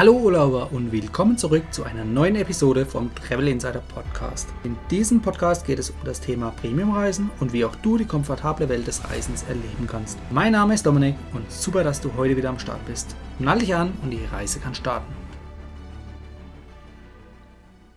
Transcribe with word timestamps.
Hallo 0.00 0.14
Urlauber 0.14 0.72
und 0.72 0.92
willkommen 0.92 1.36
zurück 1.36 1.62
zu 1.74 1.84
einer 1.84 2.06
neuen 2.06 2.34
Episode 2.34 2.86
vom 2.86 3.14
Travel 3.14 3.48
Insider 3.48 3.82
Podcast. 3.82 4.48
In 4.64 4.74
diesem 4.90 5.20
Podcast 5.20 5.66
geht 5.66 5.78
es 5.78 5.90
um 5.90 5.96
das 6.06 6.22
Thema 6.22 6.52
Premiumreisen 6.52 7.30
und 7.38 7.52
wie 7.52 7.66
auch 7.66 7.76
du 7.76 7.98
die 7.98 8.06
komfortable 8.06 8.70
Welt 8.70 8.86
des 8.86 9.04
Reisens 9.04 9.42
erleben 9.42 9.86
kannst. 9.86 10.18
Mein 10.30 10.52
Name 10.52 10.72
ist 10.72 10.86
Dominik 10.86 11.16
und 11.34 11.52
super, 11.52 11.84
dass 11.84 12.00
du 12.00 12.14
heute 12.16 12.34
wieder 12.34 12.48
am 12.48 12.58
Start 12.58 12.82
bist. 12.86 13.14
Nall 13.38 13.58
dich 13.58 13.74
an 13.74 13.92
und 14.02 14.10
die 14.10 14.24
Reise 14.24 14.58
kann 14.58 14.74
starten. 14.74 15.12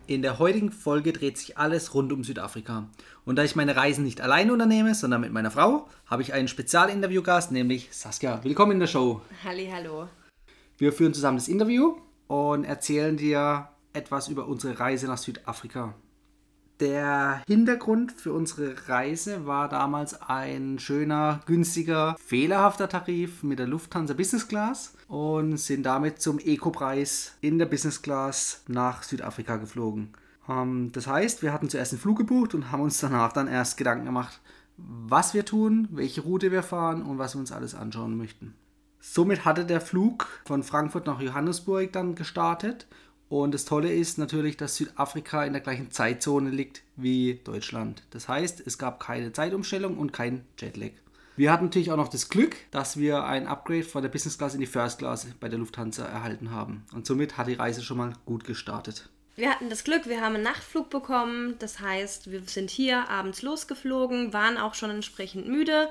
In 0.06 0.22
der 0.22 0.40
heutigen 0.40 0.74
Folge 0.74 1.14
dreht 1.14 1.38
sich 1.38 1.58
alles 1.58 1.94
rund 1.94 2.12
um 2.12 2.26
Südafrika. 2.26 2.90
Und 3.24 3.38
da 3.38 3.46
ich 3.46 3.56
meine 3.56 3.78
Reisen 3.78 4.04
nicht 4.04 4.20
alleine 4.20 4.52
unternehme, 4.52 4.94
sondern 4.94 5.22
mit 5.22 5.32
meiner 5.32 5.52
Frau, 5.52 5.88
habe 6.08 6.22
ich 6.22 6.34
einen 6.34 6.50
Spezialinterviewgast, 6.50 7.54
nämlich 7.54 7.88
Saskia. 7.92 8.44
Willkommen 8.44 8.74
in 8.74 8.80
der 8.82 8.88
Show. 8.88 9.22
Halli, 9.46 9.72
hallo. 9.74 10.10
Wir 10.84 10.92
führen 10.92 11.14
zusammen 11.14 11.38
das 11.38 11.48
Interview 11.48 11.96
und 12.28 12.66
erzählen 12.66 13.16
dir 13.16 13.70
etwas 13.94 14.28
über 14.28 14.50
unsere 14.50 14.82
Reise 14.82 15.08
nach 15.08 15.18
Südafrika. 15.18 15.94
Der 16.82 17.42
Hintergrund 17.48 18.12
für 18.12 18.34
unsere 18.34 18.76
Reise 18.90 19.46
war 19.46 19.70
damals 19.70 20.22
ein 20.24 20.80
schöner, 20.80 21.40
günstiger, 21.46 22.18
fehlerhafter 22.20 22.90
Tarif 22.90 23.44
mit 23.44 23.60
der 23.60 23.68
Lufthansa 23.68 24.14
Business 24.14 24.50
Class 24.50 24.94
und 25.08 25.56
sind 25.56 25.84
damit 25.84 26.22
zum 26.22 26.38
Eco-Preis 26.38 27.38
in 27.40 27.60
der 27.60 27.66
Business 27.68 28.02
Class 28.02 28.64
nach 28.68 29.04
Südafrika 29.04 29.56
geflogen. 29.56 30.10
Ähm, 30.50 30.92
das 30.92 31.08
heißt, 31.08 31.44
wir 31.44 31.54
hatten 31.54 31.70
zuerst 31.70 31.94
einen 31.94 32.02
Flug 32.02 32.18
gebucht 32.18 32.56
und 32.56 32.74
haben 32.74 32.84
uns 32.84 33.00
danach 33.00 33.32
dann 33.32 33.48
erst 33.48 33.78
Gedanken 33.78 34.04
gemacht, 34.04 34.42
was 34.76 35.34
wir 35.34 35.46
tun, 35.46 35.88
welche 35.92 36.20
Route 36.20 36.52
wir 36.52 36.62
fahren 36.62 37.04
und 37.04 37.20
was 37.20 37.36
wir 37.36 37.40
uns 37.40 37.54
alles 37.54 37.74
anschauen 37.74 38.18
möchten. 38.18 38.54
Somit 39.06 39.44
hatte 39.44 39.66
der 39.66 39.82
Flug 39.82 40.30
von 40.46 40.64
Frankfurt 40.64 41.08
nach 41.08 41.20
Johannesburg 41.20 41.92
dann 41.92 42.16
gestartet. 42.16 42.88
Und 43.28 43.54
das 43.54 43.66
Tolle 43.66 43.94
ist 43.94 44.18
natürlich, 44.18 44.56
dass 44.56 44.78
Südafrika 44.78 45.44
in 45.44 45.52
der 45.52 45.62
gleichen 45.62 45.92
Zeitzone 45.92 46.50
liegt 46.50 46.84
wie 46.96 47.42
Deutschland. 47.44 48.04
Das 48.12 48.30
heißt, 48.30 48.66
es 48.66 48.78
gab 48.78 49.02
keine 49.02 49.34
Zeitumstellung 49.34 49.98
und 49.98 50.14
kein 50.14 50.46
Jetlag. 50.58 50.92
Wir 51.36 51.52
hatten 51.52 51.66
natürlich 51.66 51.92
auch 51.92 51.98
noch 51.98 52.08
das 52.08 52.30
Glück, 52.30 52.56
dass 52.72 52.96
wir 52.96 53.26
ein 53.26 53.46
Upgrade 53.46 53.84
von 53.84 54.04
der 54.04 54.10
Business 54.10 54.38
Class 54.38 54.54
in 54.54 54.62
die 54.62 54.68
First 54.68 55.00
Class 55.00 55.28
bei 55.38 55.50
der 55.50 55.60
Lufthansa 55.60 56.06
erhalten 56.06 56.52
haben. 56.52 56.86
Und 56.94 57.06
somit 57.06 57.38
hat 57.38 57.48
die 57.48 57.56
Reise 57.56 57.84
schon 57.84 57.98
mal 57.98 58.14
gut 58.26 58.46
gestartet. 58.46 59.10
Wir 59.36 59.50
hatten 59.50 59.70
das 59.70 59.84
Glück, 59.84 60.08
wir 60.08 60.22
haben 60.22 60.36
einen 60.36 60.44
Nachtflug 60.44 60.90
bekommen. 60.90 61.56
Das 61.58 61.80
heißt, 61.80 62.32
wir 62.32 62.42
sind 62.46 62.70
hier 62.70 63.10
abends 63.10 63.42
losgeflogen, 63.42 64.32
waren 64.32 64.58
auch 64.58 64.76
schon 64.76 64.92
entsprechend 64.92 65.48
müde, 65.48 65.90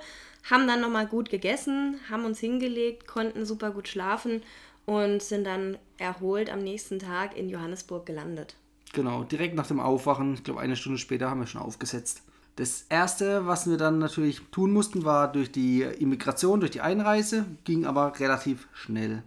haben 0.49 0.69
dann 0.69 0.81
nochmal 0.81 1.07
gut 1.07 1.29
gegessen, 1.29 1.99
haben 2.09 2.25
uns 2.25 2.39
hingelegt, 2.39 3.09
konnten 3.09 3.45
super 3.45 3.73
gut 3.73 3.89
schlafen 3.89 4.43
und 4.87 5.23
sind 5.23 5.45
dann 5.45 5.77
erholt 5.99 6.51
am 6.51 6.61
nächsten 6.61 7.01
Tag 7.01 7.37
in 7.37 7.49
Johannesburg 7.49 8.07
gelandet. 8.07 8.55
Genau, 8.93 9.25
direkt 9.25 9.55
nach 9.55 9.67
dem 9.67 9.81
Aufwachen, 9.81 10.35
ich 10.35 10.45
glaube 10.45 10.61
eine 10.61 10.77
Stunde 10.77 10.99
später 10.99 11.31
haben 11.31 11.41
wir 11.41 11.47
schon 11.47 11.63
aufgesetzt. 11.63 12.23
Das 12.57 12.85
erste, 12.91 13.47
was 13.47 13.69
wir 13.69 13.79
dann 13.79 13.99
natürlich 13.99 14.43
tun 14.51 14.73
mussten, 14.73 15.05
war 15.05 15.33
durch 15.33 15.51
die 15.51 15.83
Immigration, 15.83 16.61
durch 16.61 16.73
die 16.73 16.83
Einreise, 16.83 17.47
ging 17.65 17.87
aber 17.87 18.21
relativ 18.21 18.69
schnell. 18.75 19.23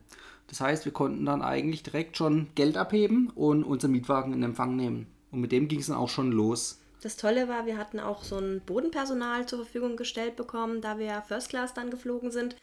Das 0.48 0.62
heißt, 0.62 0.86
wir 0.86 0.92
konnten 0.92 1.26
dann 1.26 1.42
eigentlich 1.42 1.84
direkt 1.84 2.18
schon 2.18 2.48
Geld 2.56 2.78
abheben 2.78 3.30
und 3.30 3.64
unseren 3.64 3.92
Mietwagen 3.92 4.34
in 4.34 4.44
Empfang 4.44 4.76
nehmen. 4.76 5.08
Und 5.32 5.42
mit 5.42 5.52
dem 5.52 5.68
ging 5.68 5.80
es 5.80 5.88
dann 5.88 5.98
auch 5.98 6.10
schon 6.10 6.32
los. 6.32 6.80
Das 7.02 7.18
Tolle 7.18 7.48
war, 7.48 7.66
wir 7.66 7.78
hatten 7.78 8.00
auch 8.00 8.24
so 8.24 8.38
ein 8.38 8.62
Bodenpersonal 8.66 9.46
zur 9.46 9.60
Verfügung 9.60 9.96
gestellt 9.96 10.36
bekommen, 10.36 10.82
da 10.82 10.98
wir 10.98 11.06
ja 11.06 11.22
First 11.22 11.50
Class 11.50 11.74
dann 11.74 11.92
geflogen 11.92 12.32
sind, 12.32 12.56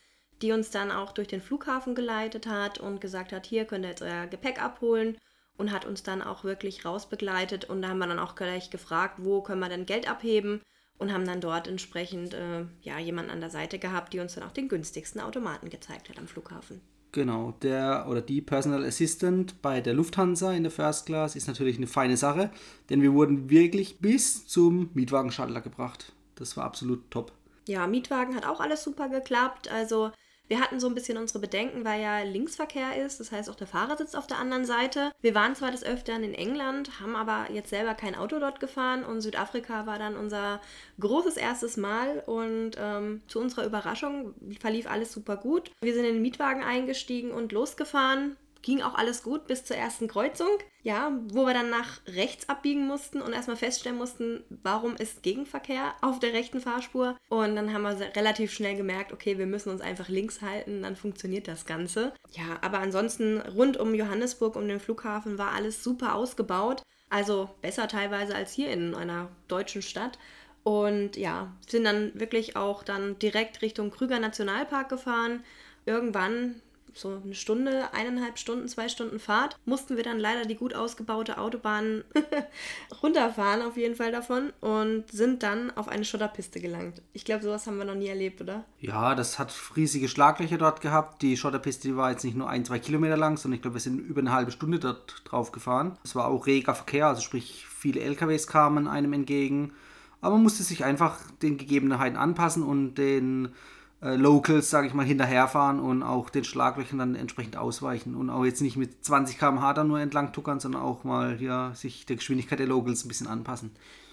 die 0.42 0.52
uns 0.52 0.70
dann 0.70 0.90
auch 0.90 1.12
durch 1.12 1.28
den 1.28 1.40
Flughafen 1.40 1.94
geleitet 1.94 2.46
hat 2.46 2.78
und 2.78 3.00
gesagt 3.00 3.32
hat, 3.32 3.46
hier 3.46 3.64
könnt 3.64 3.84
ihr 3.84 3.90
jetzt 3.90 4.02
euer 4.02 4.26
Gepäck 4.26 4.60
abholen 4.60 5.16
und 5.56 5.70
hat 5.70 5.84
uns 5.84 6.02
dann 6.02 6.22
auch 6.22 6.44
wirklich 6.44 6.84
rausbegleitet 6.84 7.66
und 7.66 7.82
da 7.82 7.88
haben 7.88 7.98
wir 7.98 8.08
dann 8.08 8.18
auch 8.18 8.34
gleich 8.34 8.70
gefragt, 8.70 9.16
wo 9.18 9.42
können 9.42 9.60
wir 9.60 9.68
denn 9.68 9.86
Geld 9.86 10.10
abheben 10.10 10.60
und 10.98 11.12
haben 11.12 11.26
dann 11.26 11.40
dort 11.40 11.68
entsprechend 11.68 12.34
äh, 12.34 12.64
ja, 12.80 12.98
jemanden 12.98 13.30
an 13.30 13.40
der 13.40 13.50
Seite 13.50 13.78
gehabt, 13.78 14.12
die 14.12 14.20
uns 14.20 14.34
dann 14.34 14.44
auch 14.44 14.52
den 14.52 14.68
günstigsten 14.68 15.20
Automaten 15.20 15.70
gezeigt 15.70 16.08
hat 16.08 16.18
am 16.18 16.26
Flughafen. 16.26 16.80
Genau, 17.12 17.52
der 17.60 18.06
oder 18.08 18.22
die 18.22 18.40
Personal 18.40 18.84
Assistant 18.84 19.60
bei 19.60 19.82
der 19.82 19.92
Lufthansa 19.92 20.52
in 20.54 20.62
der 20.62 20.72
First 20.72 21.04
Class 21.04 21.36
ist 21.36 21.46
natürlich 21.46 21.76
eine 21.76 21.86
feine 21.86 22.16
Sache, 22.16 22.50
denn 22.88 23.02
wir 23.02 23.12
wurden 23.12 23.50
wirklich 23.50 23.98
bis 23.98 24.46
zum 24.46 24.88
Mietwagenschalter 24.94 25.60
gebracht. 25.60 26.14
Das 26.36 26.56
war 26.56 26.64
absolut 26.64 27.10
top. 27.10 27.32
Ja, 27.68 27.86
Mietwagen 27.86 28.34
hat 28.34 28.46
auch 28.46 28.60
alles 28.60 28.82
super 28.82 29.10
geklappt. 29.10 29.70
Also 29.70 30.10
wir 30.52 30.60
hatten 30.60 30.80
so 30.80 30.86
ein 30.86 30.94
bisschen 30.94 31.16
unsere 31.16 31.38
Bedenken, 31.38 31.82
weil 31.82 32.02
ja 32.02 32.20
Linksverkehr 32.20 33.02
ist, 33.02 33.20
das 33.20 33.32
heißt 33.32 33.48
auch 33.48 33.54
der 33.54 33.66
Fahrer 33.66 33.96
sitzt 33.96 34.14
auf 34.14 34.26
der 34.26 34.36
anderen 34.36 34.66
Seite. 34.66 35.10
Wir 35.22 35.34
waren 35.34 35.54
zwar 35.54 35.70
des 35.70 35.82
Öfteren 35.82 36.22
in 36.24 36.34
England, 36.34 37.00
haben 37.00 37.16
aber 37.16 37.50
jetzt 37.50 37.70
selber 37.70 37.94
kein 37.94 38.14
Auto 38.14 38.38
dort 38.38 38.60
gefahren 38.60 39.02
und 39.02 39.22
Südafrika 39.22 39.86
war 39.86 39.98
dann 39.98 40.14
unser 40.14 40.60
großes 41.00 41.38
erstes 41.38 41.78
Mal 41.78 42.22
und 42.26 42.72
ähm, 42.76 43.22
zu 43.28 43.40
unserer 43.40 43.64
Überraschung 43.64 44.34
verlief 44.60 44.86
alles 44.86 45.10
super 45.10 45.38
gut. 45.38 45.70
Wir 45.80 45.94
sind 45.94 46.04
in 46.04 46.16
den 46.16 46.22
Mietwagen 46.22 46.62
eingestiegen 46.62 47.30
und 47.30 47.52
losgefahren 47.52 48.36
ging 48.62 48.80
auch 48.80 48.94
alles 48.94 49.22
gut 49.22 49.46
bis 49.46 49.64
zur 49.64 49.76
ersten 49.76 50.08
Kreuzung. 50.08 50.48
Ja, 50.84 51.12
wo 51.28 51.46
wir 51.46 51.54
dann 51.54 51.70
nach 51.70 52.00
rechts 52.08 52.48
abbiegen 52.48 52.86
mussten 52.86 53.20
und 53.20 53.32
erstmal 53.32 53.56
feststellen 53.56 53.98
mussten, 53.98 54.42
warum 54.62 54.96
ist 54.96 55.22
Gegenverkehr 55.22 55.94
auf 56.00 56.18
der 56.18 56.32
rechten 56.32 56.60
Fahrspur. 56.60 57.16
Und 57.28 57.54
dann 57.54 57.72
haben 57.72 57.82
wir 57.82 58.16
relativ 58.16 58.52
schnell 58.52 58.76
gemerkt, 58.76 59.12
okay, 59.12 59.38
wir 59.38 59.46
müssen 59.46 59.70
uns 59.70 59.80
einfach 59.80 60.08
links 60.08 60.40
halten, 60.42 60.82
dann 60.82 60.96
funktioniert 60.96 61.46
das 61.46 61.66
Ganze. 61.66 62.12
Ja, 62.32 62.58
aber 62.62 62.78
ansonsten 62.78 63.40
rund 63.40 63.76
um 63.76 63.94
Johannesburg, 63.94 64.56
um 64.56 64.66
den 64.66 64.80
Flughafen 64.80 65.38
war 65.38 65.52
alles 65.52 65.84
super 65.84 66.14
ausgebaut. 66.14 66.82
Also 67.10 67.50
besser 67.60 67.88
teilweise 67.88 68.34
als 68.34 68.52
hier 68.52 68.70
in 68.70 68.94
einer 68.94 69.28
deutschen 69.46 69.82
Stadt. 69.82 70.18
Und 70.64 71.16
ja, 71.16 71.52
sind 71.68 71.84
dann 71.84 72.12
wirklich 72.18 72.56
auch 72.56 72.82
dann 72.82 73.18
direkt 73.18 73.62
Richtung 73.62 73.90
Krüger 73.90 74.18
Nationalpark 74.18 74.88
gefahren. 74.88 75.44
Irgendwann 75.84 76.62
so 76.94 77.20
eine 77.22 77.34
Stunde, 77.34 77.92
eineinhalb 77.92 78.38
Stunden, 78.38 78.68
zwei 78.68 78.88
Stunden 78.88 79.18
Fahrt, 79.18 79.56
mussten 79.64 79.96
wir 79.96 80.04
dann 80.04 80.18
leider 80.18 80.44
die 80.44 80.56
gut 80.56 80.74
ausgebaute 80.74 81.38
Autobahn 81.38 82.04
runterfahren, 83.02 83.62
auf 83.62 83.76
jeden 83.76 83.94
Fall 83.94 84.12
davon, 84.12 84.52
und 84.60 85.04
sind 85.10 85.42
dann 85.42 85.70
auf 85.76 85.88
eine 85.88 86.04
Schotterpiste 86.04 86.60
gelangt. 86.60 87.02
Ich 87.12 87.24
glaube, 87.24 87.44
sowas 87.44 87.66
haben 87.66 87.78
wir 87.78 87.84
noch 87.84 87.94
nie 87.94 88.08
erlebt, 88.08 88.40
oder? 88.40 88.64
Ja, 88.80 89.14
das 89.14 89.38
hat 89.38 89.54
riesige 89.76 90.08
Schlaglöcher 90.08 90.58
dort 90.58 90.80
gehabt. 90.80 91.22
Die 91.22 91.36
Schotterpiste 91.36 91.82
die 91.82 91.96
war 91.96 92.10
jetzt 92.10 92.24
nicht 92.24 92.36
nur 92.36 92.48
ein, 92.48 92.64
zwei 92.64 92.78
Kilometer 92.78 93.16
lang, 93.16 93.36
sondern 93.36 93.56
ich 93.56 93.62
glaube, 93.62 93.74
wir 93.74 93.80
sind 93.80 93.98
über 93.98 94.20
eine 94.20 94.32
halbe 94.32 94.52
Stunde 94.52 94.78
dort 94.78 95.22
drauf 95.24 95.52
gefahren. 95.52 95.98
Es 96.04 96.14
war 96.14 96.28
auch 96.28 96.46
reger 96.46 96.74
Verkehr, 96.74 97.08
also 97.08 97.20
sprich, 97.20 97.66
viele 97.66 98.00
LKWs 98.00 98.46
kamen 98.46 98.86
einem 98.86 99.12
entgegen. 99.12 99.72
Aber 100.20 100.34
man 100.34 100.44
musste 100.44 100.62
sich 100.62 100.84
einfach 100.84 101.18
den 101.42 101.58
Gegebenheiten 101.58 102.16
anpassen 102.16 102.62
und 102.62 102.94
den 102.94 103.52
äh, 104.02 104.16
Locals, 104.16 104.68
sage 104.68 104.88
ich 104.88 104.94
mal, 104.94 105.06
hinterherfahren 105.06 105.80
und 105.80 106.02
auch 106.02 106.28
den 106.28 106.44
Schlaglöchern 106.44 106.98
dann 106.98 107.14
entsprechend 107.14 107.56
ausweichen 107.56 108.14
und 108.14 108.30
auch 108.30 108.44
jetzt 108.44 108.60
nicht 108.60 108.76
mit 108.76 109.04
20 109.04 109.38
km/h 109.38 109.72
dann 109.74 109.88
nur 109.88 110.00
entlang 110.00 110.32
tuckern, 110.32 110.60
sondern 110.60 110.82
auch 110.82 111.04
mal 111.04 111.36
hier 111.36 111.72
sich 111.74 112.04
der 112.06 112.16
Geschwindigkeit 112.16 112.58
der 112.58 112.66
Locals 112.66 113.04
ein 113.04 113.08
bisschen 113.08 113.28
anpassen. 113.28 113.70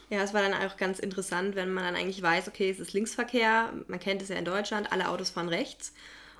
Ja, 0.09 0.21
es 0.21 0.33
war 0.33 0.41
dann 0.41 0.53
auch 0.53 0.77
ganz 0.77 0.99
interessant, 0.99 1.55
wenn 1.55 1.73
man 1.73 1.83
dann 1.83 1.95
eigentlich 1.95 2.21
weiß, 2.21 2.47
okay, 2.47 2.69
es 2.69 2.79
ist 2.79 2.93
Linksverkehr, 2.93 3.73
man 3.87 3.99
kennt 3.99 4.21
es 4.21 4.29
ja 4.29 4.37
in 4.37 4.45
Deutschland, 4.45 4.91
alle 4.91 5.09
Autos 5.09 5.29
fahren 5.29 5.49
rechts. 5.49 5.93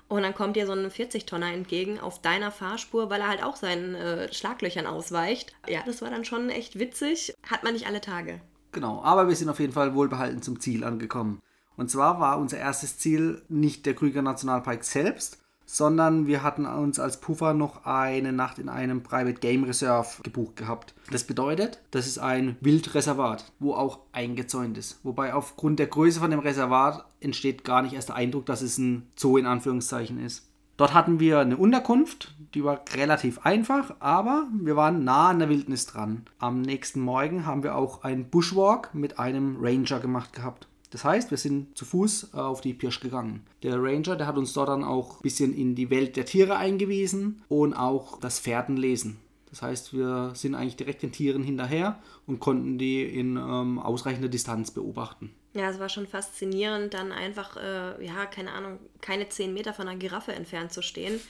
Und 0.08 0.22
dann 0.22 0.34
kommt 0.34 0.56
dir 0.56 0.66
so 0.66 0.72
ein 0.72 0.90
40-Tonner 0.90 1.52
entgegen 1.52 2.00
auf 2.00 2.20
deiner 2.20 2.50
Fahrspur, 2.50 3.10
weil 3.10 3.20
er 3.20 3.28
halt 3.28 3.44
auch 3.44 3.54
seinen 3.54 3.94
äh, 3.94 4.32
Schlaglöchern 4.32 4.86
ausweicht. 4.86 5.54
Ja, 5.68 5.82
das 5.86 6.02
war 6.02 6.10
dann 6.10 6.24
schon 6.24 6.50
echt 6.50 6.80
witzig. 6.80 7.32
Hat 7.48 7.62
man 7.62 7.74
nicht 7.74 7.86
alle 7.86 8.00
Tage. 8.00 8.40
Genau, 8.72 9.02
aber 9.04 9.28
wir 9.28 9.36
sind 9.36 9.48
auf 9.48 9.60
jeden 9.60 9.72
Fall 9.72 9.94
wohlbehalten 9.94 10.42
zum 10.42 10.58
Ziel 10.58 10.82
angekommen. 10.82 11.40
Und 11.80 11.90
zwar 11.90 12.20
war 12.20 12.38
unser 12.38 12.58
erstes 12.58 12.98
Ziel 12.98 13.40
nicht 13.48 13.86
der 13.86 13.94
Krüger 13.94 14.20
Nationalpark 14.20 14.84
selbst, 14.84 15.38
sondern 15.64 16.26
wir 16.26 16.42
hatten 16.42 16.66
uns 16.66 17.00
als 17.00 17.22
Puffer 17.22 17.54
noch 17.54 17.86
eine 17.86 18.34
Nacht 18.34 18.58
in 18.58 18.68
einem 18.68 19.02
Private 19.02 19.40
Game 19.40 19.64
Reserve 19.64 20.22
gebucht 20.22 20.56
gehabt. 20.56 20.92
Das 21.10 21.24
bedeutet, 21.24 21.80
das 21.90 22.06
ist 22.06 22.18
ein 22.18 22.58
Wildreservat, 22.60 23.50
wo 23.60 23.72
auch 23.72 24.00
eingezäunt 24.12 24.76
ist. 24.76 25.02
Wobei 25.04 25.32
aufgrund 25.32 25.78
der 25.78 25.86
Größe 25.86 26.20
von 26.20 26.30
dem 26.30 26.40
Reservat 26.40 27.06
entsteht 27.20 27.64
gar 27.64 27.80
nicht 27.80 27.94
erst 27.94 28.10
der 28.10 28.16
Eindruck, 28.16 28.44
dass 28.44 28.60
es 28.60 28.76
ein 28.76 29.06
Zoo 29.16 29.38
in 29.38 29.46
Anführungszeichen 29.46 30.22
ist. 30.22 30.50
Dort 30.76 30.92
hatten 30.92 31.18
wir 31.18 31.38
eine 31.38 31.56
Unterkunft, 31.56 32.34
die 32.52 32.62
war 32.62 32.84
relativ 32.94 33.38
einfach, 33.46 33.94
aber 34.00 34.48
wir 34.52 34.76
waren 34.76 35.02
nah 35.04 35.30
an 35.30 35.38
der 35.38 35.48
Wildnis 35.48 35.86
dran. 35.86 36.26
Am 36.38 36.60
nächsten 36.60 37.00
Morgen 37.00 37.46
haben 37.46 37.62
wir 37.62 37.74
auch 37.74 38.04
einen 38.04 38.28
Bushwalk 38.28 38.94
mit 38.94 39.18
einem 39.18 39.56
Ranger 39.58 40.00
gemacht 40.00 40.34
gehabt. 40.34 40.66
Das 40.90 41.04
heißt, 41.04 41.30
wir 41.30 41.38
sind 41.38 41.76
zu 41.78 41.84
Fuß 41.84 42.30
äh, 42.34 42.36
auf 42.36 42.60
die 42.60 42.74
Pirsch 42.74 43.00
gegangen. 43.00 43.46
Der 43.62 43.80
Ranger, 43.82 44.16
der 44.16 44.26
hat 44.26 44.36
uns 44.36 44.52
dort 44.52 44.68
dann 44.68 44.84
auch 44.84 45.18
ein 45.18 45.22
bisschen 45.22 45.54
in 45.54 45.74
die 45.74 45.90
Welt 45.90 46.16
der 46.16 46.26
Tiere 46.26 46.56
eingewiesen 46.56 47.42
und 47.48 47.74
auch 47.74 48.18
das 48.18 48.40
Pferdenlesen. 48.40 49.18
Das 49.50 49.62
heißt, 49.62 49.94
wir 49.94 50.32
sind 50.34 50.54
eigentlich 50.54 50.76
direkt 50.76 51.02
den 51.02 51.12
Tieren 51.12 51.42
hinterher 51.42 52.00
und 52.26 52.38
konnten 52.38 52.78
die 52.78 53.02
in 53.02 53.36
ähm, 53.36 53.78
ausreichender 53.78 54.28
Distanz 54.28 54.70
beobachten. 54.70 55.34
Ja, 55.54 55.68
es 55.68 55.80
war 55.80 55.88
schon 55.88 56.06
faszinierend, 56.06 56.94
dann 56.94 57.10
einfach, 57.10 57.56
äh, 57.56 58.04
ja, 58.04 58.26
keine 58.26 58.52
Ahnung, 58.52 58.78
keine 59.00 59.28
zehn 59.28 59.52
Meter 59.52 59.72
von 59.72 59.88
einer 59.88 59.98
Giraffe 59.98 60.32
entfernt 60.32 60.72
zu 60.72 60.82
stehen, 60.82 61.20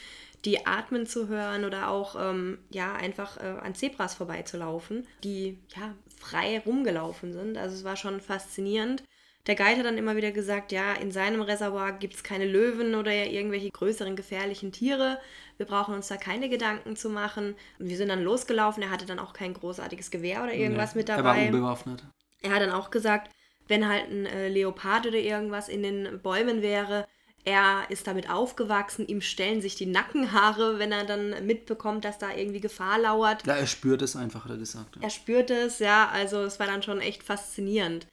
die 0.45 0.67
atmen 0.67 1.07
zu 1.07 1.29
hören 1.29 1.65
oder 1.65 1.89
auch 1.89 2.17
ähm, 2.19 2.59
ja 2.71 2.95
einfach 2.95 3.39
äh, 3.39 3.59
an 3.63 3.75
Zebras 3.75 4.15
vorbeizulaufen, 4.15 5.07
die 5.25 5.59
ja 5.75 5.95
frei 6.19 6.61
rumgelaufen 6.61 7.33
sind. 7.33 7.57
Also 7.57 7.77
es 7.77 7.85
war 7.85 7.97
schon 7.97 8.21
faszinierend. 8.21 9.03
Der 9.47 9.55
Guide 9.55 9.79
hat 9.79 9.87
dann 9.87 9.97
immer 9.97 10.17
wieder 10.17 10.33
gesagt, 10.33 10.71
ja, 10.71 10.93
in 10.93 11.13
seinem 11.13 11.41
Reservoir 11.41 11.93
gibt 11.93 12.15
es 12.15 12.23
keine 12.23 12.45
Löwen 12.45 12.95
oder 12.95 13.13
irgendwelche 13.13 13.71
größeren 13.71 14.15
gefährlichen 14.15 14.71
Tiere. 14.71 15.19
Wir 15.57 15.67
brauchen 15.67 15.95
uns 15.95 16.09
da 16.09 16.17
keine 16.17 16.49
Gedanken 16.49 16.95
zu 16.95 17.09
machen. 17.09 17.55
Und 17.79 17.89
wir 17.89 17.97
sind 17.97 18.09
dann 18.09 18.23
losgelaufen. 18.23 18.83
Er 18.83 18.91
hatte 18.91 19.07
dann 19.07 19.19
auch 19.19 19.33
kein 19.33 19.55
großartiges 19.55 20.11
Gewehr 20.11 20.43
oder 20.43 20.53
irgendwas 20.53 20.95
nee, 20.95 21.01
mit 21.01 21.09
dabei. 21.09 21.45
Er 21.47 21.53
war 21.53 21.55
unbewaffnet. 21.55 22.05
Er 22.43 22.51
hat 22.53 22.61
dann 22.61 22.73
auch 22.73 22.91
gesagt, 22.91 23.31
wenn 23.67 23.89
halt 23.89 24.11
ein 24.11 24.27
äh, 24.27 24.49
Leopard 24.49 25.07
oder 25.07 25.19
irgendwas 25.19 25.69
in 25.69 25.83
den 25.83 26.21
Bäumen 26.23 26.61
wäre, 26.61 27.07
er 27.45 27.85
ist 27.89 28.07
damit 28.07 28.29
aufgewachsen, 28.29 29.07
ihm 29.07 29.23
stellen 29.23 29.63
sich 29.63 29.75
die 29.75 29.87
Nackenhaare, 29.87 30.79
wenn 30.79 30.93
er 30.93 31.05
dann 31.05 31.47
mitbekommt, 31.47 32.05
dass 32.05 32.19
da 32.19 32.35
irgendwie 32.35 32.61
Gefahr 32.61 32.99
lauert. 32.99 33.47
Ja, 33.47 33.55
er 33.55 33.67
spürt 33.67 34.03
es 34.03 34.15
einfach, 34.15 34.45
hat 34.45 34.51
er 34.51 34.59
gesagt. 34.59 34.97
Ja. 34.97 35.03
Er 35.03 35.11
spürt 35.11 35.51
es, 35.51 35.79
ja, 35.79 36.09
also 36.13 36.43
es 36.43 36.61
war 36.61 36.67
dann 36.67 36.83
schon 36.83 37.01
echt 37.01 37.23
faszinierend. 37.23 38.07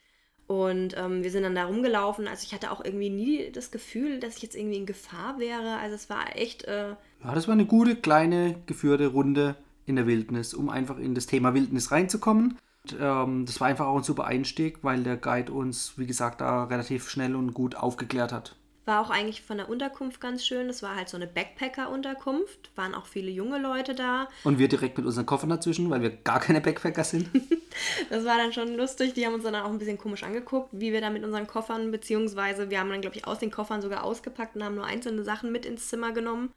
Und 0.48 0.96
ähm, 0.98 1.24
wir 1.24 1.32
sind 1.32 1.44
dann 1.44 1.56
da 1.56 1.66
rumgelaufen. 1.66 2.28
Also 2.28 2.44
ich 2.46 2.54
hatte 2.54 2.72
auch 2.72 2.84
irgendwie 2.84 3.10
nie 3.10 3.52
das 3.52 3.70
Gefühl, 3.72 4.20
dass 4.20 4.38
ich 4.38 4.44
jetzt 4.44 4.56
irgendwie 4.56 4.78
in 4.78 4.86
Gefahr 4.86 5.40
wäre. 5.40 5.78
Also 5.78 5.96
es 5.96 6.10
war 6.10 6.36
echt. 6.36 6.64
Äh 6.64 6.92
ja, 7.24 7.36
das 7.36 7.48
war 7.48 7.54
eine 7.54 7.66
gute, 7.66 7.96
kleine, 7.96 8.56
geführte 8.66 9.08
Runde 9.08 9.56
in 9.86 9.98
der 9.98 10.08
Wildnis, 10.08 10.54
um 10.54 10.70
einfach 10.70 10.98
in 10.98 11.16
das 11.16 11.26
Thema 11.26 11.54
Wildnis 11.54 11.92
reinzukommen. 11.92 12.58
Und, 12.84 12.98
ähm, 13.00 13.46
das 13.46 13.60
war 13.60 13.68
einfach 13.68 13.88
auch 13.88 13.98
ein 13.98 14.04
super 14.04 14.26
Einstieg, 14.26 14.84
weil 14.84 15.04
der 15.04 15.18
Guide 15.18 15.52
uns, 15.52 15.98
wie 15.98 16.06
gesagt, 16.06 16.42
da 16.42 16.66
relativ 16.66 17.10
schnell 17.10 17.36
und 17.36 17.54
gut 17.54 17.76
aufgeklärt 17.76 18.32
hat. 18.32 18.57
War 18.88 19.02
auch 19.02 19.10
eigentlich 19.10 19.42
von 19.42 19.58
der 19.58 19.68
Unterkunft 19.68 20.22
ganz 20.22 20.46
schön. 20.46 20.70
Das 20.70 20.82
war 20.82 20.96
halt 20.96 21.10
so 21.10 21.18
eine 21.18 21.28
Backpacker-Unterkunft. 21.28 22.72
Waren 22.78 22.96
auch 22.96 23.06
viele 23.06 23.30
junge 23.30 23.60
Leute 23.60 23.94
da. 23.94 24.30
Und 24.46 24.60
wir 24.60 24.70
direkt 24.70 24.98
mit 24.98 25.06
unseren 25.06 25.26
Koffern 25.26 25.50
dazwischen, 25.50 25.90
weil 25.90 26.02
wir 26.02 26.10
gar 26.10 26.40
keine 26.40 26.62
Backpacker 26.62 27.04
sind. 27.04 27.30
das 28.10 28.24
war 28.24 28.38
dann 28.38 28.54
schon 28.54 28.78
lustig. 28.78 29.14
Die 29.14 29.26
haben 29.26 29.34
uns 29.34 29.44
dann 29.44 29.56
auch 29.56 29.70
ein 29.70 29.78
bisschen 29.78 29.98
komisch 29.98 30.24
angeguckt, 30.24 30.70
wie 30.72 30.94
wir 30.94 31.02
da 31.02 31.10
mit 31.10 31.26
unseren 31.26 31.48
Koffern, 31.48 31.92
beziehungsweise 31.92 32.70
wir 32.70 32.80
haben 32.80 32.90
dann, 32.90 33.02
glaube 33.02 33.18
ich, 33.18 33.28
aus 33.28 33.40
den 33.40 33.52
Koffern 33.52 33.82
sogar 33.82 34.06
ausgepackt 34.06 34.56
und 34.56 34.64
haben 34.64 34.76
nur 34.76 34.86
einzelne 34.86 35.26
Sachen 35.26 35.52
mit 35.52 35.66
ins 35.66 35.90
Zimmer 35.90 36.14
genommen. 36.14 36.54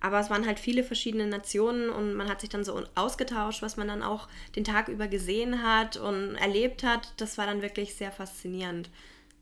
Aber 0.00 0.18
es 0.18 0.30
waren 0.30 0.46
halt 0.46 0.58
viele 0.58 0.82
verschiedene 0.82 1.28
Nationen 1.28 1.90
und 1.90 2.14
man 2.14 2.28
hat 2.28 2.40
sich 2.40 2.50
dann 2.50 2.64
so 2.64 2.82
ausgetauscht, 2.96 3.62
was 3.62 3.76
man 3.76 3.86
dann 3.86 4.02
auch 4.02 4.26
den 4.56 4.64
Tag 4.64 4.88
über 4.88 5.06
gesehen 5.06 5.62
hat 5.62 5.96
und 5.96 6.34
erlebt 6.34 6.82
hat. 6.82 7.12
Das 7.18 7.38
war 7.38 7.46
dann 7.46 7.62
wirklich 7.62 7.94
sehr 7.94 8.10
faszinierend. 8.10 8.90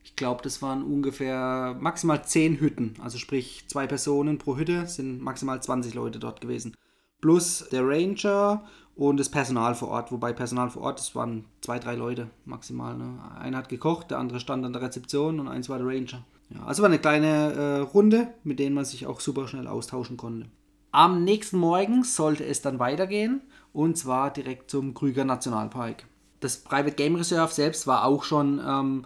Ich 0.06 0.14
glaube, 0.14 0.40
das 0.44 0.62
waren 0.62 0.84
ungefähr 0.84 1.76
maximal 1.80 2.24
zehn 2.24 2.60
Hütten. 2.60 2.94
Also 3.02 3.18
sprich 3.18 3.64
zwei 3.66 3.88
Personen 3.88 4.38
pro 4.38 4.56
Hütte 4.56 4.86
sind 4.86 5.20
maximal 5.20 5.60
20 5.60 5.94
Leute 5.94 6.20
dort 6.20 6.40
gewesen. 6.40 6.76
Plus 7.20 7.68
der 7.72 7.84
Ranger 7.84 8.62
und 8.94 9.16
das 9.18 9.28
Personal 9.28 9.74
vor 9.74 9.88
Ort. 9.88 10.12
Wobei 10.12 10.32
Personal 10.32 10.70
vor 10.70 10.82
Ort, 10.82 11.00
das 11.00 11.16
waren 11.16 11.46
zwei, 11.60 11.80
drei 11.80 11.96
Leute 11.96 12.30
maximal. 12.44 12.96
Ne? 12.96 13.18
Einer 13.36 13.58
hat 13.58 13.68
gekocht, 13.68 14.12
der 14.12 14.18
andere 14.18 14.38
stand 14.38 14.64
an 14.64 14.72
der 14.72 14.82
Rezeption 14.82 15.40
und 15.40 15.48
eins 15.48 15.68
war 15.68 15.78
der 15.78 15.88
Ranger. 15.88 16.24
Ja, 16.50 16.64
also 16.64 16.82
war 16.82 16.88
eine 16.88 17.00
kleine 17.00 17.52
äh, 17.52 17.78
Runde, 17.80 18.28
mit 18.44 18.60
denen 18.60 18.76
man 18.76 18.84
sich 18.84 19.08
auch 19.08 19.18
super 19.18 19.48
schnell 19.48 19.66
austauschen 19.66 20.16
konnte. 20.16 20.46
Am 20.92 21.24
nächsten 21.24 21.58
Morgen 21.58 22.04
sollte 22.04 22.46
es 22.46 22.62
dann 22.62 22.78
weitergehen 22.78 23.40
und 23.72 23.98
zwar 23.98 24.32
direkt 24.32 24.70
zum 24.70 24.94
Krüger 24.94 25.24
Nationalpark. 25.24 26.06
Das 26.38 26.58
Private 26.58 26.94
Game 26.94 27.16
Reserve 27.16 27.52
selbst 27.52 27.88
war 27.88 28.04
auch 28.04 28.22
schon 28.22 28.60
ähm, 28.64 29.04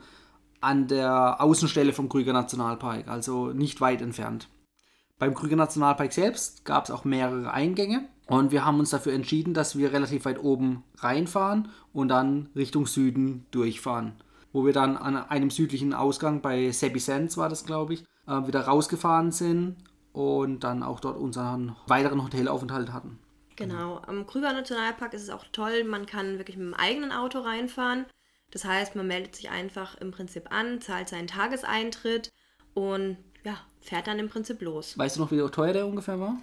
an 0.61 0.89
der 0.89 1.41
Außenstelle 1.41 1.93
vom 1.93 2.09
Krüger 2.09 2.33
Nationalpark, 2.33 3.09
also 3.09 3.49
nicht 3.49 3.81
weit 3.81 4.03
entfernt. 4.03 4.49
Beim 5.19 5.35
Krüger 5.35 5.57
Nationalpark 5.57 6.13
selbst 6.13 6.65
gab 6.65 6.85
es 6.85 6.91
auch 6.91 7.05
mehrere 7.05 7.53
Eingänge 7.53 8.09
und 8.27 8.53
wir 8.53 8.65
haben 8.65 8.79
uns 8.79 8.91
dafür 8.91 9.13
entschieden, 9.13 9.55
dass 9.55 9.77
wir 9.77 9.93
relativ 9.93 10.25
weit 10.25 10.43
oben 10.43 10.83
reinfahren 10.99 11.69
und 11.93 12.09
dann 12.09 12.49
Richtung 12.57 12.87
Süden 12.87 13.45
durchfahren. 13.51 14.13
Wo 14.53 14.65
wir 14.65 14.73
dann 14.73 14.97
an 14.97 15.17
einem 15.17 15.51
südlichen 15.51 15.95
Ausgang 15.95 16.41
bei 16.41 16.71
Sebi 16.71 16.99
Sands 16.99 17.37
war 17.37 17.49
das, 17.49 17.67
glaube 17.67 17.95
ich, 17.95 18.05
äh, 18.27 18.47
wieder 18.47 18.63
rausgefahren 18.63 19.31
sind 19.31 19.77
und 20.13 20.65
dann 20.65 20.83
auch 20.83 21.01
dort 21.01 21.19
unseren 21.19 21.77
weiteren 21.87 22.25
Hotelaufenthalt 22.25 22.93
hatten. 22.93 23.19
Genau, 23.57 24.01
am 24.07 24.27
Krüger 24.27 24.53
Nationalpark 24.53 25.13
ist 25.13 25.25
es 25.25 25.31
auch 25.31 25.45
toll, 25.53 25.85
man 25.85 26.07
kann 26.07 26.39
wirklich 26.39 26.57
mit 26.57 26.67
dem 26.67 26.75
eigenen 26.75 27.13
Auto 27.13 27.41
reinfahren. 27.41 28.07
Das 28.51 28.65
heißt, 28.65 28.97
man 28.97 29.07
meldet 29.07 29.37
sich 29.37 29.51
einfach 29.51 29.97
im 29.99 30.11
Prinzip 30.11 30.53
an, 30.53 30.81
zahlt 30.81 31.09
seinen 31.09 31.27
Tageseintritt 31.27 32.31
und 32.75 33.17
ja, 33.45 33.57
fährt 33.81 34.07
dann 34.07 34.19
im 34.19 34.29
Prinzip 34.29 34.61
los. 34.61 34.99
Weißt 34.99 35.17
du 35.17 35.21
noch, 35.21 35.31
wie 35.31 35.51
teuer 35.51 35.73
der 35.73 35.87
ungefähr 35.87 36.21
war? 36.21 36.37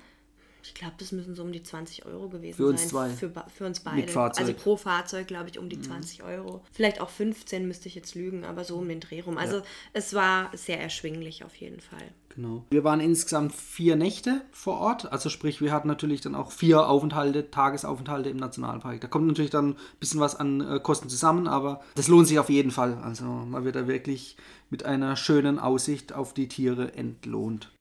Ich 0.68 0.74
glaube, 0.74 0.96
das 0.98 1.12
müssen 1.12 1.34
so 1.34 1.44
um 1.44 1.52
die 1.52 1.64
20 1.64 2.06
Euro 2.06 2.28
gewesen 2.28 2.58
für 2.58 2.68
uns 2.68 2.82
sein. 2.82 2.90
Zwei. 2.90 3.10
Für, 3.10 3.46
für 3.50 3.66
uns 3.66 3.80
beide. 3.80 3.98
Mit 3.98 4.12
Fahrzeug. 4.12 4.42
Also 4.42 4.54
pro 4.54 4.76
Fahrzeug, 4.78 5.28
glaube 5.28 5.50
ich, 5.50 5.58
um 5.58 5.70
die 5.70 5.78
mhm. 5.78 5.84
20 5.84 6.24
Euro. 6.24 6.62
Vielleicht 6.72 7.00
auch 7.00 7.10
15 7.10 7.68
müsste 7.68 7.88
ich 7.88 7.96
jetzt 7.96 8.16
lügen, 8.16 8.44
aber 8.44 8.64
so 8.64 8.78
um 8.78 8.88
den 8.88 9.00
Dreh 9.00 9.22
rum. 9.22 9.38
Also 9.38 9.58
ja. 9.58 9.64
es 9.94 10.14
war 10.14 10.52
sehr 10.54 10.80
erschwinglich 10.82 11.44
auf 11.44 11.56
jeden 11.56 11.80
Fall. 11.80 12.12
Genau. 12.36 12.64
Wir 12.70 12.84
waren 12.84 13.00
insgesamt 13.00 13.54
vier 13.56 13.96
Nächte 13.96 14.42
vor 14.52 14.80
Ort. 14.80 15.12
Also 15.12 15.30
sprich, 15.30 15.60
wir 15.60 15.72
hatten 15.72 15.88
natürlich 15.88 16.22
dann 16.22 16.36
auch 16.36 16.52
vier 16.52 16.88
Aufenthalte, 16.88 17.50
Tagesaufenthalte 17.50 18.30
im 18.30 18.38
Nationalpark. 18.38 19.02
Da 19.02 19.08
kommt 19.08 19.26
natürlich 19.26 19.50
dann 19.50 19.72
ein 19.72 19.78
bisschen 20.00 20.20
was 20.20 20.36
an 20.36 20.62
äh, 20.62 20.80
Kosten 20.80 21.10
zusammen, 21.10 21.48
aber 21.48 21.82
das 21.96 22.08
lohnt 22.08 22.28
sich 22.28 22.38
auf 22.38 22.50
jeden 22.50 22.70
Fall. 22.70 23.00
Also 23.04 23.24
man 23.24 23.64
wird 23.64 23.76
da 23.76 23.88
wirklich 23.88 24.38
mit 24.70 24.86
einer 24.86 25.16
schönen 25.16 25.58
Aussicht 25.58 26.14
auf 26.14 26.34
die 26.34 26.48
Tiere 26.48 26.94
entlohnt. 26.94 27.72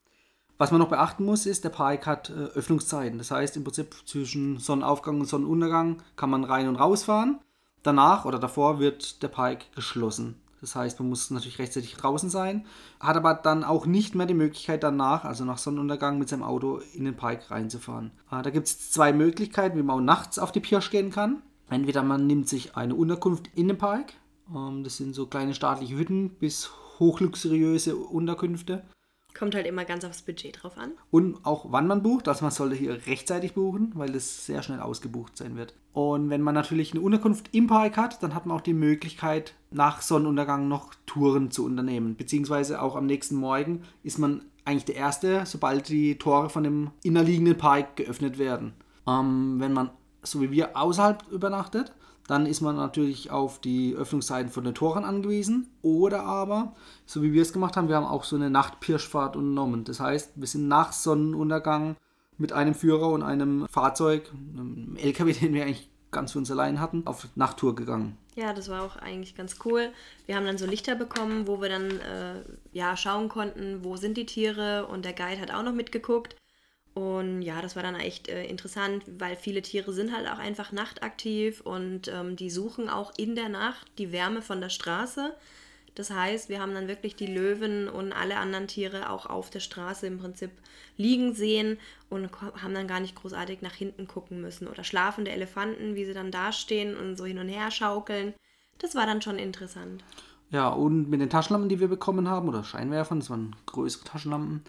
Was 0.59 0.71
man 0.71 0.81
noch 0.81 0.89
beachten 0.89 1.25
muss, 1.25 1.45
ist, 1.45 1.65
der 1.65 1.71
Park 1.71 2.07
hat 2.07 2.31
äh, 2.31 2.33
Öffnungszeiten. 2.33 3.19
Das 3.19 3.31
heißt, 3.31 3.57
im 3.57 3.65
Prinzip 3.65 3.95
zwischen 4.07 4.59
Sonnenaufgang 4.59 5.21
und 5.21 5.27
Sonnenuntergang 5.27 6.03
kann 6.17 6.31
man 6.31 6.45
rein 6.45 6.69
und 6.69 6.77
rausfahren. 6.77 7.41
Danach 7.83 8.25
oder 8.25 8.39
davor 8.39 8.79
wird 8.79 9.23
der 9.23 9.29
Park 9.29 9.71
geschlossen. 9.75 10.41
Das 10.61 10.75
heißt, 10.75 10.99
man 10.99 11.11
muss 11.11 11.31
natürlich 11.31 11.59
rechtzeitig 11.59 11.95
draußen 11.97 12.31
sein, 12.31 12.65
hat 12.99 13.17
aber 13.17 13.35
dann 13.35 13.63
auch 13.63 13.85
nicht 13.85 14.15
mehr 14.15 14.27
die 14.27 14.35
Möglichkeit 14.35 14.83
danach, 14.83 15.25
also 15.25 15.45
nach 15.45 15.59
Sonnenuntergang, 15.59 16.19
mit 16.19 16.31
seinem 16.31 16.43
Auto 16.43 16.81
in 16.95 17.05
den 17.05 17.17
Park 17.17 17.51
reinzufahren. 17.51 18.11
Äh, 18.31 18.43
da 18.43 18.51
gibt 18.51 18.67
es 18.67 18.91
zwei 18.91 19.13
Möglichkeiten, 19.13 19.79
wie 19.79 19.83
man 19.83 19.99
auch 19.99 20.05
nachts 20.05 20.39
auf 20.39 20.53
die 20.53 20.61
Pirsch 20.61 20.91
gehen 20.91 21.11
kann. 21.11 21.43
Entweder 21.69 22.03
man 22.03 22.27
nimmt 22.27 22.49
sich 22.49 22.77
eine 22.77 22.95
Unterkunft 22.95 23.51
in 23.55 23.69
den 23.69 23.79
Park, 23.79 24.15
ähm, 24.55 24.85
das 24.85 24.97
sind 24.97 25.15
so 25.15 25.27
kleine 25.27 25.55
staatliche 25.55 25.97
Hütten 25.97 26.31
bis 26.31 26.71
hochluxuriöse 26.99 27.95
Unterkünfte. 27.97 28.83
Kommt 29.39 29.55
halt 29.55 29.67
immer 29.67 29.85
ganz 29.85 30.05
aufs 30.05 30.23
Budget 30.23 30.63
drauf 30.63 30.79
an. 30.79 30.93
Und 31.11 31.45
auch 31.45 31.67
wann 31.69 31.87
man 31.87 32.03
bucht. 32.03 32.29
Also 32.29 32.45
man 32.45 32.53
sollte 32.53 32.75
hier 32.75 33.07
rechtzeitig 33.07 33.55
buchen, 33.55 33.93
weil 33.95 34.15
es 34.15 34.47
sehr 34.47 34.63
schnell 34.63 34.81
ausgebucht 34.81 35.37
sein 35.37 35.57
wird. 35.57 35.75
Und 35.93 36.31
wenn 36.31 36.43
man 36.43 36.55
natürlich 36.55 36.93
eine 36.93 37.03
Unterkunft 37.03 37.55
im 37.55 37.67
Park 37.67 37.97
hat, 37.97 38.23
dann 38.23 38.35
hat 38.35 38.47
man 38.47 38.57
auch 38.57 38.63
die 38.63 38.75
Möglichkeit, 38.75 39.55
nach 39.71 40.01
Sonnenuntergang 40.01 40.69
noch 40.69 40.95
Touren 41.07 41.51
zu 41.51 41.65
unternehmen. 41.65 42.17
Beziehungsweise 42.17 42.81
auch 42.81 42.97
am 42.97 43.07
nächsten 43.07 43.37
Morgen 43.37 43.83
ist 44.03 44.19
man 44.19 44.43
eigentlich 44.65 44.85
der 44.87 44.97
Erste, 44.97 45.45
sobald 45.47 45.89
die 45.89 46.19
Tore 46.19 46.51
von 46.51 46.65
dem 46.65 46.91
innerliegenden 47.03 47.57
Park 47.57 47.97
geöffnet 47.97 48.39
werden. 48.39 48.75
Ähm, 49.07 49.57
wenn 49.59 49.73
man, 49.73 49.91
so 50.23 50.41
wie 50.41 50.51
wir, 50.51 50.77
außerhalb 50.77 51.31
übernachtet, 51.31 51.93
dann 52.27 52.47
ist 52.47 52.61
man 52.61 52.77
natürlich 52.77 53.31
auf 53.31 53.61
die 53.61 53.95
Öffnungszeiten 53.95 54.51
von 54.51 54.65
den 54.65 54.75
Toren 54.75 55.05
angewiesen. 55.05 55.69
Oder 55.83 56.25
aber, 56.25 56.75
so 57.05 57.23
wie 57.23 57.33
wir 57.33 57.43
es 57.43 57.53
gemacht 57.53 57.77
haben, 57.77 57.89
wir 57.89 57.97
haben 57.97 58.07
auch 58.07 58.25
so 58.25 58.37
eine 58.37 58.51
Nachtpirschfahrt 58.51 59.37
unternommen. 59.37 59.85
Das 59.85 60.01
heißt, 60.01 60.33
wir 60.35 60.47
sind 60.47 60.69
nach 60.69 60.93
Sonnenuntergang 60.93 61.97
mit 62.39 62.53
einem 62.53 62.75
Führer 62.75 63.11
und 63.11 63.23
einem 63.23 63.67
Fahrzeug, 63.69 64.31
einem 64.33 64.97
LKW, 64.97 65.33
den 65.33 65.55
wir 65.55 65.63
eigentlich 65.63 65.89
ganz 66.11 66.33
für 66.33 66.39
uns 66.39 66.51
allein 66.51 66.81
hatten, 66.81 67.07
auf 67.07 67.29
Nachttour 67.35 67.75
gegangen. 67.75 68.17
Ja, 68.35 68.53
das 68.53 68.69
war 68.69 68.83
auch 68.83 68.97
eigentlich 68.97 69.35
ganz 69.35 69.57
cool. 69.65 69.91
Wir 70.27 70.37
haben 70.37 70.45
dann 70.45 70.59
so 70.59 70.67
Lichter 70.67 70.95
bekommen, 70.95 71.47
wo 71.47 71.61
wir 71.61 71.69
dann 71.69 71.91
äh, 72.01 72.43
ja 72.73 72.97
schauen 72.97 73.29
konnten, 73.29 73.83
wo 73.83 73.97
sind 73.97 74.17
die 74.17 74.27
Tiere 74.27 74.87
und 74.87 75.05
der 75.05 75.15
Guide 75.15 75.41
hat 75.41 75.53
auch 75.53 75.63
noch 75.63 75.73
mitgeguckt. 75.73 76.37
Und 76.97 77.43
ja, 77.43 77.61
das 77.61 77.77
war 77.77 77.83
dann 77.83 77.95
echt 77.95 78.27
äh, 78.29 78.47
interessant, 78.47 79.05
weil 79.19 79.37
viele 79.37 79.61
Tiere 79.61 79.93
sind 79.93 80.17
halt 80.17 80.27
auch 80.27 80.39
einfach 80.39 80.73
nachtaktiv 80.73 81.61
und 81.61 82.09
ähm, 82.09 82.37
die 82.37 82.49
suchen 82.49 82.89
auch 82.89 83.13
in 83.19 83.35
der 83.35 83.51
Nacht 83.51 83.87
die 83.99 84.13
Wärme 84.13 84.41
von 84.41 84.63
der 84.63 84.71
Straße. 84.71 85.35
Das 85.95 86.11
heißt, 86.11 86.49
wir 86.49 86.59
haben 86.59 86.73
dann 86.73 86.89
wirklich 86.89 87.15
die 87.15 87.27
Löwen 87.27 87.91
und 87.91 88.15
alle 88.15 88.39
anderen 88.39 88.67
Tiere 88.67 89.11
auch 89.11 89.27
auf 89.27 89.51
der 89.51 89.61
Straße 89.61 90.07
im 90.07 90.17
Prinzip 90.17 90.53
liegen 90.97 91.35
sehen 91.35 91.77
und 92.09 92.31
haben 92.41 92.73
dann 92.73 92.89
gar 92.89 93.01
nicht 93.01 93.15
großartig 93.15 93.61
nach 93.61 93.75
hinten 93.75 94.09
gucken 94.09 94.41
müssen. 94.41 94.67
Oder 94.67 94.83
schlafende 94.83 95.33
Elefanten, 95.33 95.97
wie 95.97 96.07
sie 96.07 96.15
dann 96.15 96.31
dastehen 96.31 96.97
und 96.97 97.19
so 97.19 97.27
hin 97.27 97.39
und 97.39 97.49
her 97.49 97.71
schaukeln. 97.71 98.33
Das 98.79 98.95
war 98.95 99.05
dann 99.05 99.21
schon 99.21 99.39
interessant. 99.39 100.03
Ja, 100.49 100.71
und 100.71 101.11
mit 101.11 101.21
den 101.21 101.29
Taschenlampen, 101.29 101.69
die 101.69 101.79
wir 101.79 101.89
bekommen 101.89 102.27
haben, 102.27 102.49
oder 102.49 102.65
Scheinwerfern, 102.65 103.21
das 103.21 103.29
waren 103.29 103.55
größere 103.67 104.05
Taschenlampen, 104.05 104.63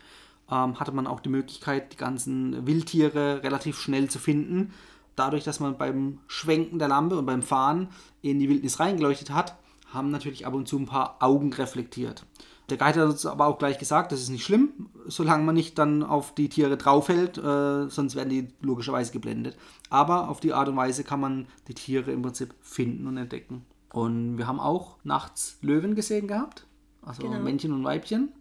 ähm, 0.52 0.80
hatte 0.80 0.92
man 0.92 1.08
auch 1.08 1.20
die 1.20 1.30
Möglichkeit, 1.30 1.94
die 1.94 1.98
ganzen 1.98 2.66
Wildtiere 2.66 3.44
relativ 3.44 3.80
schnell 3.80 4.10
zu 4.10 4.20
finden. 4.20 4.74
Dadurch, 5.16 5.44
dass 5.44 5.60
man 5.60 5.78
beim 5.78 6.20
Schwenken 6.28 6.80
der 6.80 6.88
Lampe 6.88 7.18
und 7.18 7.26
beim 7.26 7.42
Fahren 7.42 7.90
in 8.22 8.40
die 8.40 8.50
Wildnis 8.50 8.80
reingeleuchtet 8.80 9.32
hat, 9.32 9.58
haben 9.92 10.12
natürlich 10.12 10.46
ab 10.46 10.54
und 10.54 10.68
zu 10.68 10.78
ein 10.78 10.86
paar 10.86 11.18
Augen 11.20 11.52
reflektiert. 11.54 12.26
Der 12.70 12.78
Guide 12.78 13.02
hat 13.02 13.10
uns 13.10 13.26
aber 13.26 13.48
auch 13.48 13.58
gleich 13.58 13.80
gesagt, 13.80 14.12
das 14.12 14.22
ist 14.22 14.30
nicht 14.30 14.44
schlimm, 14.44 14.90
solange 15.06 15.46
man 15.46 15.56
nicht 15.56 15.78
dann 15.78 16.04
auf 16.04 16.36
die 16.36 16.50
Tiere 16.50 16.76
draufhält, 16.76 17.38
äh, 17.38 17.88
sonst 17.88 18.16
werden 18.16 18.30
die 18.30 18.50
logischerweise 18.62 19.14
geblendet. 19.14 19.58
Aber 19.90 20.28
auf 20.28 20.42
die 20.42 20.52
Art 20.52 20.68
und 20.68 20.76
Weise 20.76 21.06
kann 21.06 21.22
man 21.22 21.48
die 21.70 21.74
Tiere 21.74 22.12
im 22.12 22.22
Prinzip 22.22 22.54
finden 22.62 23.08
und 23.08 23.16
entdecken. 23.16 23.66
Und 23.94 24.38
wir 24.38 24.48
haben 24.48 24.60
auch 24.60 24.98
nachts 25.04 25.58
Löwen 25.62 25.96
gesehen 25.96 26.28
gehabt, 26.28 26.68
also 27.02 27.24
genau. 27.24 27.40
Männchen 27.40 27.72
und 27.72 27.86
Weibchen. 27.86 28.34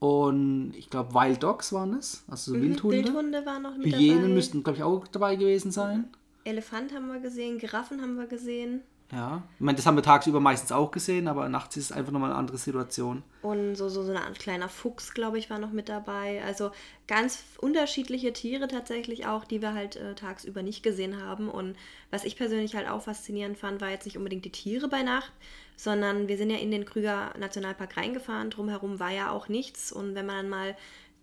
Und 0.00 0.72
ich 0.76 0.88
glaube, 0.88 1.12
Wild 1.14 1.42
Dogs 1.42 1.74
waren 1.74 1.92
es, 1.92 2.24
also 2.26 2.52
so 2.52 2.56
mhm, 2.56 2.62
Wildhunde. 2.62 2.96
Wildhunde 2.96 3.46
waren 3.46 3.62
noch 3.62 3.76
mit 3.76 3.94
Hyänen 3.94 4.22
dabei. 4.22 4.34
müssten, 4.34 4.62
glaube 4.64 4.78
ich, 4.78 4.82
auch 4.82 5.06
dabei 5.06 5.36
gewesen 5.36 5.70
sein. 5.70 6.08
Elefant 6.44 6.94
haben 6.94 7.08
wir 7.08 7.20
gesehen, 7.20 7.58
Giraffen 7.58 8.00
haben 8.00 8.16
wir 8.16 8.26
gesehen. 8.26 8.80
Ja, 9.12 9.42
ich 9.54 9.60
meine, 9.60 9.76
das 9.76 9.86
haben 9.86 9.96
wir 9.96 10.04
tagsüber 10.04 10.38
meistens 10.38 10.70
auch 10.70 10.92
gesehen, 10.92 11.26
aber 11.26 11.48
nachts 11.48 11.76
ist 11.76 11.86
es 11.86 11.92
einfach 11.92 12.12
nochmal 12.12 12.30
eine 12.30 12.38
andere 12.38 12.58
Situation. 12.58 13.24
Und 13.42 13.74
so, 13.74 13.88
so, 13.88 14.04
so 14.04 14.12
ein 14.12 14.34
kleiner 14.34 14.68
Fuchs, 14.68 15.14
glaube 15.14 15.38
ich, 15.38 15.50
war 15.50 15.58
noch 15.58 15.72
mit 15.72 15.88
dabei. 15.88 16.42
Also 16.44 16.70
ganz 17.08 17.42
unterschiedliche 17.58 18.32
Tiere 18.32 18.68
tatsächlich 18.68 19.26
auch, 19.26 19.44
die 19.44 19.62
wir 19.62 19.74
halt 19.74 19.96
äh, 19.96 20.14
tagsüber 20.14 20.62
nicht 20.62 20.84
gesehen 20.84 21.20
haben. 21.20 21.48
Und 21.48 21.76
was 22.12 22.24
ich 22.24 22.36
persönlich 22.36 22.76
halt 22.76 22.88
auch 22.88 23.02
faszinierend 23.02 23.58
fand, 23.58 23.80
war 23.80 23.90
jetzt 23.90 24.04
nicht 24.04 24.16
unbedingt 24.16 24.44
die 24.44 24.52
Tiere 24.52 24.86
bei 24.86 25.02
Nacht, 25.02 25.32
sondern 25.76 26.28
wir 26.28 26.36
sind 26.36 26.50
ja 26.50 26.58
in 26.58 26.70
den 26.70 26.84
Krüger 26.84 27.34
Nationalpark 27.36 27.96
reingefahren. 27.96 28.50
Drumherum 28.50 29.00
war 29.00 29.10
ja 29.10 29.30
auch 29.32 29.48
nichts. 29.48 29.90
Und 29.90 30.14
wenn 30.14 30.26
man 30.26 30.36
dann 30.36 30.48
mal 30.48 30.76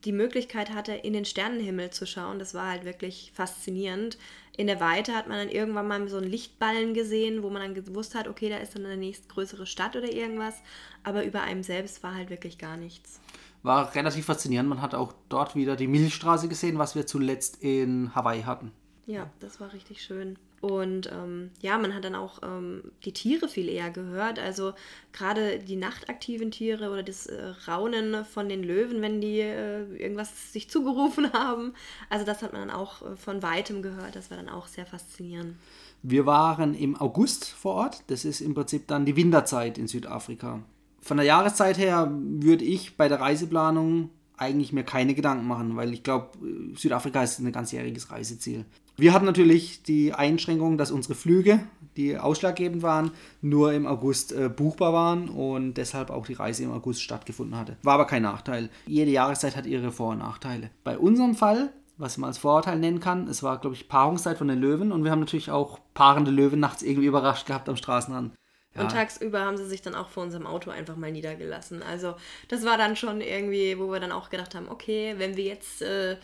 die 0.05 0.11
Möglichkeit 0.11 0.71
hatte, 0.73 0.93
in 0.93 1.13
den 1.13 1.25
Sternenhimmel 1.25 1.89
zu 1.89 2.05
schauen, 2.05 2.39
das 2.39 2.53
war 2.53 2.69
halt 2.69 2.85
wirklich 2.85 3.31
faszinierend 3.33 4.17
in 4.57 4.65
der 4.65 4.79
Weite 4.79 5.13
hat 5.13 5.27
man 5.27 5.37
dann 5.37 5.49
irgendwann 5.49 5.87
mal 5.87 6.07
so 6.09 6.17
einen 6.17 6.29
Lichtballen 6.29 6.95
gesehen, 6.95 7.43
wo 7.43 7.51
man 7.51 7.61
dann 7.61 7.75
gewusst 7.75 8.15
hat, 8.15 8.27
okay, 8.27 8.49
da 8.49 8.57
ist 8.57 8.73
dann 8.75 8.85
eine 8.85 8.97
nächstgrößere 8.97 9.67
Stadt 9.67 9.95
oder 9.95 10.11
irgendwas. 10.11 10.55
Aber 11.03 11.23
über 11.23 11.41
einem 11.41 11.61
selbst 11.61 12.01
war 12.01 12.15
halt 12.15 12.31
wirklich 12.31 12.57
gar 12.57 12.75
nichts. 12.75 13.21
War 13.61 13.93
relativ 13.93 14.25
faszinierend. 14.25 14.67
Man 14.67 14.81
hat 14.81 14.95
auch 14.95 15.13
dort 15.29 15.55
wieder 15.55 15.75
die 15.75 15.87
Milchstraße 15.87 16.47
gesehen, 16.47 16.79
was 16.79 16.95
wir 16.95 17.05
zuletzt 17.05 17.61
in 17.61 18.13
Hawaii 18.15 18.41
hatten. 18.41 18.71
Ja, 19.05 19.29
das 19.39 19.61
war 19.61 19.71
richtig 19.73 20.01
schön. 20.01 20.37
Und 20.59 21.09
ähm, 21.13 21.51
ja, 21.61 21.77
man 21.77 21.93
hat 21.93 22.03
dann 22.03 22.15
auch 22.15 22.39
ähm, 22.41 22.91
die 23.05 23.13
Tiere 23.13 23.47
viel 23.47 23.69
eher 23.69 23.91
gehört. 23.91 24.39
Also 24.39 24.73
gerade 25.13 25.59
die 25.59 25.75
nachtaktiven 25.75 26.49
Tiere 26.49 26.89
oder 26.89 27.03
das 27.03 27.27
äh, 27.27 27.53
Raunen 27.67 28.25
von 28.25 28.49
den 28.49 28.63
Löwen, 28.63 29.01
wenn 29.01 29.21
die 29.21 29.39
äh, 29.39 29.83
irgendwas 29.95 30.51
sich 30.51 30.69
zugerufen 30.69 31.31
haben. 31.33 31.73
Also 32.09 32.25
das 32.25 32.41
hat 32.41 32.53
man 32.53 32.67
dann 32.67 32.75
auch 32.75 33.03
äh, 33.03 33.15
von 33.17 33.43
weitem 33.43 33.83
gehört. 33.83 34.15
Das 34.15 34.31
war 34.31 34.37
dann 34.37 34.49
auch 34.49 34.67
sehr 34.67 34.85
faszinierend. 34.85 35.55
Wir 36.01 36.25
waren 36.25 36.73
im 36.73 36.95
August 36.99 37.45
vor 37.45 37.75
Ort. 37.75 38.03
Das 38.07 38.25
ist 38.25 38.41
im 38.41 38.55
Prinzip 38.55 38.87
dann 38.87 39.05
die 39.05 39.15
Winterzeit 39.15 39.77
in 39.77 39.87
Südafrika. 39.87 40.61
Von 41.01 41.17
der 41.17 41.25
Jahreszeit 41.25 41.77
her 41.77 42.11
würde 42.11 42.65
ich 42.65 42.97
bei 42.97 43.07
der 43.07 43.19
Reiseplanung 43.19 44.09
eigentlich 44.37 44.71
mir 44.71 44.83
keine 44.83 45.15
Gedanken 45.15 45.47
machen, 45.47 45.75
weil 45.75 45.93
ich 45.93 46.03
glaube, 46.03 46.37
Südafrika 46.75 47.23
ist 47.23 47.39
ein 47.39 47.51
ganzjähriges 47.51 48.11
Reiseziel. 48.11 48.65
Wir 48.95 49.13
hatten 49.13 49.25
natürlich 49.25 49.83
die 49.83 50.13
Einschränkung, 50.13 50.77
dass 50.77 50.89
unsere 50.89 51.13
Flüge, 51.13 51.59
die 51.97 52.17
ausschlaggebend 52.17 52.81
waren, 52.81 53.11
nur 53.41 53.73
im 53.73 53.85
August 53.85 54.31
äh, 54.31 54.49
buchbar 54.49 54.91
waren 54.91 55.29
und 55.29 55.75
deshalb 55.75 56.09
auch 56.09 56.25
die 56.25 56.33
Reise 56.33 56.63
im 56.63 56.71
August 56.71 57.03
stattgefunden 57.03 57.57
hatte. 57.57 57.77
War 57.83 57.95
aber 57.95 58.05
kein 58.05 58.23
Nachteil. 58.23 58.69
Jede 58.87 59.11
Jahreszeit 59.11 59.55
hat 59.55 59.67
ihre 59.67 59.91
Vor- 59.91 60.11
und 60.11 60.19
Nachteile. 60.19 60.71
Bei 60.83 60.97
unserem 60.97 61.35
Fall, 61.35 61.71
was 61.97 62.17
man 62.17 62.29
als 62.29 62.39
Vorurteil 62.39 62.79
nennen 62.79 62.99
kann, 62.99 63.27
es 63.27 63.43
war, 63.43 63.59
glaube 63.59 63.75
ich, 63.75 63.87
Paarungszeit 63.87 64.37
von 64.37 64.47
den 64.47 64.59
Löwen 64.59 64.91
und 64.91 65.03
wir 65.03 65.11
haben 65.11 65.19
natürlich 65.19 65.51
auch 65.51 65.79
paarende 65.93 66.31
Löwen 66.31 66.59
nachts 66.59 66.81
irgendwie 66.81 67.07
überrascht 67.07 67.45
gehabt 67.45 67.69
am 67.69 67.75
Straßenrand. 67.75 68.33
Ja. 68.77 68.83
Und 68.83 68.91
tagsüber 68.91 69.41
haben 69.41 69.57
sie 69.57 69.65
sich 69.65 69.81
dann 69.81 69.95
auch 69.95 70.09
vor 70.09 70.23
unserem 70.23 70.45
Auto 70.45 70.69
einfach 70.69 70.95
mal 70.95 71.11
niedergelassen. 71.11 71.81
Also 71.81 72.15
das 72.47 72.63
war 72.63 72.77
dann 72.77 72.95
schon 72.95 73.21
irgendwie, 73.21 73.77
wo 73.79 73.91
wir 73.91 73.99
dann 73.99 74.11
auch 74.11 74.29
gedacht 74.29 74.53
haben, 74.53 74.69
okay, 74.69 75.15
wenn 75.17 75.35
wir 75.35 75.45
jetzt, 75.45 75.81
äh, 75.81 76.17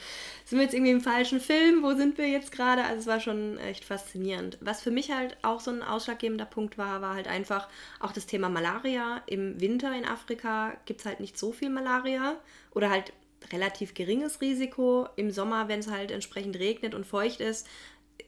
sind 0.45 0.59
wir 0.59 0.63
jetzt 0.63 0.73
irgendwie 0.73 0.91
im 0.91 1.01
falschen 1.01 1.39
Film, 1.39 1.81
wo 1.81 1.95
sind 1.95 2.17
wir 2.17 2.27
jetzt 2.27 2.51
gerade? 2.51 2.83
Also 2.83 2.99
es 2.99 3.07
war 3.07 3.19
schon 3.19 3.57
echt 3.57 3.83
faszinierend. 3.83 4.57
Was 4.61 4.81
für 4.81 4.91
mich 4.91 5.11
halt 5.11 5.35
auch 5.41 5.59
so 5.59 5.71
ein 5.71 5.81
ausschlaggebender 5.81 6.45
Punkt 6.45 6.77
war, 6.77 7.01
war 7.01 7.15
halt 7.15 7.27
einfach 7.27 7.67
auch 7.99 8.11
das 8.11 8.27
Thema 8.27 8.49
Malaria. 8.49 9.21
Im 9.25 9.59
Winter 9.59 9.95
in 9.97 10.05
Afrika 10.05 10.73
gibt 10.85 10.99
es 10.99 11.05
halt 11.07 11.19
nicht 11.19 11.37
so 11.37 11.51
viel 11.51 11.69
Malaria 11.69 12.35
oder 12.71 12.91
halt 12.91 13.13
relativ 13.51 13.93
geringes 13.93 14.41
Risiko. 14.41 15.07
Im 15.15 15.31
Sommer, 15.31 15.67
wenn 15.67 15.79
es 15.79 15.89
halt 15.89 16.11
entsprechend 16.11 16.57
regnet 16.57 16.95
und 16.95 17.05
feucht 17.05 17.41
ist, 17.41 17.67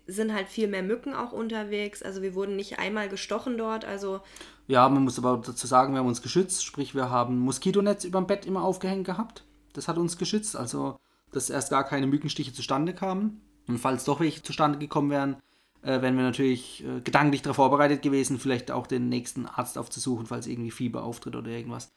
sind 0.08 0.34
halt 0.34 0.48
viel 0.48 0.68
mehr 0.68 0.84
Mücken 0.84 1.14
auch 1.14 1.32
unterwegs. 1.32 2.04
Also 2.04 2.22
wir 2.22 2.36
wurden 2.36 2.56
nicht 2.56 2.80
einmal 2.80 3.10
gestochen 3.10 3.58
dort. 3.58 3.86
Also 3.86 4.22
ja, 4.68 4.88
man 4.90 5.04
muss 5.04 5.20
aber 5.20 5.42
dazu 5.46 5.68
sagen, 5.68 5.94
wir 5.94 6.00
haben 6.00 6.08
uns 6.08 6.22
geschützt. 6.22 6.66
Sprich, 6.66 6.96
wir 6.96 7.10
haben 7.10 7.40
Moskitonetz 7.40 8.04
über 8.04 8.20
dem 8.20 8.28
Bett 8.28 8.46
immer 8.46 8.64
aufgehängt 8.64 9.06
gehabt. 9.06 9.44
Das 9.74 9.88
hat 9.88 9.98
uns 9.98 10.18
geschützt. 10.18 10.56
Also, 10.56 10.98
dass 11.32 11.50
erst 11.50 11.70
gar 11.70 11.84
keine 11.84 12.08
Mückenstiche 12.08 12.54
zustande 12.54 12.94
kamen. 12.94 13.42
Und 13.68 13.80
falls 13.80 14.06
doch 14.06 14.20
welche 14.20 14.44
zustande 14.44 14.80
gekommen 14.80 15.10
wären, 15.10 15.38
äh, 15.82 16.02
wären 16.02 16.18
wir 16.18 16.24
natürlich 16.24 16.84
äh, 16.84 17.02
gedanklich 17.02 17.42
darauf 17.42 17.58
vorbereitet 17.58 18.02
gewesen, 18.02 18.40
vielleicht 18.40 18.72
auch 18.72 18.88
den 18.88 19.10
nächsten 19.10 19.46
Arzt 19.46 19.78
aufzusuchen, 19.78 20.26
falls 20.26 20.48
irgendwie 20.48 20.72
Fieber 20.72 21.04
auftritt 21.04 21.36
oder 21.36 21.50
irgendwas. 21.50 21.92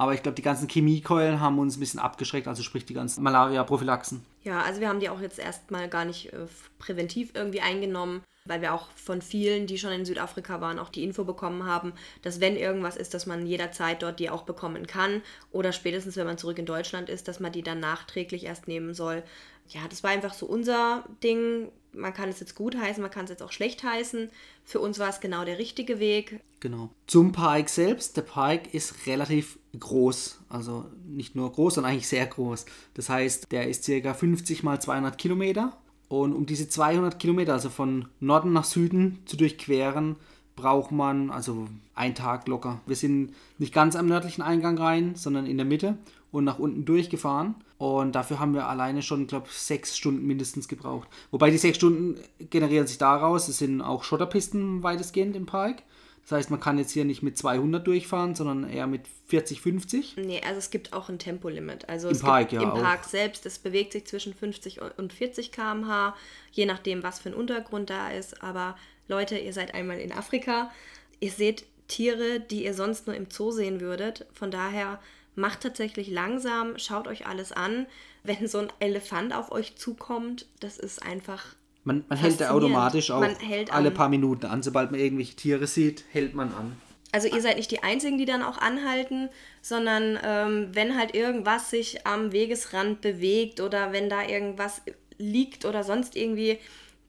Aber 0.00 0.14
ich 0.14 0.22
glaube, 0.22 0.34
die 0.34 0.40
ganzen 0.40 0.66
Chemiekeulen 0.66 1.40
haben 1.40 1.58
uns 1.58 1.76
ein 1.76 1.80
bisschen 1.80 2.00
abgeschreckt, 2.00 2.48
also 2.48 2.62
sprich 2.62 2.86
die 2.86 2.94
ganzen 2.94 3.22
Malaria-Prophylaxen. 3.22 4.24
Ja, 4.42 4.62
also 4.62 4.80
wir 4.80 4.88
haben 4.88 4.98
die 4.98 5.10
auch 5.10 5.20
jetzt 5.20 5.38
erstmal 5.38 5.90
gar 5.90 6.06
nicht 6.06 6.32
äh, 6.32 6.46
präventiv 6.78 7.32
irgendwie 7.34 7.60
eingenommen, 7.60 8.22
weil 8.46 8.62
wir 8.62 8.72
auch 8.72 8.86
von 8.96 9.20
vielen, 9.20 9.66
die 9.66 9.76
schon 9.76 9.92
in 9.92 10.06
Südafrika 10.06 10.62
waren, 10.62 10.78
auch 10.78 10.88
die 10.88 11.04
Info 11.04 11.24
bekommen 11.24 11.66
haben, 11.66 11.92
dass 12.22 12.40
wenn 12.40 12.56
irgendwas 12.56 12.96
ist, 12.96 13.12
dass 13.12 13.26
man 13.26 13.44
jederzeit 13.44 14.02
dort 14.02 14.20
die 14.20 14.30
auch 14.30 14.44
bekommen 14.44 14.86
kann 14.86 15.20
oder 15.52 15.70
spätestens, 15.70 16.16
wenn 16.16 16.26
man 16.26 16.38
zurück 16.38 16.58
in 16.58 16.64
Deutschland 16.64 17.10
ist, 17.10 17.28
dass 17.28 17.38
man 17.38 17.52
die 17.52 17.62
dann 17.62 17.80
nachträglich 17.80 18.46
erst 18.46 18.68
nehmen 18.68 18.94
soll. 18.94 19.22
Ja, 19.68 19.82
das 19.90 20.02
war 20.02 20.12
einfach 20.12 20.32
so 20.32 20.46
unser 20.46 21.04
Ding 21.22 21.70
man 21.92 22.12
kann 22.12 22.28
es 22.28 22.40
jetzt 22.40 22.54
gut 22.54 22.76
heißen, 22.76 23.02
man 23.02 23.10
kann 23.10 23.24
es 23.24 23.30
jetzt 23.30 23.42
auch 23.42 23.52
schlecht 23.52 23.82
heißen. 23.82 24.30
Für 24.64 24.80
uns 24.80 24.98
war 24.98 25.08
es 25.08 25.20
genau 25.20 25.44
der 25.44 25.58
richtige 25.58 25.98
Weg. 25.98 26.40
Genau. 26.60 26.90
Zum 27.06 27.32
Park 27.32 27.68
selbst. 27.68 28.16
Der 28.16 28.22
Park 28.22 28.74
ist 28.74 29.06
relativ 29.06 29.58
groß. 29.78 30.40
Also 30.48 30.86
nicht 31.06 31.34
nur 31.34 31.50
groß, 31.52 31.74
sondern 31.74 31.92
eigentlich 31.92 32.08
sehr 32.08 32.26
groß. 32.26 32.66
Das 32.94 33.08
heißt, 33.08 33.50
der 33.50 33.68
ist 33.68 33.86
ca. 33.86 34.14
50 34.14 34.62
mal 34.62 34.80
200 34.80 35.18
Kilometer. 35.18 35.76
Und 36.08 36.34
um 36.34 36.44
diese 36.44 36.68
200 36.68 37.18
Kilometer, 37.18 37.52
also 37.52 37.70
von 37.70 38.08
Norden 38.18 38.52
nach 38.52 38.64
Süden 38.64 39.20
zu 39.26 39.36
durchqueren, 39.36 40.16
braucht 40.56 40.90
man 40.90 41.30
also 41.30 41.68
einen 41.94 42.14
Tag 42.14 42.48
locker. 42.48 42.80
Wir 42.86 42.96
sind 42.96 43.32
nicht 43.58 43.72
ganz 43.72 43.96
am 43.96 44.06
nördlichen 44.06 44.42
Eingang 44.42 44.76
rein, 44.76 45.14
sondern 45.14 45.46
in 45.46 45.56
der 45.56 45.66
Mitte 45.66 45.98
und 46.32 46.44
nach 46.44 46.58
unten 46.58 46.84
durchgefahren. 46.84 47.54
Und 47.80 48.12
dafür 48.12 48.38
haben 48.38 48.52
wir 48.52 48.68
alleine 48.68 49.00
schon, 49.00 49.26
glaube 49.26 49.46
ich, 49.50 49.56
sechs 49.56 49.96
Stunden 49.96 50.26
mindestens 50.26 50.68
gebraucht. 50.68 51.08
Wobei 51.30 51.48
die 51.48 51.56
sechs 51.56 51.78
Stunden 51.78 52.20
generieren 52.50 52.86
sich 52.86 52.98
daraus, 52.98 53.48
es 53.48 53.56
sind 53.56 53.80
auch 53.80 54.04
Schotterpisten 54.04 54.82
weitestgehend 54.82 55.34
im 55.34 55.46
Park. 55.46 55.82
Das 56.20 56.32
heißt, 56.32 56.50
man 56.50 56.60
kann 56.60 56.76
jetzt 56.76 56.90
hier 56.90 57.06
nicht 57.06 57.22
mit 57.22 57.38
200 57.38 57.86
durchfahren, 57.86 58.34
sondern 58.34 58.68
eher 58.68 58.86
mit 58.86 59.08
40, 59.28 59.62
50. 59.62 60.16
Nee, 60.18 60.42
also 60.46 60.58
es 60.58 60.68
gibt 60.68 60.92
auch 60.92 61.08
ein 61.08 61.18
Tempolimit. 61.18 61.88
Also 61.88 62.10
Im 62.10 62.18
Park, 62.18 62.52
ja. 62.52 62.60
Im 62.60 62.70
auch. 62.72 62.82
Park 62.82 63.04
selbst, 63.04 63.46
es 63.46 63.58
bewegt 63.58 63.94
sich 63.94 64.04
zwischen 64.04 64.34
50 64.34 64.82
und 64.98 65.14
40 65.14 65.50
km/h, 65.50 66.14
je 66.52 66.66
nachdem, 66.66 67.02
was 67.02 67.18
für 67.18 67.30
ein 67.30 67.34
Untergrund 67.34 67.88
da 67.88 68.10
ist. 68.10 68.42
Aber 68.42 68.76
Leute, 69.08 69.38
ihr 69.38 69.54
seid 69.54 69.72
einmal 69.72 69.98
in 70.00 70.12
Afrika. 70.12 70.70
Ihr 71.18 71.30
seht 71.30 71.64
Tiere, 71.88 72.40
die 72.40 72.62
ihr 72.62 72.74
sonst 72.74 73.06
nur 73.06 73.16
im 73.16 73.30
Zoo 73.30 73.52
sehen 73.52 73.80
würdet. 73.80 74.26
Von 74.34 74.50
daher 74.50 75.00
macht 75.34 75.60
tatsächlich 75.60 76.08
langsam, 76.08 76.78
schaut 76.78 77.06
euch 77.08 77.26
alles 77.26 77.52
an. 77.52 77.86
Wenn 78.22 78.46
so 78.46 78.58
ein 78.58 78.68
Elefant 78.80 79.34
auf 79.34 79.50
euch 79.50 79.76
zukommt, 79.76 80.46
das 80.60 80.78
ist 80.78 81.02
einfach. 81.02 81.44
Man, 81.84 82.04
man 82.08 82.18
hält 82.18 82.40
ja 82.40 82.50
automatisch 82.50 83.10
auch 83.10 83.24
alle 83.70 83.90
paar 83.90 84.08
Minuten 84.08 84.46
an. 84.46 84.62
Sobald 84.62 84.90
man 84.90 85.00
irgendwelche 85.00 85.36
Tiere 85.36 85.66
sieht, 85.66 86.04
hält 86.10 86.34
man 86.34 86.52
an. 86.52 86.76
Also 87.12 87.28
ihr 87.28 87.40
seid 87.40 87.56
nicht 87.56 87.70
die 87.70 87.82
Einzigen, 87.82 88.18
die 88.18 88.24
dann 88.24 88.42
auch 88.42 88.58
anhalten, 88.58 89.30
sondern 89.62 90.18
ähm, 90.22 90.68
wenn 90.72 90.96
halt 90.96 91.14
irgendwas 91.14 91.70
sich 91.70 92.06
am 92.06 92.32
Wegesrand 92.32 93.00
bewegt 93.00 93.60
oder 93.60 93.92
wenn 93.92 94.08
da 94.08 94.26
irgendwas 94.26 94.82
liegt 95.18 95.64
oder 95.64 95.82
sonst 95.82 96.16
irgendwie 96.16 96.58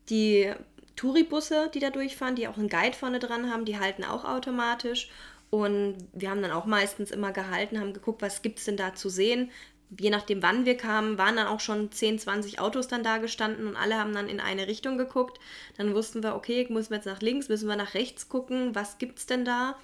die 0.09 0.51
Touribusse, 0.95 1.69
die 1.73 1.79
da 1.79 1.89
durchfahren, 1.89 2.35
die 2.35 2.47
auch 2.47 2.57
einen 2.57 2.69
Guide 2.69 2.95
vorne 2.95 3.19
dran 3.19 3.51
haben, 3.51 3.65
die 3.65 3.79
halten 3.79 4.03
auch 4.03 4.25
automatisch. 4.25 5.09
Und 5.51 5.97
wir 6.13 6.29
haben 6.29 6.41
dann 6.41 6.51
auch 6.51 6.65
meistens 6.65 7.11
immer 7.11 7.31
gehalten, 7.33 7.79
haben 7.79 7.93
geguckt, 7.93 8.21
was 8.21 8.41
gibt 8.41 8.59
es 8.59 8.65
denn 8.65 8.77
da 8.77 8.95
zu 8.95 9.09
sehen. 9.09 9.51
Je 9.99 10.09
nachdem, 10.09 10.41
wann 10.41 10.65
wir 10.65 10.77
kamen, 10.77 11.17
waren 11.17 11.35
dann 11.35 11.47
auch 11.47 11.59
schon 11.59 11.91
10, 11.91 12.19
20 12.19 12.59
Autos 12.59 12.87
dann 12.87 13.03
da 13.03 13.17
gestanden 13.17 13.67
und 13.67 13.75
alle 13.75 13.99
haben 13.99 14.13
dann 14.13 14.29
in 14.29 14.39
eine 14.39 14.67
Richtung 14.67 14.97
geguckt. 14.97 15.39
Dann 15.77 15.93
wussten 15.93 16.23
wir, 16.23 16.35
okay, 16.35 16.65
müssen 16.69 16.91
wir 16.91 16.97
jetzt 16.97 17.05
nach 17.05 17.19
links, 17.19 17.49
müssen 17.49 17.67
wir 17.67 17.75
nach 17.75 17.93
rechts 17.93 18.29
gucken, 18.29 18.73
was 18.73 18.97
gibt 18.97 19.19
es 19.19 19.25
denn 19.25 19.43
da? 19.43 19.77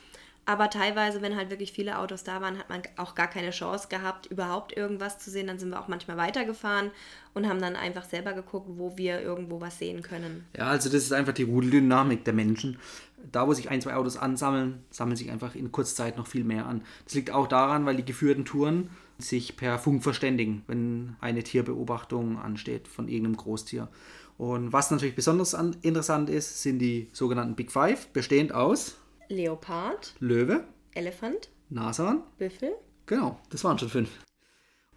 Aber 0.47 0.69
teilweise, 0.69 1.21
wenn 1.21 1.35
halt 1.35 1.49
wirklich 1.49 1.73
viele 1.73 1.99
Autos 1.99 2.23
da 2.23 2.39
waren, 2.39 2.57
hat 2.57 2.69
man 2.69 2.81
auch 2.95 3.15
gar 3.15 3.27
keine 3.27 3.49
Chance 3.49 3.89
gehabt, 3.89 4.27
überhaupt 4.27 4.75
irgendwas 4.75 5.19
zu 5.19 5.29
sehen. 5.29 5.47
Dann 5.47 5.59
sind 5.59 5.71
wir 5.71 5.79
auch 5.79 5.89
manchmal 5.89 6.15
weitergefahren 6.15 6.91
und 7.33 7.49
haben 7.49 7.59
dann 7.59 7.75
einfach 7.75 8.05
selber 8.05 8.31
geguckt, 8.31 8.69
wo 8.69 8.97
wir 8.97 9.19
irgendwo 9.21 9.59
was 9.59 9.77
sehen 9.77 10.01
können. 10.01 10.45
Ja, 10.55 10.67
also 10.67 10.89
das 10.89 11.03
ist 11.03 11.11
einfach 11.11 11.33
die 11.33 11.43
Rudeldynamik 11.43 12.23
der 12.23 12.33
Menschen. 12.33 12.79
Da, 13.29 13.45
wo 13.45 13.53
sich 13.53 13.69
ein, 13.69 13.81
zwei 13.81 13.95
Autos 13.95 14.15
ansammeln, 14.15 14.85
sammeln 14.89 15.17
sich 15.17 15.29
einfach 15.31 15.53
in 15.53 15.73
kurzer 15.73 15.97
Zeit 15.97 16.15
noch 16.15 16.27
viel 16.27 16.45
mehr 16.45 16.65
an. 16.65 16.81
Das 17.03 17.15
liegt 17.15 17.31
auch 17.31 17.47
daran, 17.47 17.85
weil 17.85 17.97
die 17.97 18.05
geführten 18.05 18.45
Touren 18.45 18.89
sich 19.17 19.57
per 19.57 19.77
Funk 19.77 20.01
verständigen, 20.01 20.63
wenn 20.67 21.17
eine 21.19 21.43
Tierbeobachtung 21.43 22.39
ansteht 22.39 22.87
von 22.87 23.09
irgendeinem 23.09 23.35
Großtier. 23.35 23.89
Und 24.37 24.71
was 24.71 24.91
natürlich 24.91 25.15
besonders 25.15 25.53
an, 25.55 25.75
interessant 25.81 26.29
ist, 26.29 26.63
sind 26.63 26.79
die 26.79 27.09
sogenannten 27.11 27.55
Big 27.55 27.69
Five, 27.69 28.07
bestehend 28.13 28.53
aus 28.53 28.95
Leopard, 29.29 30.15
Löwe, 30.19 30.63
Elefant, 30.93 31.49
Nashorn, 31.69 32.23
Büffel. 32.37 32.73
Genau, 33.05 33.39
das 33.49 33.63
waren 33.63 33.79
schon 33.79 33.89
fünf. 33.89 34.09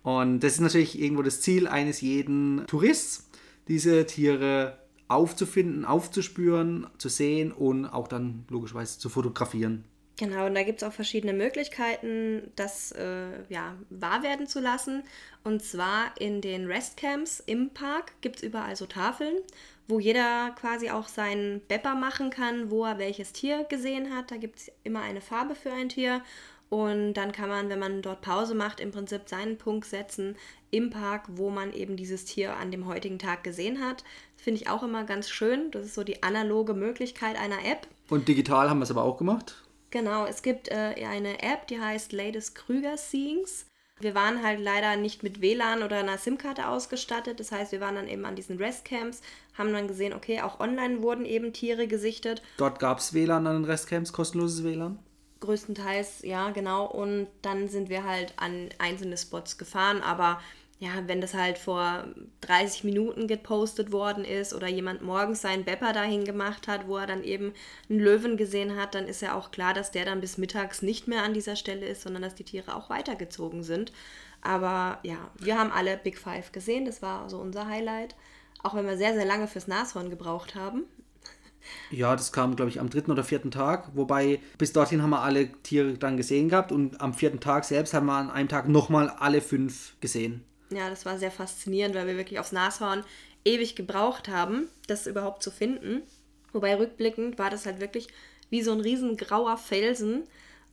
Und 0.03 0.41
das 0.41 0.55
ist 0.55 0.61
natürlich 0.61 1.01
irgendwo 1.01 1.23
das 1.23 1.41
Ziel 1.41 1.69
eines 1.69 2.01
jeden 2.01 2.67
Tourists, 2.67 3.29
diese 3.69 4.07
Tiere 4.07 4.79
aufzufinden, 5.09 5.85
aufzuspüren, 5.85 6.87
zu 6.99 7.09
sehen 7.09 7.53
und 7.53 7.87
auch 7.87 8.09
dann 8.09 8.45
logischerweise 8.49 8.99
zu 8.99 9.09
fotografieren. 9.09 9.85
Genau, 10.21 10.45
und 10.47 10.55
da 10.55 10.63
gibt 10.65 10.83
es 10.83 10.87
auch 10.87 10.93
verschiedene 10.93 11.33
Möglichkeiten, 11.33 12.53
das 12.55 12.93
äh, 12.93 13.43
ja, 13.49 13.75
wahr 13.89 14.23
werden 14.23 14.47
zu 14.47 14.61
lassen. 14.61 15.03
Und 15.45 15.65
zwar 15.65 16.13
in 16.19 16.43
den 16.43 16.67
Restcamps 16.67 17.43
im 17.47 17.71
Park 17.71 18.13
gibt 18.21 18.37
es 18.37 18.43
überall 18.43 18.77
so 18.77 18.85
Tafeln, 18.85 19.37
wo 19.91 20.01
jeder 20.01 20.51
quasi 20.59 20.91
auch 20.91 21.09
seinen 21.09 21.61
Bepper 21.67 21.95
machen 21.95 22.31
kann, 22.31 22.71
wo 22.71 22.85
er 22.85 22.99
welches 22.99 23.33
Tier 23.33 23.65
gesehen 23.65 24.15
hat. 24.15 24.31
Da 24.31 24.37
gibt 24.37 24.59
es 24.61 24.73
immer 24.85 25.03
eine 25.03 25.21
Farbe 25.21 25.55
für 25.55 25.73
ein 25.73 25.89
Tier. 25.89 26.23
Und 26.71 27.15
dann 27.15 27.33
kann 27.33 27.49
man, 27.49 27.69
wenn 27.69 27.81
man 27.81 28.01
dort 28.01 28.21
Pause 28.21 28.55
macht, 28.55 28.79
im 28.79 28.93
Prinzip 28.93 29.23
seinen 29.29 29.59
Punkt 29.59 29.87
setzen 29.87 30.37
im 30.71 30.91
Park, 30.91 31.25
wo 31.29 31.51
man 31.51 31.73
eben 31.73 31.97
dieses 31.97 32.25
Tier 32.25 32.57
an 32.57 32.71
dem 32.71 32.87
heutigen 32.87 33.19
Tag 33.19 33.43
gesehen 33.43 33.85
hat. 33.85 34.05
Finde 34.37 34.61
ich 34.63 34.69
auch 34.69 34.85
immer 34.85 35.03
ganz 35.03 35.29
schön. 35.29 35.73
Das 35.73 35.85
ist 35.85 35.95
so 35.95 36.05
die 36.05 36.23
analoge 36.23 36.75
Möglichkeit 36.75 37.37
einer 37.37 37.65
App. 37.65 37.89
Und 38.09 38.29
digital 38.29 38.71
haben 38.71 38.79
wir 38.79 38.85
es 38.85 38.91
aber 38.93 39.03
auch 39.03 39.19
gemacht. 39.19 39.65
Genau, 39.91 40.25
es 40.25 40.43
gibt 40.43 40.69
äh, 40.69 40.95
eine 41.05 41.43
App, 41.43 41.67
die 41.67 41.81
heißt 41.81 42.13
Latest 42.13 42.55
Krüger 42.55 42.97
Seeings. 42.97 43.67
Wir 44.01 44.15
waren 44.15 44.43
halt 44.43 44.61
leider 44.61 44.97
nicht 44.97 45.23
mit 45.23 45.41
WLAN 45.41 45.83
oder 45.83 45.97
einer 45.99 46.19
SIM-Karte 46.19 46.69
ausgestattet. 46.69 47.39
Das 47.39 47.53
heißt, 47.53 47.73
wir 47.73 47.81
waren 47.81 47.97
dann 47.97 48.09
eben 48.09 48.25
an 48.25 48.35
diesen 48.35 48.57
Restcamps, 48.57 49.21
haben 49.57 49.73
dann 49.73 49.89
gesehen, 49.89 50.15
okay, 50.15 50.41
auch 50.41 50.59
online 50.59 51.03
wurden 51.03 51.27
eben 51.27 51.53
Tiere 51.53 51.87
gesichtet. 51.87 52.43
Dort 52.57 52.79
gab 52.79 52.99
es 52.99 53.13
WLAN 53.13 53.47
an 53.47 53.63
den 53.63 53.65
Restcamps, 53.65 54.13
kostenloses 54.13 54.65
WLAN? 54.65 54.99
Größtenteils, 55.41 56.23
ja, 56.23 56.51
genau. 56.51 56.87
Und 56.87 57.27
dann 57.43 57.69
sind 57.69 57.89
wir 57.89 58.05
halt 58.05 58.35
an 58.37 58.69
einzelne 58.79 59.17
Spots 59.17 59.59
gefahren, 59.59 60.03
aber 60.03 60.41
ja, 60.81 61.07
wenn 61.07 61.21
das 61.21 61.35
halt 61.35 61.59
vor 61.59 62.07
30 62.41 62.85
Minuten 62.85 63.27
gepostet 63.27 63.93
worden 63.93 64.25
ist 64.25 64.55
oder 64.55 64.67
jemand 64.67 65.03
morgens 65.03 65.43
seinen 65.43 65.65
Bepper 65.65 65.93
dahin 65.93 66.25
gemacht 66.25 66.69
hat, 66.69 66.89
wo 66.89 66.97
er 66.97 67.07
dann 67.07 67.23
eben 67.23 67.53
einen 67.91 68.01
Löwen 68.01 68.39
gesehen 68.39 68.77
hat, 68.77 68.95
dann 68.95 69.07
ist 69.07 69.21
ja 69.21 69.35
auch 69.35 69.51
klar, 69.51 69.75
dass 69.75 69.91
der 69.91 70.07
dann 70.07 70.23
bis 70.23 70.39
mittags 70.39 70.81
nicht 70.81 71.07
mehr 71.07 71.23
an 71.23 71.35
dieser 71.35 71.55
Stelle 71.55 71.87
ist, 71.87 72.01
sondern 72.01 72.23
dass 72.23 72.35
die 72.35 72.45
Tiere 72.45 72.75
auch 72.75 72.89
weitergezogen 72.89 73.63
sind. 73.63 73.93
Aber 74.41 74.99
ja, 75.03 75.19
wir 75.39 75.59
haben 75.59 75.71
alle 75.71 75.99
Big 75.99 76.17
Five 76.17 76.51
gesehen, 76.51 76.87
das 76.87 77.03
war 77.03 77.29
so 77.29 77.39
unser 77.39 77.67
Highlight. 77.67 78.17
Auch 78.63 78.75
wenn 78.75 78.87
wir 78.87 78.97
sehr, 78.97 79.13
sehr 79.13 79.27
lange 79.27 79.49
fürs 79.49 79.69
Nashorn 79.69 80.09
gebraucht 80.09 80.55
haben. 80.55 80.85
Ja, 81.91 82.17
das 82.17 82.33
kam, 82.33 82.57
glaube 82.57 82.71
ich, 82.71 82.81
am 82.81 82.89
dritten 82.89 83.11
oder 83.11 83.23
vierten 83.23 83.51
Tag. 83.51 83.91
Wobei 83.95 84.41
bis 84.57 84.73
dorthin 84.73 85.03
haben 85.03 85.11
wir 85.11 85.21
alle 85.21 85.53
Tiere 85.63 85.93
dann 85.99 86.17
gesehen 86.17 86.49
gehabt 86.49 86.73
und 86.73 87.03
am 87.03 87.13
vierten 87.13 87.41
Tag 87.41 87.67
selbst 87.67 87.93
haben 87.93 88.07
wir 88.07 88.15
an 88.15 88.31
einem 88.31 88.49
Tag 88.49 88.67
nochmal 88.67 89.11
alle 89.11 89.43
fünf 89.43 89.95
gesehen. 90.01 90.43
Ja, 90.73 90.89
das 90.89 91.05
war 91.05 91.19
sehr 91.19 91.31
faszinierend, 91.31 91.95
weil 91.95 92.07
wir 92.07 92.17
wirklich 92.17 92.39
aufs 92.39 92.53
Nashorn 92.53 93.05
ewig 93.45 93.75
gebraucht 93.75 94.29
haben, 94.29 94.69
das 94.87 95.07
überhaupt 95.07 95.43
zu 95.43 95.51
finden. 95.51 96.03
Wobei 96.53 96.77
rückblickend 96.77 97.39
war 97.39 97.51
das 97.51 97.67
halt 97.67 97.81
wirklich 97.81 98.09
wie 98.51 98.63
so 98.63 98.73
ein 98.73 98.81
riesen 98.81 99.17
grauer 99.17 99.57
Felsen. 99.57 100.25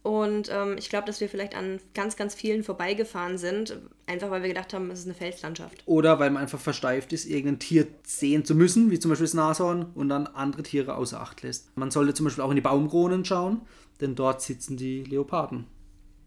Und 0.03 0.49
ähm, 0.51 0.75
ich 0.77 0.89
glaube, 0.89 1.05
dass 1.05 1.19
wir 1.19 1.27
vielleicht 1.27 1.55
an 1.55 1.79
ganz, 1.93 2.15
ganz 2.15 2.33
vielen 2.33 2.63
vorbeigefahren 2.63 3.37
sind, 3.37 3.77
einfach 4.05 4.29
weil 4.29 4.41
wir 4.41 4.49
gedacht 4.49 4.73
haben, 4.73 4.89
es 4.89 4.99
ist 4.99 5.05
eine 5.05 5.15
Felslandschaft. 5.15 5.83
Oder 5.85 6.17
weil 6.19 6.29
man 6.29 6.43
einfach 6.43 6.59
versteift 6.59 7.11
ist, 7.11 7.25
irgendein 7.25 7.59
Tier 7.59 7.87
sehen 8.05 8.45
zu 8.45 8.55
müssen, 8.55 8.89
wie 8.89 8.99
zum 8.99 9.09
Beispiel 9.09 9.25
das 9.25 9.33
Nashorn, 9.33 9.87
und 9.95 10.07
dann 10.07 10.27
andere 10.27 10.63
Tiere 10.63 10.95
außer 10.95 11.19
Acht 11.19 11.43
lässt. 11.43 11.75
Man 11.75 11.91
sollte 11.91 12.13
zum 12.13 12.25
Beispiel 12.25 12.43
auch 12.43 12.51
in 12.51 12.55
die 12.55 12.61
Baumkronen 12.61 13.25
schauen, 13.25 13.61
denn 13.99 14.15
dort 14.15 14.41
sitzen 14.41 14.77
die 14.77 15.03
Leoparden. 15.03 15.65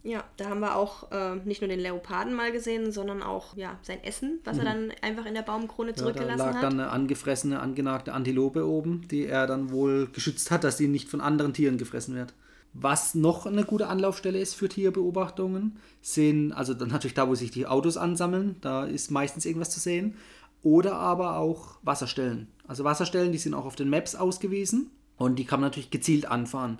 Ja, 0.02 0.24
da 0.38 0.48
haben 0.48 0.60
wir 0.60 0.76
auch 0.76 1.10
äh, 1.12 1.36
nicht 1.44 1.60
nur 1.60 1.68
den 1.68 1.80
Leoparden 1.80 2.34
mal 2.34 2.52
gesehen, 2.52 2.90
sondern 2.90 3.22
auch 3.22 3.56
ja, 3.56 3.78
sein 3.82 4.02
Essen, 4.02 4.40
was 4.44 4.56
mhm. 4.56 4.66
er 4.66 4.72
dann 4.72 4.92
einfach 5.02 5.26
in 5.26 5.34
der 5.34 5.42
Baumkrone 5.42 5.94
zurückgelassen 5.94 6.38
ja, 6.38 6.44
da 6.44 6.50
lag 6.50 6.54
hat. 6.54 6.62
dann 6.62 6.80
eine 6.80 6.90
angefressene, 6.90 7.60
angenagte 7.60 8.14
Antilope 8.14 8.66
oben, 8.66 9.06
die 9.10 9.26
er 9.26 9.46
dann 9.46 9.70
wohl 9.70 10.08
geschützt 10.08 10.50
hat, 10.50 10.64
dass 10.64 10.78
sie 10.78 10.88
nicht 10.88 11.08
von 11.08 11.20
anderen 11.20 11.52
Tieren 11.52 11.76
gefressen 11.76 12.14
wird. 12.14 12.32
Was 12.72 13.14
noch 13.14 13.46
eine 13.46 13.64
gute 13.64 13.88
Anlaufstelle 13.88 14.38
ist 14.38 14.54
für 14.54 14.68
Tierbeobachtungen, 14.68 15.78
sind, 16.00 16.52
also 16.52 16.72
dann 16.72 16.88
natürlich 16.88 17.14
da, 17.14 17.28
wo 17.28 17.34
sich 17.34 17.50
die 17.50 17.66
Autos 17.66 17.96
ansammeln, 17.96 18.56
da 18.60 18.84
ist 18.84 19.10
meistens 19.10 19.44
irgendwas 19.44 19.70
zu 19.70 19.80
sehen. 19.80 20.14
Oder 20.62 20.94
aber 20.94 21.38
auch 21.38 21.78
Wasserstellen. 21.82 22.48
Also 22.68 22.84
Wasserstellen, 22.84 23.32
die 23.32 23.38
sind 23.38 23.54
auch 23.54 23.64
auf 23.64 23.76
den 23.76 23.90
Maps 23.90 24.14
ausgewiesen 24.14 24.90
und 25.16 25.38
die 25.38 25.44
kann 25.44 25.60
man 25.60 25.70
natürlich 25.70 25.90
gezielt 25.90 26.26
anfahren. 26.26 26.78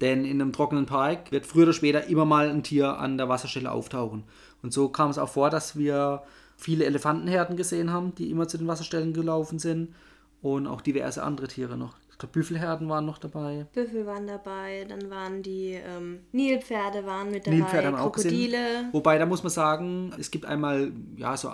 Denn 0.00 0.24
in 0.24 0.40
einem 0.40 0.52
trockenen 0.52 0.86
Park 0.86 1.32
wird 1.32 1.46
früher 1.46 1.64
oder 1.64 1.72
später 1.72 2.06
immer 2.06 2.24
mal 2.24 2.48
ein 2.48 2.62
Tier 2.62 2.98
an 2.98 3.18
der 3.18 3.28
Wasserstelle 3.28 3.72
auftauchen. 3.72 4.24
Und 4.62 4.72
so 4.72 4.88
kam 4.88 5.10
es 5.10 5.18
auch 5.18 5.28
vor, 5.28 5.50
dass 5.50 5.76
wir 5.76 6.22
viele 6.56 6.84
Elefantenherden 6.84 7.56
gesehen 7.56 7.92
haben, 7.92 8.14
die 8.14 8.30
immer 8.30 8.46
zu 8.48 8.58
den 8.58 8.68
Wasserstellen 8.68 9.12
gelaufen 9.12 9.58
sind. 9.58 9.94
Und 10.40 10.68
auch 10.68 10.80
diverse 10.80 11.24
andere 11.24 11.48
Tiere 11.48 11.76
noch. 11.76 11.96
Ich 12.12 12.18
glaube, 12.18 12.32
Büffelherden 12.32 12.88
waren 12.88 13.06
noch 13.06 13.18
dabei. 13.18 13.66
Büffel 13.72 14.06
waren 14.06 14.26
dabei, 14.26 14.84
dann 14.88 15.10
waren 15.10 15.42
die 15.42 15.72
ähm, 15.72 16.20
Nilpferde 16.32 17.04
waren 17.06 17.30
mit 17.30 17.46
dabei, 17.46 17.56
Nilpferde 17.56 17.88
haben 17.88 17.96
Krokodile. 17.96 18.56
Auch 18.56 18.72
gesehen. 18.72 18.88
Wobei, 18.92 19.18
da 19.18 19.26
muss 19.26 19.42
man 19.42 19.50
sagen, 19.50 20.12
es 20.18 20.30
gibt 20.30 20.44
einmal 20.44 20.92
ja, 21.16 21.36
so 21.36 21.50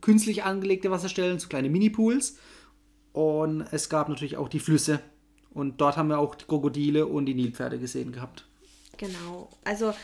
künstlich 0.00 0.44
angelegte 0.44 0.90
Wasserstellen, 0.92 1.40
so 1.40 1.48
kleine 1.48 1.70
Mini-Pools. 1.70 2.38
Und 3.12 3.64
es 3.72 3.88
gab 3.88 4.08
natürlich 4.08 4.36
auch 4.36 4.48
die 4.48 4.60
Flüsse, 4.60 5.00
und 5.52 5.80
dort 5.80 5.96
haben 5.96 6.08
wir 6.08 6.18
auch 6.18 6.34
die 6.34 6.44
Krokodile 6.44 7.06
und 7.06 7.26
die 7.26 7.34
Nilpferde 7.34 7.78
gesehen 7.78 8.12
gehabt. 8.12 8.44
Genau. 8.96 9.48
Also 9.64 9.94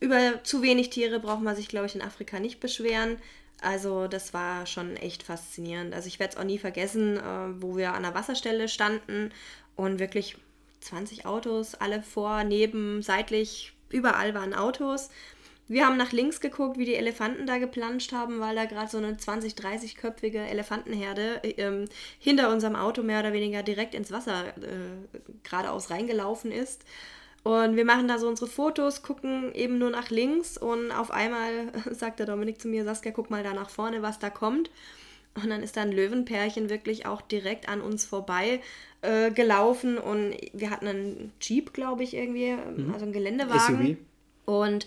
über 0.00 0.42
zu 0.44 0.62
wenig 0.62 0.90
Tiere 0.90 1.20
braucht 1.20 1.42
man 1.42 1.56
sich, 1.56 1.68
glaube 1.68 1.86
ich, 1.86 1.94
in 1.94 2.02
Afrika 2.02 2.38
nicht 2.38 2.60
beschweren. 2.60 3.16
Also 3.60 4.08
das 4.08 4.34
war 4.34 4.66
schon 4.66 4.96
echt 4.96 5.22
faszinierend. 5.22 5.94
Also 5.94 6.08
ich 6.08 6.18
werde 6.18 6.34
es 6.34 6.38
auch 6.38 6.44
nie 6.44 6.58
vergessen, 6.58 7.16
äh, 7.16 7.62
wo 7.62 7.76
wir 7.76 7.94
an 7.94 8.02
der 8.02 8.14
Wasserstelle 8.14 8.68
standen 8.68 9.30
und 9.76 9.98
wirklich 9.98 10.36
20 10.80 11.24
Autos, 11.24 11.74
alle 11.74 12.02
vor, 12.02 12.44
neben, 12.44 13.02
seitlich, 13.02 13.72
überall 13.88 14.34
waren 14.34 14.52
Autos. 14.52 15.08
Wir 15.66 15.86
haben 15.86 15.96
nach 15.96 16.12
links 16.12 16.40
geguckt, 16.40 16.76
wie 16.78 16.84
die 16.84 16.94
Elefanten 16.94 17.46
da 17.46 17.56
geplanscht 17.56 18.12
haben, 18.12 18.38
weil 18.40 18.54
da 18.54 18.66
gerade 18.66 18.90
so 18.90 18.98
eine 18.98 19.14
20-, 19.14 19.56
30-köpfige 19.56 20.44
Elefantenherde 20.44 21.40
ähm, 21.56 21.86
hinter 22.18 22.52
unserem 22.52 22.76
Auto 22.76 23.02
mehr 23.02 23.20
oder 23.20 23.32
weniger 23.32 23.62
direkt 23.62 23.94
ins 23.94 24.12
Wasser 24.12 24.48
äh, 24.48 25.18
geradeaus 25.42 25.90
reingelaufen 25.90 26.52
ist. 26.52 26.84
Und 27.44 27.76
wir 27.76 27.84
machen 27.84 28.08
da 28.08 28.18
so 28.18 28.28
unsere 28.28 28.48
Fotos, 28.48 29.02
gucken 29.02 29.54
eben 29.54 29.78
nur 29.78 29.90
nach 29.90 30.10
links 30.10 30.58
und 30.58 30.90
auf 30.90 31.10
einmal 31.10 31.72
sagt 31.90 32.18
der 32.18 32.26
Dominik 32.26 32.60
zu 32.60 32.68
mir, 32.68 32.84
Saskia, 32.84 33.12
guck 33.12 33.30
mal 33.30 33.42
da 33.42 33.54
nach 33.54 33.70
vorne, 33.70 34.02
was 34.02 34.18
da 34.18 34.30
kommt. 34.30 34.70
Und 35.34 35.50
dann 35.50 35.62
ist 35.62 35.76
da 35.76 35.82
ein 35.82 35.92
Löwenpärchen 35.92 36.70
wirklich 36.70 37.06
auch 37.06 37.20
direkt 37.20 37.68
an 37.68 37.80
uns 37.80 38.04
vorbei 38.04 38.60
äh, 39.02 39.30
gelaufen 39.30 39.98
und 39.98 40.36
wir 40.52 40.70
hatten 40.70 40.86
einen 40.86 41.32
Jeep, 41.40 41.72
glaube 41.72 42.04
ich, 42.04 42.14
irgendwie, 42.14 42.52
mhm. 42.52 42.92
also 42.92 43.04
einen 43.04 43.12
Geländewagen. 43.12 43.86
SUV. 43.86 43.96
Und 44.46 44.86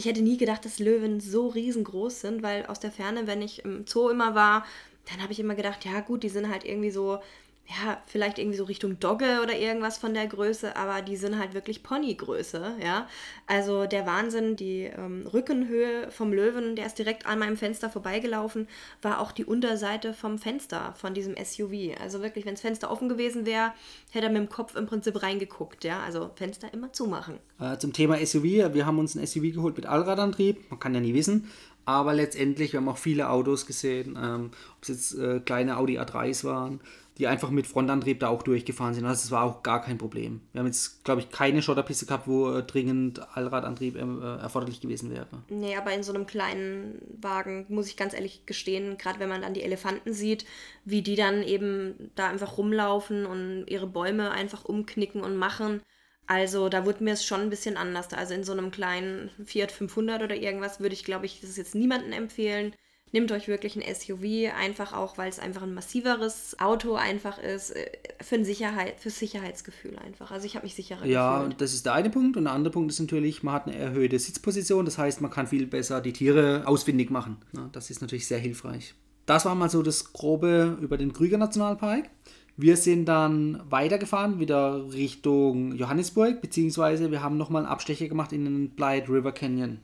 ich 0.00 0.06
hätte 0.06 0.22
nie 0.22 0.38
gedacht, 0.38 0.64
dass 0.64 0.78
Löwen 0.78 1.20
so 1.20 1.48
riesengroß 1.48 2.22
sind, 2.22 2.42
weil 2.42 2.64
aus 2.64 2.80
der 2.80 2.90
Ferne, 2.90 3.26
wenn 3.26 3.42
ich 3.42 3.66
im 3.66 3.86
Zoo 3.86 4.08
immer 4.08 4.34
war, 4.34 4.64
dann 5.10 5.22
habe 5.22 5.32
ich 5.32 5.40
immer 5.40 5.54
gedacht, 5.54 5.84
ja 5.84 6.00
gut, 6.00 6.22
die 6.22 6.30
sind 6.30 6.48
halt 6.48 6.64
irgendwie 6.64 6.90
so 6.90 7.18
ja, 7.70 8.02
vielleicht 8.06 8.40
irgendwie 8.40 8.56
so 8.56 8.64
Richtung 8.64 8.98
Dogge 8.98 9.40
oder 9.44 9.56
irgendwas 9.56 9.96
von 9.96 10.12
der 10.12 10.26
Größe, 10.26 10.74
aber 10.74 11.02
die 11.02 11.16
sind 11.16 11.38
halt 11.38 11.54
wirklich 11.54 11.84
Ponygröße, 11.84 12.74
ja. 12.82 13.06
Also 13.46 13.86
der 13.86 14.06
Wahnsinn, 14.06 14.56
die 14.56 14.82
ähm, 14.84 15.24
Rückenhöhe 15.32 16.10
vom 16.10 16.32
Löwen, 16.32 16.74
der 16.74 16.86
ist 16.86 16.98
direkt 16.98 17.26
an 17.26 17.38
meinem 17.38 17.56
Fenster 17.56 17.88
vorbeigelaufen, 17.88 18.66
war 19.02 19.20
auch 19.20 19.30
die 19.30 19.44
Unterseite 19.44 20.14
vom 20.14 20.38
Fenster 20.38 20.94
von 20.96 21.14
diesem 21.14 21.36
SUV. 21.36 21.96
Also 22.00 22.22
wirklich, 22.22 22.44
wenn 22.44 22.54
das 22.54 22.60
Fenster 22.60 22.90
offen 22.90 23.08
gewesen 23.08 23.46
wäre, 23.46 23.72
hätte 24.10 24.26
er 24.26 24.32
mit 24.32 24.42
dem 24.42 24.48
Kopf 24.48 24.74
im 24.74 24.86
Prinzip 24.86 25.22
reingeguckt, 25.22 25.84
ja. 25.84 26.00
Also 26.00 26.32
Fenster 26.34 26.74
immer 26.74 26.92
zumachen. 26.92 27.38
Äh, 27.60 27.78
zum 27.78 27.92
Thema 27.92 28.16
SUV, 28.18 28.74
wir 28.74 28.84
haben 28.84 28.98
uns 28.98 29.14
ein 29.14 29.24
SUV 29.24 29.54
geholt 29.54 29.76
mit 29.76 29.86
Allradantrieb, 29.86 30.68
man 30.70 30.80
kann 30.80 30.94
ja 30.94 31.00
nie 31.00 31.14
wissen, 31.14 31.48
Aber 31.84 32.14
letztendlich, 32.14 32.72
wir 32.72 32.80
haben 32.80 32.88
auch 32.88 32.98
viele 32.98 33.30
Autos 33.30 33.66
gesehen, 33.66 34.18
ähm, 34.20 34.50
ob 34.76 34.82
es 34.82 34.88
jetzt 34.88 35.14
äh, 35.14 35.40
kleine 35.40 35.76
Audi 35.76 35.98
A3s 35.98 36.44
waren, 36.44 36.80
die 37.20 37.26
einfach 37.26 37.50
mit 37.50 37.66
Frontantrieb 37.66 38.18
da 38.20 38.28
auch 38.28 38.42
durchgefahren 38.42 38.94
sind. 38.94 39.04
Also 39.04 39.24
es 39.24 39.30
war 39.30 39.44
auch 39.44 39.62
gar 39.62 39.82
kein 39.82 39.98
Problem. 39.98 40.40
Wir 40.52 40.60
haben 40.60 40.66
jetzt, 40.66 41.04
glaube 41.04 41.20
ich, 41.20 41.30
keine 41.30 41.60
Schotterpiste 41.60 42.06
gehabt, 42.06 42.26
wo 42.26 42.50
äh, 42.50 42.62
dringend 42.62 43.20
Allradantrieb 43.36 43.94
äh, 43.96 44.00
erforderlich 44.40 44.80
gewesen 44.80 45.10
wäre. 45.10 45.26
Nee, 45.50 45.76
aber 45.76 45.92
in 45.92 46.02
so 46.02 46.14
einem 46.14 46.26
kleinen 46.26 47.00
Wagen, 47.20 47.66
muss 47.68 47.88
ich 47.88 47.98
ganz 47.98 48.14
ehrlich 48.14 48.46
gestehen, 48.46 48.96
gerade 48.96 49.20
wenn 49.20 49.28
man 49.28 49.42
dann 49.42 49.52
die 49.52 49.62
Elefanten 49.62 50.14
sieht, 50.14 50.46
wie 50.86 51.02
die 51.02 51.14
dann 51.14 51.42
eben 51.42 52.10
da 52.14 52.28
einfach 52.28 52.56
rumlaufen 52.56 53.26
und 53.26 53.66
ihre 53.68 53.86
Bäume 53.86 54.30
einfach 54.30 54.64
umknicken 54.64 55.22
und 55.22 55.36
machen. 55.36 55.82
Also 56.26 56.70
da 56.70 56.86
wurde 56.86 57.04
mir 57.04 57.12
es 57.12 57.24
schon 57.26 57.42
ein 57.42 57.50
bisschen 57.50 57.76
anders. 57.76 58.14
Also 58.14 58.32
in 58.32 58.44
so 58.44 58.52
einem 58.52 58.70
kleinen 58.70 59.30
Fiat 59.44 59.72
500 59.72 60.22
oder 60.22 60.36
irgendwas 60.36 60.80
würde 60.80 60.94
ich, 60.94 61.04
glaube 61.04 61.26
ich, 61.26 61.42
das 61.42 61.56
jetzt 61.58 61.74
niemandem 61.74 62.12
empfehlen. 62.12 62.74
Nehmt 63.12 63.32
euch 63.32 63.48
wirklich 63.48 63.76
ein 63.76 63.94
SUV, 63.94 64.52
einfach 64.56 64.92
auch, 64.92 65.18
weil 65.18 65.28
es 65.28 65.40
einfach 65.40 65.62
ein 65.62 65.74
massiveres 65.74 66.56
Auto 66.60 66.94
einfach 66.94 67.38
ist, 67.38 67.70
äh, 67.70 67.90
für 68.20 68.36
ein 68.36 68.44
Sicherheit, 68.44 69.00
für 69.00 69.10
Sicherheitsgefühl 69.10 69.98
einfach. 69.98 70.30
Also 70.30 70.46
ich 70.46 70.54
habe 70.54 70.64
mich 70.64 70.76
sicherer 70.76 71.04
Ja, 71.06 71.38
gefühlt. 71.40 71.60
das 71.60 71.74
ist 71.74 71.86
der 71.86 71.94
eine 71.94 72.10
Punkt. 72.10 72.36
Und 72.36 72.44
der 72.44 72.52
andere 72.52 72.72
Punkt 72.72 72.92
ist 72.92 73.00
natürlich, 73.00 73.42
man 73.42 73.54
hat 73.54 73.66
eine 73.66 73.76
erhöhte 73.76 74.18
Sitzposition. 74.18 74.84
Das 74.84 74.96
heißt, 74.96 75.20
man 75.20 75.30
kann 75.30 75.48
viel 75.48 75.66
besser 75.66 76.00
die 76.00 76.12
Tiere 76.12 76.62
ausfindig 76.66 77.10
machen. 77.10 77.38
Das 77.72 77.90
ist 77.90 78.00
natürlich 78.00 78.28
sehr 78.28 78.38
hilfreich. 78.38 78.94
Das 79.26 79.44
war 79.44 79.54
mal 79.56 79.70
so 79.70 79.82
das 79.82 80.12
Grobe 80.12 80.78
über 80.80 80.96
den 80.96 81.12
Krüger 81.12 81.38
Nationalpark. 81.38 82.10
Wir 82.56 82.76
sind 82.76 83.06
dann 83.06 83.60
weitergefahren, 83.70 84.38
wieder 84.38 84.92
Richtung 84.92 85.72
Johannesburg, 85.74 86.40
beziehungsweise 86.42 87.10
wir 87.10 87.22
haben 87.22 87.38
nochmal 87.38 87.62
einen 87.62 87.72
Abstecher 87.72 88.06
gemacht 88.08 88.32
in 88.32 88.44
den 88.44 88.70
Blythe 88.70 89.08
River 89.08 89.32
Canyon. 89.32 89.78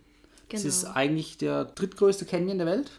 Genau. 0.49 0.63
Das 0.63 0.65
ist 0.65 0.85
eigentlich 0.85 1.39
der 1.39 1.65
drittgrößte 1.65 2.25
Canyon 2.25 2.59
der 2.59 2.67
Welt. 2.67 2.91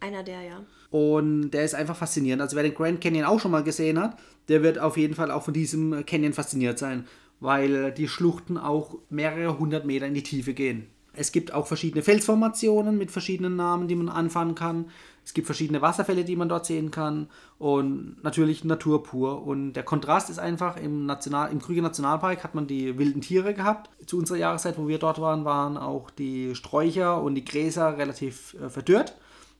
Einer 0.00 0.22
der, 0.22 0.42
ja. 0.42 0.62
Und 0.90 1.50
der 1.50 1.64
ist 1.64 1.74
einfach 1.74 1.96
faszinierend. 1.96 2.42
Also 2.42 2.56
wer 2.56 2.62
den 2.62 2.74
Grand 2.74 3.00
Canyon 3.00 3.24
auch 3.24 3.40
schon 3.40 3.50
mal 3.50 3.64
gesehen 3.64 4.00
hat, 4.00 4.16
der 4.48 4.62
wird 4.62 4.78
auf 4.78 4.96
jeden 4.96 5.14
Fall 5.14 5.30
auch 5.30 5.42
von 5.42 5.54
diesem 5.54 6.04
Canyon 6.06 6.32
fasziniert 6.32 6.78
sein, 6.78 7.06
weil 7.40 7.92
die 7.92 8.08
Schluchten 8.08 8.56
auch 8.58 8.96
mehrere 9.10 9.58
hundert 9.58 9.84
Meter 9.84 10.06
in 10.06 10.14
die 10.14 10.22
Tiefe 10.22 10.54
gehen. 10.54 10.86
Es 11.16 11.32
gibt 11.32 11.52
auch 11.52 11.66
verschiedene 11.66 12.02
Felsformationen 12.02 12.98
mit 12.98 13.10
verschiedenen 13.10 13.56
Namen, 13.56 13.88
die 13.88 13.94
man 13.94 14.08
anfahren 14.08 14.54
kann. 14.54 14.90
Es 15.24 15.34
gibt 15.34 15.46
verschiedene 15.46 15.82
Wasserfälle, 15.82 16.24
die 16.24 16.36
man 16.36 16.48
dort 16.48 16.66
sehen 16.66 16.92
kann 16.92 17.28
und 17.58 18.22
natürlich 18.22 18.62
Natur 18.62 19.02
pur. 19.02 19.44
Und 19.44 19.72
der 19.72 19.82
Kontrast 19.82 20.30
ist 20.30 20.38
einfach, 20.38 20.76
im, 20.76 21.04
National, 21.06 21.50
im 21.50 21.60
Krüger 21.60 21.82
Nationalpark 21.82 22.44
hat 22.44 22.54
man 22.54 22.68
die 22.68 22.96
wilden 22.96 23.22
Tiere 23.22 23.54
gehabt. 23.54 23.90
Zu 24.06 24.18
unserer 24.18 24.38
Jahreszeit, 24.38 24.78
wo 24.78 24.86
wir 24.86 24.98
dort 24.98 25.20
waren, 25.20 25.44
waren 25.44 25.78
auch 25.78 26.10
die 26.10 26.54
Sträucher 26.54 27.20
und 27.22 27.34
die 27.34 27.44
Gräser 27.44 27.98
relativ 27.98 28.54
äh, 28.62 28.68
verdürrt. 28.68 29.16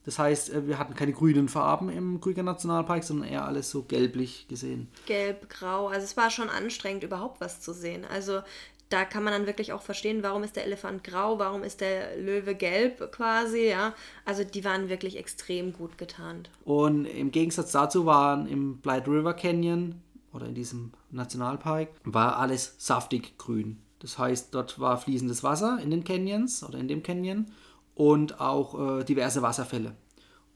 Das 0.07 0.19
heißt, 0.19 0.55
äh, 0.55 0.67
wir 0.67 0.79
hatten 0.79 0.95
keine 0.95 1.13
grünen 1.13 1.49
Farben 1.49 1.91
im 1.91 2.21
Krüger 2.21 2.43
Nationalpark, 2.43 3.05
sondern 3.05 3.29
eher 3.29 3.45
alles 3.45 3.71
so 3.71 3.83
gelblich 3.83 4.47
gesehen. 4.49 4.89
Gelb, 5.05 5.51
grau. 5.51 5.89
Also 5.89 6.05
es 6.05 6.17
war 6.17 6.31
schon 6.31 6.49
anstrengend, 6.49 7.03
überhaupt 7.03 7.41
was 7.41 7.61
zu 7.61 7.75
sehen. 7.75 8.07
Also 8.07 8.41
da 8.89 9.05
kann 9.05 9.25
man 9.25 9.33
dann 9.33 9.47
wirklich 9.47 9.73
auch 9.73 9.83
verstehen, 9.83 10.23
warum 10.23 10.45
ist 10.45 10.55
der 10.55 10.65
Elefant 10.65 11.03
grau, 11.03 11.41
warum 11.41 11.65
ist 11.65 11.81
der 11.81 12.17
Löwe 12.17 12.55
gelb 12.55 13.11
quasi, 13.11 13.69
ja. 13.69 13.95
Also 14.25 14.45
die 14.45 14.65
waren 14.65 14.89
wirklich 14.89 15.19
extrem 15.19 15.73
gut 15.73 15.99
getarnt. 15.99 16.51
Und 16.65 17.05
im 17.07 17.33
Gegensatz 17.33 17.73
dazu 17.73 18.07
waren 18.07 18.47
im 18.47 18.79
Blight 18.79 19.09
River 19.09 19.35
Canyon 19.35 19.97
oder 20.33 20.47
in 20.47 20.55
diesem 20.55 20.93
Nationalpark 21.11 21.89
war 22.05 22.39
alles 22.39 22.77
saftig 22.79 23.37
grün. 23.39 23.81
Das 23.99 24.19
heißt, 24.19 24.55
dort 24.55 24.79
war 24.79 24.99
fließendes 24.99 25.43
Wasser 25.43 25.81
in 25.83 25.91
den 25.91 26.05
Canyons 26.05 26.63
oder 26.63 26.79
in 26.79 26.87
dem 26.87 27.03
Canyon 27.03 27.47
und 27.97 28.41
auch 28.41 29.01
äh, 29.01 29.05
diverse 29.05 29.43
Wasserfälle. 29.43 29.97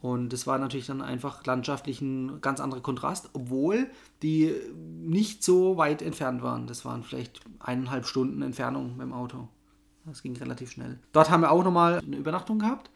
Und 0.00 0.32
das 0.32 0.46
war 0.46 0.58
natürlich 0.58 0.86
dann 0.86 1.02
einfach 1.02 1.44
landschaftlich 1.44 2.00
ein 2.00 2.40
ganz 2.40 2.60
anderer 2.60 2.80
Kontrast, 2.80 3.30
obwohl 3.32 3.90
die 4.22 4.54
nicht 4.74 5.42
so 5.42 5.76
weit 5.76 6.00
entfernt 6.00 6.42
waren. 6.42 6.66
Das 6.66 6.84
waren 6.84 7.02
vielleicht 7.02 7.40
eineinhalb 7.58 8.06
Stunden 8.06 8.40
Entfernung 8.40 8.96
mit 8.96 9.02
dem 9.02 9.12
Auto. 9.12 9.48
Das 10.06 10.22
ging 10.22 10.36
relativ 10.36 10.70
schnell. 10.70 10.98
Dort 11.12 11.28
haben 11.28 11.42
wir 11.42 11.50
auch 11.50 11.64
nochmal 11.64 11.98
eine 11.98 12.16
Übernachtung 12.16 12.60
gehabt 12.60 12.90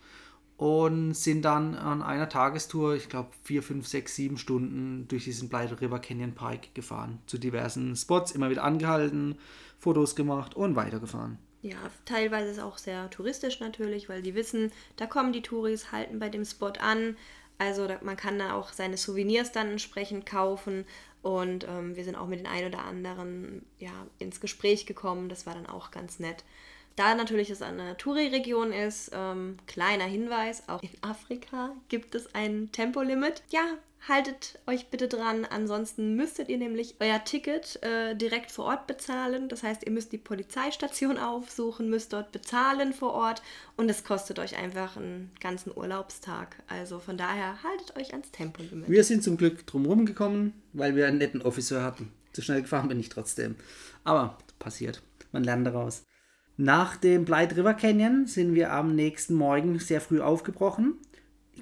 und 0.56 1.14
sind 1.14 1.44
dann 1.44 1.74
an 1.74 2.02
einer 2.02 2.28
Tagestour, 2.28 2.94
ich 2.94 3.08
glaube 3.08 3.30
vier, 3.42 3.62
fünf, 3.62 3.86
sechs, 3.86 4.14
sieben 4.14 4.38
Stunden 4.38 5.06
durch 5.08 5.24
diesen 5.24 5.48
Blythe 5.48 5.78
River 5.80 5.98
Canyon 5.98 6.32
Pike 6.32 6.68
gefahren. 6.72 7.18
Zu 7.26 7.38
diversen 7.38 7.96
Spots, 7.96 8.32
immer 8.32 8.48
wieder 8.48 8.64
angehalten, 8.64 9.36
Fotos 9.78 10.16
gemacht 10.16 10.54
und 10.54 10.76
weitergefahren. 10.76 11.38
Ja, 11.64 11.78
teilweise 12.04 12.50
ist 12.50 12.58
auch 12.58 12.76
sehr 12.76 13.08
touristisch 13.08 13.58
natürlich, 13.58 14.10
weil 14.10 14.20
die 14.20 14.34
wissen, 14.34 14.70
da 14.96 15.06
kommen 15.06 15.32
die 15.32 15.40
Touris, 15.40 15.92
halten 15.92 16.18
bei 16.18 16.28
dem 16.28 16.44
Spot 16.44 16.74
an. 16.78 17.16
Also 17.56 17.88
da, 17.88 17.98
man 18.02 18.18
kann 18.18 18.38
da 18.38 18.52
auch 18.52 18.70
seine 18.74 18.98
Souvenirs 18.98 19.50
dann 19.50 19.70
entsprechend 19.70 20.26
kaufen. 20.26 20.84
Und 21.22 21.66
ähm, 21.66 21.96
wir 21.96 22.04
sind 22.04 22.16
auch 22.16 22.26
mit 22.26 22.38
den 22.38 22.46
ein 22.46 22.66
oder 22.66 22.84
anderen 22.84 23.64
ja, 23.78 23.92
ins 24.18 24.42
Gespräch 24.42 24.84
gekommen. 24.84 25.30
Das 25.30 25.46
war 25.46 25.54
dann 25.54 25.64
auch 25.64 25.90
ganz 25.90 26.18
nett. 26.18 26.44
Da 26.96 27.14
natürlich 27.14 27.48
es 27.48 27.62
eine 27.62 27.96
Touri-Region 27.96 28.70
ist, 28.70 29.12
ähm, 29.14 29.56
kleiner 29.66 30.04
Hinweis, 30.04 30.68
auch 30.68 30.82
in 30.82 30.90
Afrika 31.00 31.74
gibt 31.88 32.14
es 32.14 32.34
ein 32.34 32.72
Tempolimit. 32.72 33.42
Ja, 33.48 33.64
haltet 34.08 34.58
euch 34.66 34.88
bitte 34.88 35.08
dran, 35.08 35.44
ansonsten 35.44 36.14
müsstet 36.14 36.48
ihr 36.48 36.58
nämlich 36.58 36.96
euer 37.00 37.24
Ticket 37.24 37.82
äh, 37.82 38.14
direkt 38.14 38.50
vor 38.50 38.66
Ort 38.66 38.86
bezahlen. 38.86 39.48
Das 39.48 39.62
heißt, 39.62 39.84
ihr 39.84 39.92
müsst 39.92 40.12
die 40.12 40.18
Polizeistation 40.18 41.18
aufsuchen, 41.18 41.88
müsst 41.88 42.12
dort 42.12 42.32
bezahlen 42.32 42.92
vor 42.92 43.14
Ort 43.14 43.42
und 43.76 43.88
es 43.88 44.04
kostet 44.04 44.38
euch 44.38 44.56
einfach 44.56 44.96
einen 44.96 45.30
ganzen 45.40 45.72
Urlaubstag. 45.74 46.56
Also 46.66 46.98
von 46.98 47.16
daher 47.16 47.62
haltet 47.62 47.96
euch 47.96 48.12
ans 48.12 48.30
Tempolimit. 48.30 48.88
Wir 48.88 49.04
sind 49.04 49.22
zum 49.22 49.36
Glück 49.36 49.66
drumherum 49.66 50.06
gekommen, 50.06 50.52
weil 50.72 50.96
wir 50.96 51.06
einen 51.06 51.18
netten 51.18 51.42
Officer 51.42 51.82
hatten. 51.82 52.12
Zu 52.32 52.42
schnell 52.42 52.62
gefahren 52.62 52.88
bin 52.88 53.00
ich 53.00 53.08
trotzdem. 53.08 53.56
Aber 54.02 54.38
passiert. 54.58 55.02
Man 55.32 55.44
lernt 55.44 55.66
daraus. 55.66 56.02
Nach 56.56 56.96
dem 56.96 57.24
Blight 57.24 57.56
River 57.56 57.74
Canyon 57.74 58.26
sind 58.26 58.54
wir 58.54 58.72
am 58.72 58.94
nächsten 58.94 59.34
Morgen 59.34 59.78
sehr 59.78 60.00
früh 60.00 60.20
aufgebrochen. 60.20 60.98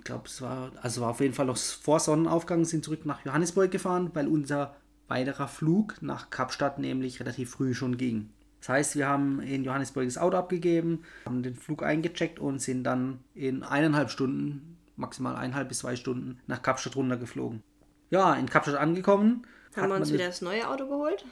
Ich 0.02 0.04
glaube, 0.04 0.24
es 0.26 0.42
war, 0.42 0.72
also 0.82 1.02
war 1.02 1.10
auf 1.10 1.20
jeden 1.20 1.32
Fall 1.32 1.46
noch 1.46 1.56
vor 1.56 2.00
Sonnenaufgang, 2.00 2.64
sind 2.64 2.84
zurück 2.84 3.06
nach 3.06 3.24
Johannesburg 3.24 3.70
gefahren, 3.70 4.10
weil 4.14 4.26
unser 4.26 4.74
weiterer 5.06 5.46
Flug 5.46 6.02
nach 6.02 6.28
Kapstadt 6.28 6.80
nämlich 6.80 7.20
relativ 7.20 7.52
früh 7.52 7.72
schon 7.72 7.98
ging. 7.98 8.30
Das 8.58 8.70
heißt, 8.70 8.96
wir 8.96 9.06
haben 9.06 9.38
in 9.38 9.62
Johannesburg 9.62 10.06
das 10.06 10.18
Auto 10.18 10.36
abgegeben, 10.36 11.04
haben 11.24 11.44
den 11.44 11.54
Flug 11.54 11.84
eingecheckt 11.84 12.40
und 12.40 12.60
sind 12.60 12.82
dann 12.82 13.20
in 13.36 13.62
eineinhalb 13.62 14.10
Stunden, 14.10 14.76
maximal 14.96 15.36
eineinhalb 15.36 15.68
bis 15.68 15.78
zwei 15.78 15.94
Stunden, 15.94 16.40
nach 16.48 16.62
Kapstadt 16.62 16.96
runtergeflogen. 16.96 17.62
Ja, 18.10 18.34
in 18.34 18.46
Kapstadt 18.46 18.80
angekommen. 18.80 19.46
Haben 19.76 19.88
wir 19.88 19.94
uns 19.94 20.12
wieder 20.12 20.26
das 20.26 20.42
neue 20.42 20.68
Auto 20.68 20.88
geholt? 20.88 21.24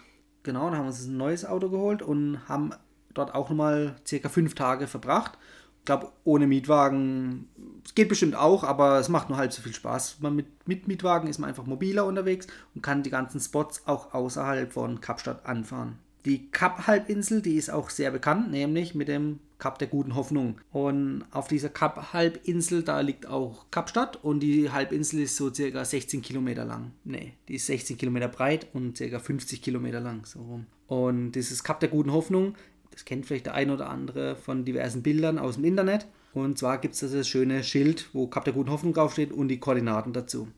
Genau, 0.44 0.66
dann 0.66 0.76
haben 0.76 0.85
wir 0.85 0.90
uns 0.90 1.06
ein 1.06 1.16
neues 1.16 1.44
Auto 1.44 1.70
geholt 1.70 2.02
und 2.02 2.48
haben 2.48 2.70
dort 3.14 3.35
auch 3.35 3.50
nochmal 3.50 3.96
circa 4.06 4.28
fünf 4.28 4.54
Tage 4.54 4.87
verbracht. 4.87 5.38
Ich 5.80 5.86
glaube, 5.86 6.12
ohne 6.24 6.46
Mietwagen, 6.46 7.48
es 7.84 7.94
geht 7.94 8.08
bestimmt 8.08 8.36
auch, 8.36 8.64
aber 8.64 8.98
es 9.00 9.08
macht 9.08 9.28
nur 9.28 9.38
halb 9.38 9.52
so 9.52 9.62
viel 9.62 9.74
Spaß. 9.74 10.18
Man 10.20 10.36
mit, 10.36 10.46
mit 10.68 10.88
Mietwagen 10.88 11.28
ist 11.28 11.38
man 11.38 11.48
einfach 11.48 11.66
mobiler 11.66 12.06
unterwegs 12.06 12.46
und 12.74 12.82
kann 12.82 13.02
die 13.02 13.10
ganzen 13.10 13.40
Spots 13.40 13.86
auch 13.86 14.14
außerhalb 14.14 14.72
von 14.72 15.00
Kapstadt 15.00 15.46
anfahren. 15.46 15.98
Die 16.26 16.50
Kap-Halbinsel, 16.50 17.40
die 17.40 17.54
ist 17.54 17.70
auch 17.70 17.88
sehr 17.88 18.10
bekannt, 18.10 18.50
nämlich 18.50 18.94
mit 18.94 19.08
dem 19.08 19.40
Kap 19.58 19.78
der 19.78 19.88
guten 19.88 20.14
Hoffnung. 20.14 20.60
Und 20.70 21.24
auf 21.30 21.48
dieser 21.48 21.68
Kap-Halbinsel, 21.68 22.82
da 22.82 23.00
liegt 23.00 23.26
auch 23.26 23.66
Kapstadt 23.70 24.22
und 24.22 24.40
die 24.40 24.70
Halbinsel 24.70 25.20
ist 25.20 25.36
so 25.36 25.52
circa 25.52 25.84
16 25.84 26.20
Kilometer 26.22 26.64
lang. 26.64 26.92
Ne, 27.04 27.32
die 27.48 27.54
ist 27.54 27.66
16 27.66 27.96
Kilometer 27.96 28.28
breit 28.28 28.66
und 28.72 28.96
circa 28.96 29.18
50 29.18 29.62
Kilometer 29.62 30.00
lang, 30.00 30.26
so 30.26 30.40
rum. 30.40 30.66
Und 30.88 31.32
dieses 31.32 31.62
Kap 31.62 31.78
der 31.80 31.88
guten 31.88 32.12
Hoffnung, 32.12 32.54
das 33.00 33.06
kennt 33.06 33.24
vielleicht 33.24 33.46
der 33.46 33.54
ein 33.54 33.70
oder 33.70 33.88
andere 33.88 34.36
von 34.36 34.66
diversen 34.66 35.02
Bildern 35.02 35.38
aus 35.38 35.54
dem 35.54 35.64
Internet. 35.64 36.06
Und 36.34 36.58
zwar 36.58 36.76
gibt 36.76 36.94
es 36.94 37.00
das 37.00 37.26
schöne 37.26 37.64
Schild, 37.64 38.10
wo 38.12 38.26
Kap 38.26 38.44
der 38.44 38.52
guten 38.52 38.70
Hoffnung 38.70 38.92
draufsteht 38.92 39.32
und 39.32 39.48
die 39.48 39.58
Koordinaten 39.58 40.12
dazu. 40.12 40.48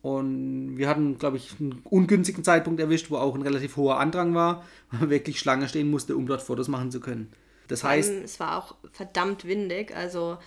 Und 0.00 0.76
wir 0.76 0.88
hatten, 0.88 1.18
glaube 1.18 1.38
ich, 1.38 1.56
einen 1.58 1.82
ungünstigen 1.82 2.44
Zeitpunkt 2.44 2.78
erwischt, 2.78 3.10
wo 3.10 3.16
auch 3.16 3.34
ein 3.34 3.42
relativ 3.42 3.76
hoher 3.76 3.98
Andrang 3.98 4.32
war, 4.32 4.62
weil 4.92 5.00
man 5.00 5.10
wirklich 5.10 5.40
Schlange 5.40 5.68
stehen 5.68 5.90
musste, 5.90 6.16
um 6.16 6.28
dort 6.28 6.40
Fotos 6.40 6.68
machen 6.68 6.92
zu 6.92 7.00
können. 7.00 7.32
Das 7.66 7.82
heißt. 7.82 8.12
Es 8.22 8.38
war 8.38 8.56
auch 8.56 8.76
verdammt 8.92 9.44
windig, 9.44 9.94
also 9.94 10.38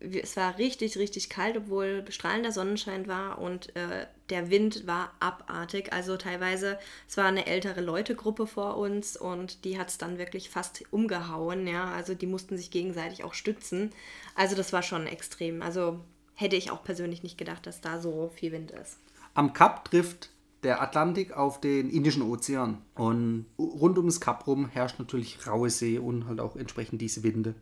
es 0.00 0.36
war 0.36 0.56
richtig, 0.58 0.96
richtig 0.96 1.28
kalt, 1.28 1.56
obwohl 1.56 2.04
strahlender 2.08 2.52
Sonnenschein 2.52 3.06
war 3.06 3.38
und 3.38 3.74
äh, 3.76 4.06
der 4.30 4.50
Wind 4.50 4.86
war 4.86 5.12
abartig. 5.20 5.92
Also 5.92 6.16
teilweise, 6.16 6.78
es 7.08 7.16
war 7.16 7.26
eine 7.26 7.46
ältere 7.46 7.82
Leutegruppe 7.82 8.46
vor 8.46 8.78
uns 8.78 9.16
und 9.16 9.64
die 9.64 9.78
hat 9.78 9.88
es 9.88 9.98
dann 9.98 10.18
wirklich 10.18 10.48
fast 10.48 10.84
umgehauen, 10.90 11.66
ja. 11.66 11.92
Also 11.92 12.14
die 12.14 12.26
mussten 12.26 12.56
sich 12.56 12.70
gegenseitig 12.70 13.24
auch 13.24 13.34
stützen. 13.34 13.90
Also 14.34 14.56
das 14.56 14.72
war 14.72 14.82
schon 14.82 15.06
extrem. 15.06 15.60
Also 15.60 16.00
hätte 16.34 16.56
ich 16.56 16.70
auch 16.70 16.82
persönlich 16.82 17.22
nicht 17.22 17.36
gedacht, 17.36 17.66
dass 17.66 17.82
da 17.82 18.00
so 18.00 18.30
viel 18.34 18.52
Wind 18.52 18.70
ist. 18.70 18.98
Am 19.34 19.52
Kap 19.52 19.84
trifft 19.84 20.30
der 20.62 20.82
Atlantik 20.82 21.32
auf 21.32 21.60
den 21.60 21.90
Indischen 21.90 22.22
Ozean. 22.22 22.78
Und 22.94 23.46
rund 23.58 23.98
um 23.98 24.06
das 24.06 24.20
Kap 24.20 24.46
rum 24.46 24.68
herrscht 24.68 24.98
natürlich 24.98 25.46
raue 25.46 25.70
See 25.70 25.98
und 25.98 26.26
halt 26.26 26.40
auch 26.40 26.56
entsprechend 26.56 27.00
diese 27.00 27.22
Winde. 27.22 27.54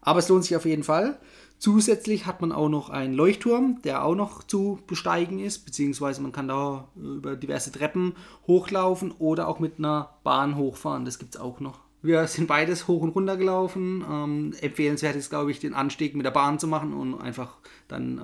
Aber 0.00 0.18
es 0.18 0.28
lohnt 0.28 0.44
sich 0.44 0.56
auf 0.56 0.64
jeden 0.64 0.84
Fall. 0.84 1.18
Zusätzlich 1.58 2.26
hat 2.26 2.40
man 2.40 2.52
auch 2.52 2.68
noch 2.68 2.88
einen 2.88 3.14
Leuchtturm, 3.14 3.82
der 3.82 4.04
auch 4.04 4.14
noch 4.14 4.44
zu 4.44 4.78
besteigen 4.86 5.40
ist, 5.40 5.66
beziehungsweise 5.66 6.22
man 6.22 6.30
kann 6.30 6.46
da 6.46 6.88
über 6.94 7.34
diverse 7.34 7.72
Treppen 7.72 8.14
hochlaufen 8.46 9.10
oder 9.18 9.48
auch 9.48 9.58
mit 9.58 9.78
einer 9.78 10.10
Bahn 10.22 10.56
hochfahren. 10.56 11.04
Das 11.04 11.18
gibt 11.18 11.34
es 11.34 11.40
auch 11.40 11.58
noch. 11.58 11.80
Wir 12.00 12.28
sind 12.28 12.46
beides 12.46 12.86
hoch 12.86 13.02
und 13.02 13.10
runter 13.10 13.36
gelaufen. 13.36 14.04
Ähm, 14.08 14.54
empfehlenswert 14.60 15.16
ist, 15.16 15.30
glaube 15.30 15.50
ich, 15.50 15.58
den 15.58 15.74
Anstieg 15.74 16.14
mit 16.14 16.24
der 16.24 16.30
Bahn 16.30 16.60
zu 16.60 16.68
machen 16.68 16.92
und 16.92 17.20
einfach 17.20 17.56
dann 17.88 18.18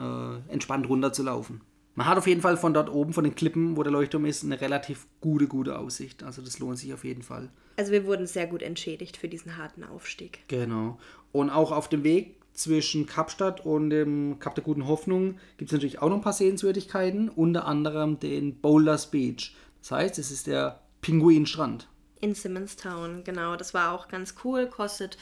äh, 0.49 0.53
entspannt 0.53 0.89
runter 0.89 1.13
zu 1.13 1.25
laufen. 1.25 1.61
Man 1.97 2.07
hat 2.09 2.19
auf 2.19 2.27
jeden 2.27 2.41
Fall 2.41 2.57
von 2.57 2.75
dort 2.75 2.91
oben, 2.91 3.13
von 3.13 3.25
den 3.25 3.35
Klippen, 3.35 3.77
wo 3.77 3.83
der 3.83 3.93
Leuchtturm 3.93 4.25
ist, 4.27 4.45
eine 4.45 4.61
relativ 4.61 5.07
gute, 5.21 5.47
gute 5.47 5.79
Aussicht. 5.79 6.23
Also 6.25 6.43
das 6.43 6.59
lohnt 6.59 6.79
sich 6.79 6.93
auf 6.93 7.05
jeden 7.05 7.23
Fall. 7.23 7.51
Also 7.77 7.93
wir 7.93 8.05
wurden 8.07 8.27
sehr 8.27 8.47
gut 8.47 8.63
entschädigt 8.63 9.17
für 9.17 9.29
diesen 9.29 9.57
harten 9.57 9.85
Aufstieg. 9.85 10.41
Genau. 10.49 10.99
Und 11.35 11.51
auch 11.51 11.73
auf 11.73 11.89
dem 11.89 12.05
Weg 12.05 12.37
zwischen 12.53 13.07
Kapstadt 13.07 13.67
und 13.67 13.91
dem 13.91 14.39
Kap 14.39 14.55
der 14.55 14.63
Guten 14.63 14.87
Hoffnung 14.87 15.41
gibt 15.57 15.71
es 15.71 15.73
natürlich 15.73 16.01
auch 16.01 16.09
noch 16.09 16.19
ein 16.19 16.23
paar 16.23 16.33
Sehenswürdigkeiten, 16.33 17.29
unter 17.29 17.67
anderem 17.67 18.21
den 18.21 18.61
Boulders 18.61 19.11
Beach. 19.11 19.53
Das 19.81 19.91
heißt, 19.91 20.19
es 20.21 20.31
ist 20.31 20.47
der 20.47 20.79
Pinguinstrand. 21.01 21.89
In 22.21 22.37
Simonstown, 22.37 23.25
genau. 23.25 23.57
Das 23.57 23.75
war 23.75 23.91
auch 23.91 24.07
ganz 24.07 24.37
cool, 24.45 24.69
kostet 24.69 25.19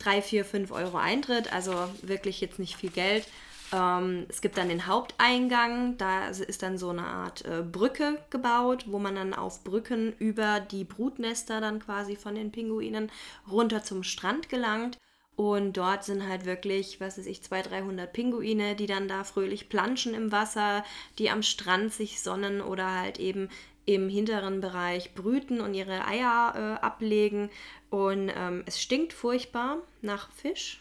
3, 0.00 0.20
4, 0.20 0.44
5 0.44 0.72
Euro 0.72 0.98
Eintritt, 0.98 1.50
also 1.54 1.72
wirklich 2.02 2.42
jetzt 2.42 2.58
nicht 2.58 2.76
viel 2.76 2.90
Geld. 2.90 3.26
Ähm, 3.72 4.26
es 4.28 4.42
gibt 4.42 4.58
dann 4.58 4.68
den 4.68 4.86
Haupteingang, 4.86 5.96
da 5.96 6.28
ist 6.28 6.62
dann 6.62 6.76
so 6.76 6.90
eine 6.90 7.06
Art 7.06 7.46
äh, 7.46 7.62
Brücke 7.62 8.18
gebaut, 8.28 8.84
wo 8.88 8.98
man 8.98 9.14
dann 9.14 9.32
auf 9.32 9.64
Brücken 9.64 10.12
über 10.18 10.60
die 10.60 10.84
Brutnester 10.84 11.62
dann 11.62 11.80
quasi 11.80 12.14
von 12.14 12.34
den 12.34 12.52
Pinguinen 12.52 13.10
runter 13.50 13.82
zum 13.82 14.02
Strand 14.02 14.50
gelangt. 14.50 14.98
Und 15.36 15.76
dort 15.76 16.02
sind 16.02 16.26
halt 16.26 16.46
wirklich, 16.46 16.98
was 16.98 17.18
weiß 17.18 17.26
ich, 17.26 17.42
200, 17.42 17.72
300 17.72 18.12
Pinguine, 18.12 18.74
die 18.74 18.86
dann 18.86 19.06
da 19.06 19.22
fröhlich 19.22 19.68
planschen 19.68 20.14
im 20.14 20.32
Wasser, 20.32 20.82
die 21.18 21.28
am 21.28 21.42
Strand 21.42 21.92
sich 21.92 22.22
sonnen 22.22 22.62
oder 22.62 22.90
halt 23.00 23.18
eben 23.18 23.50
im 23.84 24.08
hinteren 24.08 24.60
Bereich 24.60 25.14
brüten 25.14 25.60
und 25.60 25.74
ihre 25.74 26.06
Eier 26.06 26.54
äh, 26.80 26.84
ablegen. 26.84 27.50
Und 27.90 28.32
ähm, 28.34 28.62
es 28.66 28.80
stinkt 28.80 29.12
furchtbar 29.12 29.78
nach 30.00 30.30
Fisch. 30.32 30.80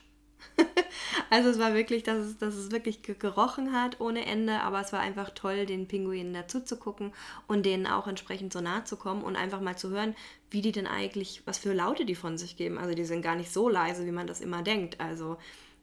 also 1.29 1.49
es 1.49 1.59
war 1.59 1.73
wirklich, 1.73 2.03
dass 2.03 2.25
es, 2.25 2.37
dass 2.37 2.55
es 2.55 2.71
wirklich 2.71 3.01
gerochen 3.01 3.73
hat 3.73 3.99
ohne 3.99 4.25
Ende, 4.25 4.61
aber 4.61 4.81
es 4.81 4.93
war 4.93 4.99
einfach 4.99 5.31
toll, 5.31 5.65
den 5.65 5.87
Pinguinen 5.87 6.33
dazu 6.33 6.59
zu 6.59 6.77
gucken 6.77 7.13
und 7.47 7.65
denen 7.65 7.87
auch 7.87 8.07
entsprechend 8.07 8.53
so 8.53 8.61
nah 8.61 8.85
zu 8.85 8.95
kommen 8.97 9.23
und 9.23 9.35
einfach 9.35 9.61
mal 9.61 9.77
zu 9.77 9.89
hören, 9.89 10.15
wie 10.49 10.61
die 10.61 10.71
denn 10.71 10.87
eigentlich, 10.87 11.41
was 11.45 11.57
für 11.57 11.73
Laute 11.73 12.05
die 12.05 12.15
von 12.15 12.37
sich 12.37 12.57
geben. 12.57 12.77
Also 12.77 12.95
die 12.95 13.05
sind 13.05 13.21
gar 13.21 13.35
nicht 13.35 13.51
so 13.51 13.69
leise, 13.69 14.05
wie 14.05 14.11
man 14.11 14.27
das 14.27 14.41
immer 14.41 14.61
denkt. 14.61 14.99
Also 14.99 15.37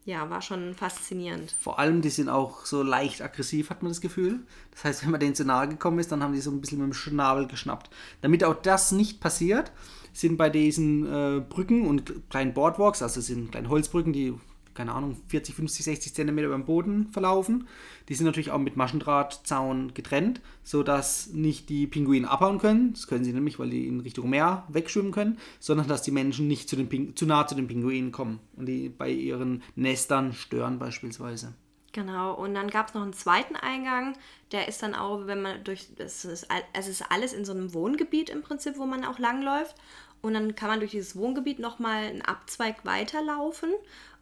ja, 0.04 0.28
war 0.30 0.42
schon 0.42 0.74
faszinierend. 0.74 1.54
Vor 1.60 1.78
allem, 1.78 2.02
die 2.02 2.10
sind 2.10 2.28
auch 2.28 2.66
so 2.66 2.82
leicht 2.82 3.22
aggressiv, 3.22 3.70
hat 3.70 3.82
man 3.82 3.92
das 3.92 4.00
Gefühl. 4.00 4.40
Das 4.72 4.84
heißt, 4.84 5.04
wenn 5.04 5.12
man 5.12 5.20
denen 5.20 5.36
zu 5.36 5.44
nahe 5.44 5.68
gekommen 5.68 6.00
ist, 6.00 6.10
dann 6.10 6.22
haben 6.22 6.32
die 6.32 6.40
so 6.40 6.50
ein 6.50 6.60
bisschen 6.60 6.78
mit 6.78 6.88
dem 6.88 6.92
Schnabel 6.92 7.46
geschnappt. 7.46 7.90
Damit 8.20 8.42
auch 8.42 8.54
das 8.54 8.90
nicht 8.90 9.20
passiert, 9.20 9.70
sind 10.12 10.36
bei 10.36 10.50
diesen 10.50 11.06
äh, 11.06 11.40
Brücken 11.40 11.86
und 11.86 12.28
kleinen 12.30 12.52
Boardwalks, 12.52 13.00
also 13.00 13.20
sind 13.20 13.52
kleine 13.52 13.68
Holzbrücken, 13.68 14.12
die 14.12 14.34
keine 14.74 14.92
Ahnung, 14.92 15.16
40, 15.28 15.54
50, 15.54 15.84
60 15.84 16.14
Zentimeter 16.14 16.46
über 16.46 16.56
dem 16.56 16.64
Boden 16.64 17.08
verlaufen. 17.12 17.68
Die 18.08 18.14
sind 18.14 18.26
natürlich 18.26 18.50
auch 18.50 18.58
mit 18.58 18.76
Maschendrahtzaun 18.76 19.94
getrennt, 19.94 20.40
sodass 20.62 21.28
nicht 21.28 21.68
die 21.68 21.86
Pinguine 21.86 22.28
abhauen 22.28 22.58
können. 22.58 22.92
Das 22.92 23.06
können 23.06 23.24
sie 23.24 23.32
nämlich, 23.32 23.58
weil 23.58 23.70
die 23.70 23.86
in 23.86 24.00
Richtung 24.00 24.30
Meer 24.30 24.64
wegschwimmen 24.68 25.12
können, 25.12 25.38
sondern 25.60 25.88
dass 25.88 26.02
die 26.02 26.10
Menschen 26.10 26.48
nicht 26.48 26.68
zu, 26.68 26.76
den 26.76 27.16
zu 27.16 27.26
nah 27.26 27.46
zu 27.46 27.54
den 27.54 27.68
Pinguinen 27.68 28.12
kommen 28.12 28.40
und 28.56 28.66
die 28.66 28.88
bei 28.88 29.10
ihren 29.10 29.62
Nestern 29.76 30.32
stören 30.32 30.78
beispielsweise. 30.78 31.54
Genau, 31.92 32.32
und 32.32 32.54
dann 32.54 32.70
gab 32.70 32.88
es 32.88 32.94
noch 32.94 33.02
einen 33.02 33.12
zweiten 33.12 33.54
Eingang, 33.54 34.16
der 34.50 34.66
ist 34.66 34.82
dann 34.82 34.94
auch, 34.94 35.26
wenn 35.26 35.42
man 35.42 35.62
durch, 35.62 35.88
es 35.98 36.24
ist, 36.24 36.48
es 36.72 36.88
ist 36.88 37.04
alles 37.10 37.34
in 37.34 37.44
so 37.44 37.52
einem 37.52 37.74
Wohngebiet 37.74 38.30
im 38.30 38.42
Prinzip, 38.42 38.78
wo 38.78 38.86
man 38.86 39.04
auch 39.04 39.18
langläuft. 39.18 39.76
Und 40.22 40.34
dann 40.34 40.54
kann 40.54 40.68
man 40.68 40.78
durch 40.78 40.92
dieses 40.92 41.16
Wohngebiet 41.16 41.58
nochmal 41.58 42.04
einen 42.04 42.22
Abzweig 42.22 42.84
weiterlaufen 42.84 43.70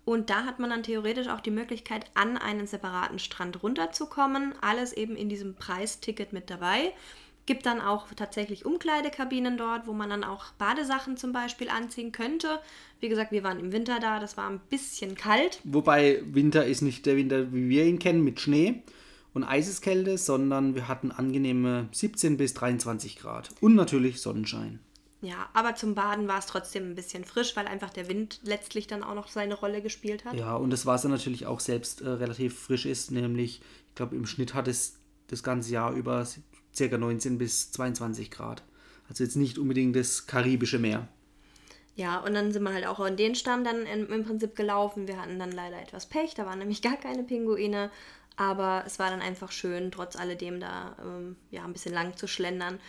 und 0.04 0.30
da 0.30 0.44
hat 0.44 0.58
man 0.58 0.70
dann 0.70 0.82
theoretisch 0.82 1.28
auch 1.28 1.40
die 1.40 1.50
Möglichkeit, 1.50 2.10
an 2.14 2.36
einen 2.36 2.66
separaten 2.66 3.18
Strand 3.18 3.62
runterzukommen. 3.62 4.54
Alles 4.60 4.92
eben 4.92 5.16
in 5.16 5.28
diesem 5.28 5.54
Preisticket 5.54 6.32
mit 6.32 6.50
dabei. 6.50 6.92
Gibt 7.46 7.66
dann 7.66 7.80
auch 7.80 8.06
tatsächlich 8.14 8.64
Umkleidekabinen 8.64 9.56
dort, 9.56 9.86
wo 9.86 9.92
man 9.92 10.10
dann 10.10 10.24
auch 10.24 10.52
Badesachen 10.52 11.16
zum 11.16 11.32
Beispiel 11.32 11.68
anziehen 11.68 12.12
könnte. 12.12 12.60
Wie 13.00 13.08
gesagt, 13.08 13.32
wir 13.32 13.42
waren 13.42 13.58
im 13.58 13.72
Winter 13.72 13.98
da, 14.00 14.20
das 14.20 14.36
war 14.36 14.48
ein 14.48 14.60
bisschen 14.70 15.14
kalt. 15.14 15.60
Wobei 15.64 16.22
Winter 16.24 16.64
ist 16.64 16.82
nicht 16.82 17.06
der 17.06 17.16
Winter, 17.16 17.52
wie 17.52 17.68
wir 17.68 17.84
ihn 17.84 17.98
kennen, 17.98 18.22
mit 18.22 18.40
Schnee 18.40 18.82
und 19.34 19.44
Eiseskälte, 19.44 20.18
sondern 20.18 20.74
wir 20.74 20.88
hatten 20.88 21.10
angenehme 21.10 21.88
17 21.92 22.36
bis 22.36 22.54
23 22.54 23.16
Grad 23.16 23.50
und 23.60 23.74
natürlich 23.74 24.20
Sonnenschein. 24.20 24.80
Ja, 25.22 25.50
aber 25.52 25.74
zum 25.74 25.94
Baden 25.94 26.28
war 26.28 26.38
es 26.38 26.46
trotzdem 26.46 26.90
ein 26.90 26.94
bisschen 26.94 27.24
frisch, 27.24 27.54
weil 27.54 27.66
einfach 27.66 27.90
der 27.90 28.08
Wind 28.08 28.40
letztlich 28.42 28.86
dann 28.86 29.02
auch 29.02 29.14
noch 29.14 29.28
seine 29.28 29.54
Rolle 29.54 29.82
gespielt 29.82 30.24
hat. 30.24 30.34
Ja, 30.34 30.56
und 30.56 30.70
das 30.70 30.86
Wasser 30.86 31.08
natürlich 31.08 31.46
auch 31.46 31.60
selbst 31.60 32.00
äh, 32.00 32.08
relativ 32.08 32.58
frisch 32.58 32.86
ist, 32.86 33.10
nämlich, 33.10 33.60
ich 33.88 33.94
glaube, 33.94 34.16
im 34.16 34.26
Schnitt 34.26 34.54
hat 34.54 34.66
es 34.66 34.96
das 35.26 35.42
ganze 35.42 35.72
Jahr 35.72 35.92
über 35.92 36.26
ca. 36.76 36.98
19 36.98 37.36
bis 37.36 37.70
22 37.72 38.30
Grad. 38.30 38.62
Also 39.08 39.24
jetzt 39.24 39.36
nicht 39.36 39.58
unbedingt 39.58 39.94
das 39.94 40.26
karibische 40.26 40.78
Meer. 40.78 41.08
Ja, 41.96 42.18
und 42.20 42.32
dann 42.32 42.52
sind 42.52 42.62
wir 42.62 42.72
halt 42.72 42.86
auch 42.86 43.00
an 43.00 43.16
den 43.16 43.34
Stamm 43.34 43.62
dann 43.62 43.84
im 43.84 44.24
Prinzip 44.24 44.56
gelaufen. 44.56 45.06
Wir 45.06 45.20
hatten 45.20 45.38
dann 45.38 45.52
leider 45.52 45.82
etwas 45.82 46.06
Pech, 46.06 46.34
da 46.34 46.46
waren 46.46 46.60
nämlich 46.60 46.80
gar 46.82 46.96
keine 46.96 47.24
Pinguine. 47.24 47.90
Aber 48.36 48.84
es 48.86 48.98
war 48.98 49.10
dann 49.10 49.20
einfach 49.20 49.52
schön, 49.52 49.90
trotz 49.90 50.16
alledem 50.16 50.60
da 50.60 50.96
ähm, 51.04 51.36
ja, 51.50 51.62
ein 51.64 51.74
bisschen 51.74 51.92
lang 51.92 52.16
zu 52.16 52.26
schlendern. 52.26 52.80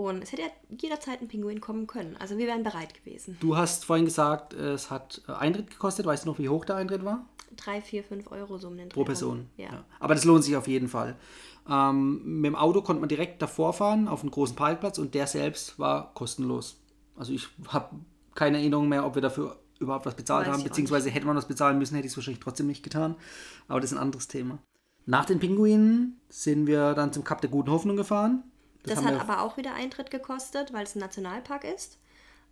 Und 0.00 0.22
es 0.22 0.32
hätte 0.32 0.42
ja 0.42 0.48
jederzeit 0.70 1.20
ein 1.20 1.28
Pinguin 1.28 1.60
kommen 1.60 1.86
können. 1.86 2.16
Also 2.18 2.38
wir 2.38 2.46
wären 2.46 2.62
bereit 2.62 2.94
gewesen. 2.94 3.36
Du 3.38 3.58
hast 3.58 3.84
vorhin 3.84 4.06
gesagt, 4.06 4.54
es 4.54 4.90
hat 4.90 5.20
äh, 5.28 5.32
Eintritt 5.32 5.70
gekostet. 5.70 6.06
Weißt 6.06 6.24
du 6.24 6.30
noch, 6.30 6.38
wie 6.38 6.48
hoch 6.48 6.64
der 6.64 6.76
Eintritt 6.76 7.04
war? 7.04 7.26
Drei, 7.54 7.82
vier, 7.82 8.02
fünf 8.02 8.32
Euro 8.32 8.56
so 8.56 8.68
um 8.68 8.78
den 8.78 8.88
Dreh 8.88 8.94
Pro 8.94 9.04
Person. 9.04 9.50
Ja. 9.58 9.66
ja. 9.66 9.84
Aber 9.98 10.14
das 10.14 10.24
lohnt 10.24 10.42
sich 10.42 10.56
auf 10.56 10.66
jeden 10.68 10.88
Fall. 10.88 11.16
Ähm, 11.68 12.40
mit 12.40 12.46
dem 12.46 12.56
Auto 12.56 12.80
konnte 12.80 13.00
man 13.00 13.10
direkt 13.10 13.42
davor 13.42 13.74
fahren 13.74 14.08
auf 14.08 14.22
einen 14.22 14.30
großen 14.30 14.56
Parkplatz 14.56 14.96
und 14.96 15.14
der 15.14 15.26
selbst 15.26 15.78
war 15.78 16.14
kostenlos. 16.14 16.80
Also 17.14 17.34
ich 17.34 17.48
habe 17.68 17.96
keine 18.34 18.56
Erinnerung 18.56 18.88
mehr, 18.88 19.04
ob 19.04 19.16
wir 19.16 19.22
dafür 19.22 19.58
überhaupt 19.80 20.06
was 20.06 20.14
bezahlt 20.14 20.46
Weiß 20.46 20.54
haben, 20.54 20.64
beziehungsweise 20.64 21.10
hätte 21.10 21.26
man 21.26 21.36
was 21.36 21.46
bezahlen 21.46 21.76
müssen, 21.76 21.94
hätte 21.96 22.06
ich 22.06 22.12
es 22.12 22.16
wahrscheinlich 22.16 22.42
trotzdem 22.42 22.68
nicht 22.68 22.82
getan. 22.82 23.16
Aber 23.68 23.80
das 23.80 23.92
ist 23.92 23.98
ein 23.98 24.02
anderes 24.02 24.28
Thema. 24.28 24.60
Nach 25.04 25.26
den 25.26 25.40
Pinguinen 25.40 26.22
sind 26.30 26.66
wir 26.66 26.94
dann 26.94 27.12
zum 27.12 27.22
Kap 27.22 27.42
der 27.42 27.50
Guten 27.50 27.70
Hoffnung 27.70 27.96
gefahren. 27.96 28.44
Das, 28.84 28.96
das 28.96 29.04
hat 29.04 29.20
aber 29.20 29.42
auch 29.42 29.56
wieder 29.56 29.74
Eintritt 29.74 30.10
gekostet, 30.10 30.72
weil 30.72 30.84
es 30.84 30.94
ein 30.94 31.00
Nationalpark 31.00 31.64
ist. 31.64 31.98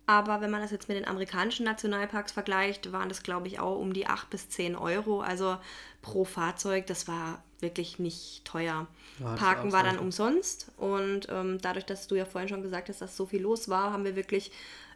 Aber 0.05 0.41
wenn 0.41 0.49
man 0.49 0.61
das 0.61 0.71
jetzt 0.71 0.87
mit 0.87 0.97
den 0.97 1.07
amerikanischen 1.07 1.65
Nationalparks 1.65 2.31
vergleicht, 2.31 2.91
waren 2.91 3.09
das, 3.09 3.21
glaube 3.21 3.47
ich, 3.47 3.59
auch 3.59 3.77
um 3.77 3.93
die 3.93 4.07
8 4.07 4.27
bis 4.31 4.49
10 4.49 4.75
Euro. 4.75 5.21
Also 5.21 5.57
pro 6.01 6.25
Fahrzeug, 6.25 6.87
das 6.87 7.07
war 7.07 7.43
wirklich 7.59 7.99
nicht 7.99 8.43
teuer. 8.43 8.87
Ja, 9.19 9.35
Parken 9.35 9.71
war, 9.71 9.83
dann 9.83 9.99
umsonst. 9.99 10.71
Und 10.77 11.27
ähm, 11.29 11.59
dadurch, 11.61 11.85
dass 11.85 12.07
du 12.07 12.15
ja 12.15 12.25
vorhin 12.25 12.49
schon 12.49 12.63
gesagt 12.63 12.89
hast, 12.89 13.01
dass 13.01 13.15
so 13.15 13.27
viel 13.27 13.41
los 13.41 13.69
war, 13.69 13.93
haben 13.93 14.03
wir 14.03 14.15
wirklich 14.15 14.51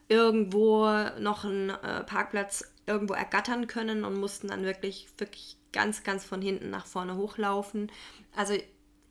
irgendwo 0.10 0.88
noch 1.19 1.46
einen 1.46 1.69
äh, 1.69 2.04
Parkplatz 2.06 2.65
irgendwo 2.88 3.13
ergattern 3.13 3.67
können 3.67 4.06
und 4.06 4.19
mussten 4.19 4.48
dann 4.48 4.63
wirklich, 4.63 5.08
wirklich 5.17 5.58
ganz, 5.72 6.04
ganz 6.04 6.26
von 6.26 6.41
hinten 6.41 6.72
nach 6.72 6.88
vorne 6.88 7.17
hochlaufen. 7.17 7.91
Also 8.36 8.56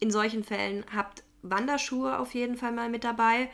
in 0.01 0.11
solchen 0.11 0.43
Fällen 0.43 0.85
habt 0.93 1.23
Wanderschuhe 1.43 2.19
auf 2.19 2.35
jeden 2.35 2.57
Fall 2.57 2.73
mal 2.73 2.89
mit 2.89 3.05
dabei, 3.05 3.49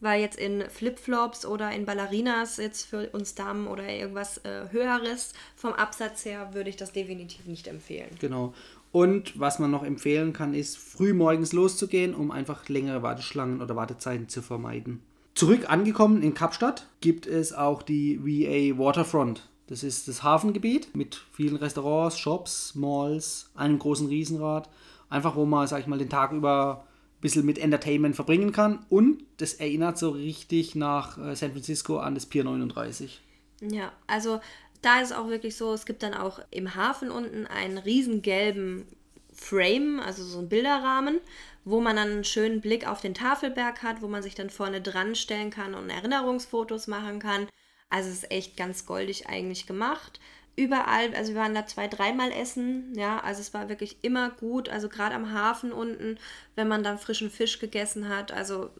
weil 0.00 0.20
jetzt 0.20 0.38
in 0.38 0.64
Flipflops 0.68 1.46
oder 1.46 1.70
in 1.72 1.86
Ballerinas 1.86 2.56
jetzt 2.56 2.84
für 2.86 3.08
uns 3.10 3.34
Damen 3.34 3.66
oder 3.66 3.88
irgendwas 3.88 4.38
äh, 4.38 4.68
Höheres 4.70 5.32
vom 5.56 5.72
Absatz 5.72 6.24
her 6.24 6.50
würde 6.52 6.70
ich 6.70 6.76
das 6.76 6.92
definitiv 6.92 7.46
nicht 7.46 7.68
empfehlen. 7.68 8.10
Genau. 8.20 8.54
Und 8.92 9.38
was 9.40 9.58
man 9.58 9.70
noch 9.70 9.82
empfehlen 9.82 10.32
kann, 10.32 10.54
ist 10.54 10.78
früh 10.78 11.14
morgens 11.14 11.52
loszugehen, 11.52 12.14
um 12.14 12.30
einfach 12.30 12.68
längere 12.68 13.02
Warteschlangen 13.02 13.60
oder 13.60 13.74
Wartezeiten 13.74 14.28
zu 14.28 14.40
vermeiden. 14.40 15.02
Zurück 15.34 15.68
angekommen 15.68 16.22
in 16.22 16.34
Kapstadt 16.34 16.86
gibt 17.00 17.26
es 17.26 17.52
auch 17.52 17.82
die 17.82 18.20
VA 18.20 18.78
Waterfront. 18.78 19.48
Das 19.66 19.82
ist 19.82 20.06
das 20.06 20.22
Hafengebiet 20.22 20.94
mit 20.94 21.24
vielen 21.32 21.56
Restaurants, 21.56 22.18
Shops, 22.18 22.74
Malls, 22.76 23.50
einem 23.56 23.78
großen 23.80 24.06
Riesenrad. 24.06 24.68
Einfach, 25.08 25.34
wo 25.34 25.44
man, 25.44 25.66
sag 25.66 25.80
ich 25.80 25.86
mal, 25.86 25.98
den 25.98 26.10
Tag 26.10 26.32
über 26.32 26.84
bisschen 27.24 27.46
mit 27.46 27.58
Entertainment 27.58 28.14
verbringen 28.14 28.52
kann. 28.52 28.84
Und 28.90 29.24
das 29.38 29.54
erinnert 29.54 29.96
so 29.96 30.10
richtig 30.10 30.74
nach 30.74 31.16
äh, 31.16 31.34
San 31.34 31.52
Francisco 31.52 31.98
an 31.98 32.14
das 32.14 32.26
Pier 32.26 32.44
39. 32.44 33.18
Ja, 33.62 33.92
also 34.06 34.40
da 34.82 35.00
ist 35.00 35.10
es 35.10 35.16
auch 35.16 35.28
wirklich 35.28 35.56
so, 35.56 35.72
es 35.72 35.86
gibt 35.86 36.02
dann 36.02 36.12
auch 36.12 36.38
im 36.50 36.74
Hafen 36.74 37.10
unten 37.10 37.46
einen 37.46 37.78
riesen 37.78 38.20
gelben 38.20 38.86
Frame, 39.32 40.00
also 40.00 40.22
so 40.22 40.40
einen 40.40 40.50
Bilderrahmen, 40.50 41.18
wo 41.64 41.80
man 41.80 41.96
dann 41.96 42.10
einen 42.10 42.24
schönen 42.24 42.60
Blick 42.60 42.86
auf 42.86 43.00
den 43.00 43.14
Tafelberg 43.14 43.82
hat, 43.82 44.02
wo 44.02 44.08
man 44.08 44.22
sich 44.22 44.34
dann 44.34 44.50
vorne 44.50 44.82
dran 44.82 45.14
stellen 45.14 45.48
kann 45.48 45.74
und 45.74 45.88
Erinnerungsfotos 45.88 46.88
machen 46.88 47.20
kann. 47.20 47.48
Also 47.88 48.10
es 48.10 48.16
ist 48.16 48.30
echt 48.30 48.58
ganz 48.58 48.84
goldig 48.84 49.28
eigentlich 49.28 49.66
gemacht. 49.66 50.20
Überall, 50.56 51.14
also 51.14 51.34
wir 51.34 51.40
waren 51.40 51.54
da 51.54 51.66
zwei, 51.66 51.88
dreimal 51.88 52.30
essen, 52.30 52.92
ja, 52.94 53.20
also 53.20 53.40
es 53.40 53.54
war 53.54 53.68
wirklich 53.68 53.96
immer 54.02 54.30
gut, 54.30 54.68
also 54.68 54.88
gerade 54.88 55.14
am 55.14 55.32
Hafen 55.32 55.72
unten, 55.72 56.18
wenn 56.54 56.68
man 56.68 56.82
dann 56.84 56.98
frischen 56.98 57.30
Fisch 57.30 57.58
gegessen 57.58 58.08
hat, 58.08 58.32
also 58.32 58.70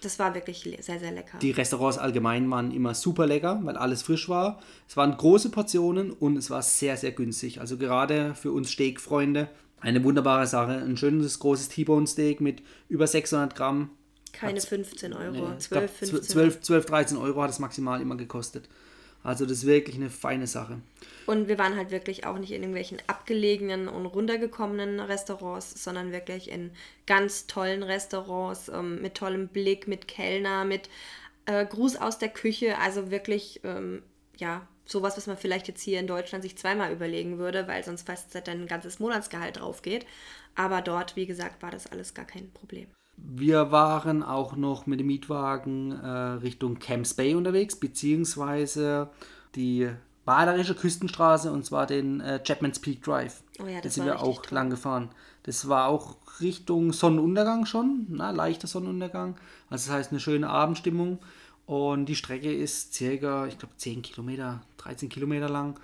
das 0.00 0.18
war 0.18 0.34
wirklich 0.34 0.60
sehr, 0.80 1.00
sehr 1.00 1.10
lecker. 1.10 1.38
Die 1.38 1.50
Restaurants 1.50 1.98
allgemein 1.98 2.48
waren 2.50 2.70
immer 2.70 2.94
super 2.94 3.26
lecker, 3.26 3.60
weil 3.64 3.76
alles 3.76 4.02
frisch 4.02 4.28
war. 4.28 4.60
Es 4.88 4.96
waren 4.96 5.16
große 5.16 5.50
Portionen 5.50 6.12
und 6.12 6.36
es 6.36 6.50
war 6.50 6.62
sehr, 6.62 6.96
sehr 6.96 7.10
günstig. 7.10 7.60
Also 7.60 7.78
gerade 7.78 8.34
für 8.36 8.52
uns 8.52 8.70
Steak-Freunde 8.70 9.48
eine 9.80 10.04
wunderbare 10.04 10.46
Sache. 10.46 10.72
Ein 10.72 10.96
schönes, 10.96 11.38
großes 11.40 11.68
T-Bone 11.70 12.06
Steak 12.06 12.40
mit 12.40 12.62
über 12.88 13.06
600 13.06 13.56
Gramm. 13.56 13.90
Keine 14.32 14.60
15 14.60 15.12
Euro, 15.14 15.48
Nee, 15.48 15.58
12, 15.58 15.90
15 15.90 16.22
12, 16.22 16.60
12, 16.60 16.86
13 16.86 17.16
Euro 17.16 17.42
hat 17.42 17.50
es 17.50 17.58
maximal 17.58 18.00
immer 18.00 18.16
gekostet. 18.16 18.68
Also 19.28 19.44
das 19.44 19.58
ist 19.58 19.66
wirklich 19.66 19.96
eine 19.96 20.08
feine 20.08 20.46
Sache. 20.46 20.80
Und 21.26 21.48
wir 21.48 21.58
waren 21.58 21.76
halt 21.76 21.90
wirklich 21.90 22.24
auch 22.24 22.38
nicht 22.38 22.50
in 22.50 22.62
irgendwelchen 22.62 22.96
abgelegenen 23.08 23.86
und 23.86 24.06
runtergekommenen 24.06 25.00
Restaurants, 25.00 25.84
sondern 25.84 26.12
wirklich 26.12 26.50
in 26.50 26.70
ganz 27.06 27.46
tollen 27.46 27.82
Restaurants 27.82 28.70
ähm, 28.70 29.02
mit 29.02 29.16
tollem 29.16 29.48
Blick, 29.48 29.86
mit 29.86 30.08
Kellner, 30.08 30.64
mit 30.64 30.88
äh, 31.44 31.66
Gruß 31.66 31.96
aus 31.96 32.18
der 32.18 32.30
Küche. 32.30 32.78
Also 32.78 33.10
wirklich, 33.10 33.60
ähm, 33.64 34.02
ja, 34.38 34.66
sowas, 34.86 35.18
was 35.18 35.26
man 35.26 35.36
vielleicht 35.36 35.68
jetzt 35.68 35.82
hier 35.82 36.00
in 36.00 36.06
Deutschland 36.06 36.42
sich 36.42 36.56
zweimal 36.56 36.90
überlegen 36.90 37.36
würde, 37.36 37.68
weil 37.68 37.84
sonst 37.84 38.06
fast 38.06 38.34
dann 38.34 38.62
ein 38.62 38.66
ganzes 38.66 38.98
Monatsgehalt 38.98 39.60
drauf 39.60 39.82
geht. 39.82 40.06
Aber 40.54 40.80
dort, 40.80 41.16
wie 41.16 41.26
gesagt, 41.26 41.60
war 41.60 41.70
das 41.70 41.86
alles 41.86 42.14
gar 42.14 42.24
kein 42.24 42.50
Problem. 42.52 42.86
Wir 43.26 43.70
waren 43.72 44.22
auch 44.22 44.56
noch 44.56 44.86
mit 44.86 45.00
dem 45.00 45.08
Mietwagen 45.08 45.92
äh, 45.92 46.08
Richtung 46.08 46.78
Camps 46.78 47.14
Bay 47.14 47.34
unterwegs, 47.34 47.76
beziehungsweise 47.76 49.10
die 49.54 49.88
Baderische 50.24 50.74
Küstenstraße 50.74 51.50
und 51.50 51.64
zwar 51.64 51.86
den 51.86 52.20
äh, 52.20 52.38
Chapman's 52.46 52.78
Peak 52.80 53.02
Drive. 53.02 53.42
Oh 53.60 53.66
ja, 53.66 53.76
da 53.76 53.80
das 53.82 53.94
sind 53.94 54.06
war 54.06 54.14
wir 54.14 54.22
auch 54.22 54.42
toll. 54.42 54.54
lang 54.56 54.68
gefahren. 54.70 55.08
Das 55.44 55.68
war 55.68 55.88
auch 55.88 56.16
Richtung 56.40 56.92
Sonnenuntergang 56.92 57.64
schon, 57.64 58.06
na, 58.10 58.30
leichter 58.30 58.66
Sonnenuntergang. 58.66 59.36
Also 59.70 59.88
das 59.88 59.96
heißt 59.98 60.10
eine 60.10 60.20
schöne 60.20 60.50
Abendstimmung. 60.50 61.18
Und 61.64 62.06
die 62.06 62.14
Strecke 62.16 62.52
ist 62.52 62.94
circa, 62.94 63.46
ich 63.46 63.58
glaube, 63.58 63.74
10 63.76 64.02
Kilometer, 64.02 64.60
13 64.78 65.08
Kilometer 65.08 65.48
lang 65.48 65.78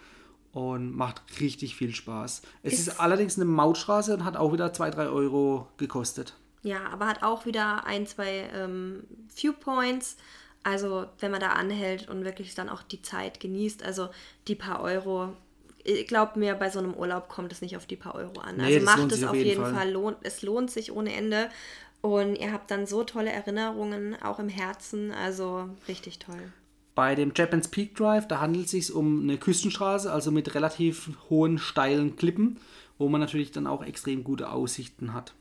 und 0.52 0.94
macht 0.94 1.22
richtig 1.40 1.74
viel 1.74 1.94
Spaß. 1.94 2.42
Es 2.62 2.74
ist, 2.74 2.88
Ist- 2.88 3.00
allerdings 3.00 3.36
eine 3.36 3.44
Mautstraße 3.46 4.14
und 4.14 4.24
hat 4.24 4.36
auch 4.36 4.52
wieder 4.52 4.72
2, 4.72 4.90
3 4.90 5.06
Euro 5.08 5.68
gekostet. 5.78 6.34
Ja, 6.64 6.88
aber 6.90 7.06
hat 7.06 7.22
auch 7.22 7.44
wieder 7.44 7.86
ein, 7.86 8.06
zwei 8.06 8.48
ähm, 8.54 9.04
Viewpoints. 9.36 10.16
Also 10.62 11.06
wenn 11.20 11.30
man 11.30 11.40
da 11.40 11.50
anhält 11.50 12.08
und 12.08 12.24
wirklich 12.24 12.54
dann 12.54 12.70
auch 12.70 12.82
die 12.82 13.02
Zeit 13.02 13.38
genießt, 13.38 13.82
also 13.82 14.08
die 14.48 14.54
paar 14.54 14.80
Euro, 14.80 15.34
ich 15.84 16.06
glaube 16.06 16.38
mir, 16.38 16.54
bei 16.54 16.70
so 16.70 16.78
einem 16.78 16.94
Urlaub 16.94 17.28
kommt 17.28 17.52
es 17.52 17.60
nicht 17.60 17.76
auf 17.76 17.84
die 17.84 17.96
paar 17.96 18.14
Euro 18.14 18.40
an. 18.40 18.56
Nee, 18.56 18.76
also 18.76 18.80
macht 18.86 19.12
es 19.12 19.22
auf 19.22 19.34
jeden 19.34 19.48
jeden 19.48 19.60
Fall. 19.60 19.74
Fall. 19.74 19.90
lohnt, 19.90 20.16
es 20.22 20.40
lohnt 20.40 20.70
sich 20.70 20.90
ohne 20.90 21.14
Ende. 21.14 21.50
Und 22.00 22.36
ihr 22.36 22.50
habt 22.50 22.70
dann 22.70 22.86
so 22.86 23.04
tolle 23.04 23.30
Erinnerungen, 23.30 24.16
auch 24.22 24.38
im 24.38 24.48
Herzen. 24.48 25.12
Also 25.12 25.68
richtig 25.86 26.18
toll. 26.18 26.50
Bei 26.94 27.14
dem 27.14 27.32
Japan's 27.36 27.68
Peak 27.68 27.94
Drive, 27.94 28.26
da 28.26 28.40
handelt 28.40 28.66
es 28.66 28.70
sich 28.70 28.92
um 28.92 29.22
eine 29.22 29.36
Küstenstraße, 29.36 30.10
also 30.10 30.30
mit 30.30 30.54
relativ 30.54 31.10
hohen, 31.28 31.58
steilen 31.58 32.16
Klippen, 32.16 32.58
wo 32.96 33.10
man 33.10 33.20
natürlich 33.20 33.52
dann 33.52 33.66
auch 33.66 33.84
extrem 33.84 34.24
gute 34.24 34.50
Aussichten 34.50 35.12
hat. 35.12 35.34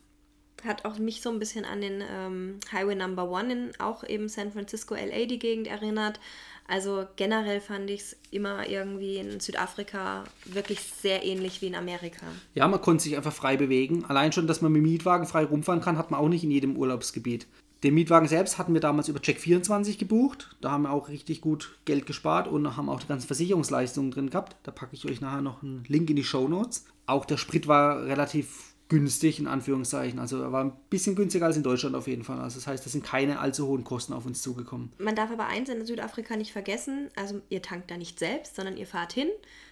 Hat 0.64 0.84
auch 0.84 0.98
mich 0.98 1.20
so 1.20 1.30
ein 1.30 1.38
bisschen 1.38 1.64
an 1.64 1.80
den 1.80 2.02
ähm, 2.08 2.58
Highway 2.72 2.94
Number 2.94 3.30
One 3.30 3.52
in 3.52 3.80
auch 3.80 4.04
eben 4.04 4.28
San 4.28 4.52
Francisco, 4.52 4.94
LA, 4.94 5.26
die 5.26 5.38
Gegend 5.38 5.66
erinnert. 5.66 6.18
Also 6.66 7.04
generell 7.16 7.60
fand 7.60 7.90
ich 7.90 8.00
es 8.00 8.16
immer 8.30 8.66
irgendwie 8.68 9.16
in 9.16 9.38
Südafrika 9.38 10.24
wirklich 10.46 10.80
sehr 10.80 11.22
ähnlich 11.22 11.60
wie 11.60 11.66
in 11.66 11.74
Amerika. 11.74 12.24
Ja, 12.54 12.66
man 12.66 12.80
konnte 12.80 13.04
sich 13.04 13.16
einfach 13.16 13.34
frei 13.34 13.56
bewegen. 13.56 14.06
Allein 14.06 14.32
schon, 14.32 14.46
dass 14.46 14.62
man 14.62 14.72
mit 14.72 14.80
dem 14.80 14.90
Mietwagen 14.90 15.26
frei 15.26 15.44
rumfahren 15.44 15.82
kann, 15.82 15.98
hat 15.98 16.10
man 16.10 16.20
auch 16.20 16.28
nicht 16.28 16.42
in 16.42 16.50
jedem 16.50 16.76
Urlaubsgebiet. 16.76 17.46
Den 17.82 17.92
Mietwagen 17.92 18.28
selbst 18.28 18.56
hatten 18.56 18.72
wir 18.72 18.80
damals 18.80 19.08
über 19.08 19.20
Check24 19.20 19.98
gebucht. 19.98 20.56
Da 20.62 20.70
haben 20.70 20.84
wir 20.84 20.90
auch 20.90 21.10
richtig 21.10 21.42
gut 21.42 21.76
Geld 21.84 22.06
gespart 22.06 22.48
und 22.48 22.78
haben 22.78 22.88
auch 22.88 23.00
die 23.00 23.08
ganzen 23.08 23.26
Versicherungsleistungen 23.26 24.10
drin 24.10 24.30
gehabt. 24.30 24.56
Da 24.62 24.70
packe 24.70 24.94
ich 24.94 25.04
euch 25.04 25.20
nachher 25.20 25.42
noch 25.42 25.62
einen 25.62 25.84
Link 25.86 26.08
in 26.08 26.16
die 26.16 26.24
Show 26.24 26.48
Notes. 26.48 26.86
Auch 27.04 27.26
der 27.26 27.36
Sprit 27.36 27.68
war 27.68 28.06
relativ 28.06 28.73
günstig, 28.88 29.38
in 29.38 29.46
Anführungszeichen. 29.46 30.18
Also 30.18 30.40
er 30.42 30.52
war 30.52 30.64
ein 30.64 30.72
bisschen 30.90 31.16
günstiger 31.16 31.46
als 31.46 31.56
in 31.56 31.62
Deutschland 31.62 31.96
auf 31.96 32.06
jeden 32.06 32.22
Fall. 32.22 32.38
Also 32.38 32.58
das 32.58 32.66
heißt, 32.66 32.84
es 32.84 32.92
sind 32.92 33.04
keine 33.04 33.38
allzu 33.38 33.66
hohen 33.66 33.84
Kosten 33.84 34.12
auf 34.12 34.26
uns 34.26 34.42
zugekommen. 34.42 34.92
Man 34.98 35.16
darf 35.16 35.30
aber 35.30 35.46
eins 35.46 35.68
in 35.68 35.84
Südafrika 35.84 36.36
nicht 36.36 36.52
vergessen, 36.52 37.08
also 37.16 37.40
ihr 37.48 37.62
tankt 37.62 37.90
da 37.90 37.96
nicht 37.96 38.18
selbst, 38.18 38.56
sondern 38.56 38.76
ihr 38.76 38.86
fahrt 38.86 39.12
hin, 39.12 39.28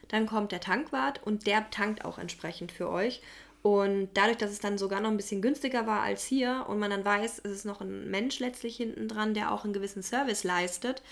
dann 0.09 0.27
kommt 0.27 0.53
der 0.53 0.61
Tankwart 0.61 1.22
und 1.22 1.46
der 1.46 1.70
tankt 1.70 2.05
auch 2.05 2.18
entsprechend 2.18 2.72
für 2.72 2.88
euch. 2.88 3.22
Und 3.62 4.09
dadurch, 4.14 4.38
dass 4.38 4.51
es 4.51 4.59
dann 4.59 4.77
sogar 4.77 5.01
noch 5.01 5.11
ein 5.11 5.16
bisschen 5.16 5.40
günstiger 5.40 5.87
war 5.87 6.01
als 6.01 6.25
hier 6.25 6.66
und 6.68 6.81
man 6.81 6.90
dann 6.90 7.05
weiß, 7.05 7.42
es 7.44 7.53
ist 7.53 7.64
noch 7.64 7.81
ein 7.81 8.11
Mensch 8.11 8.40
letztlich 8.40 8.77
hinten 8.77 9.07
dran, 9.07 9.35
der 9.35 9.53
auch 9.53 9.64
einen 9.64 9.72
gewissen 9.72 10.03
Service 10.03 10.42
leistet, 10.42 11.03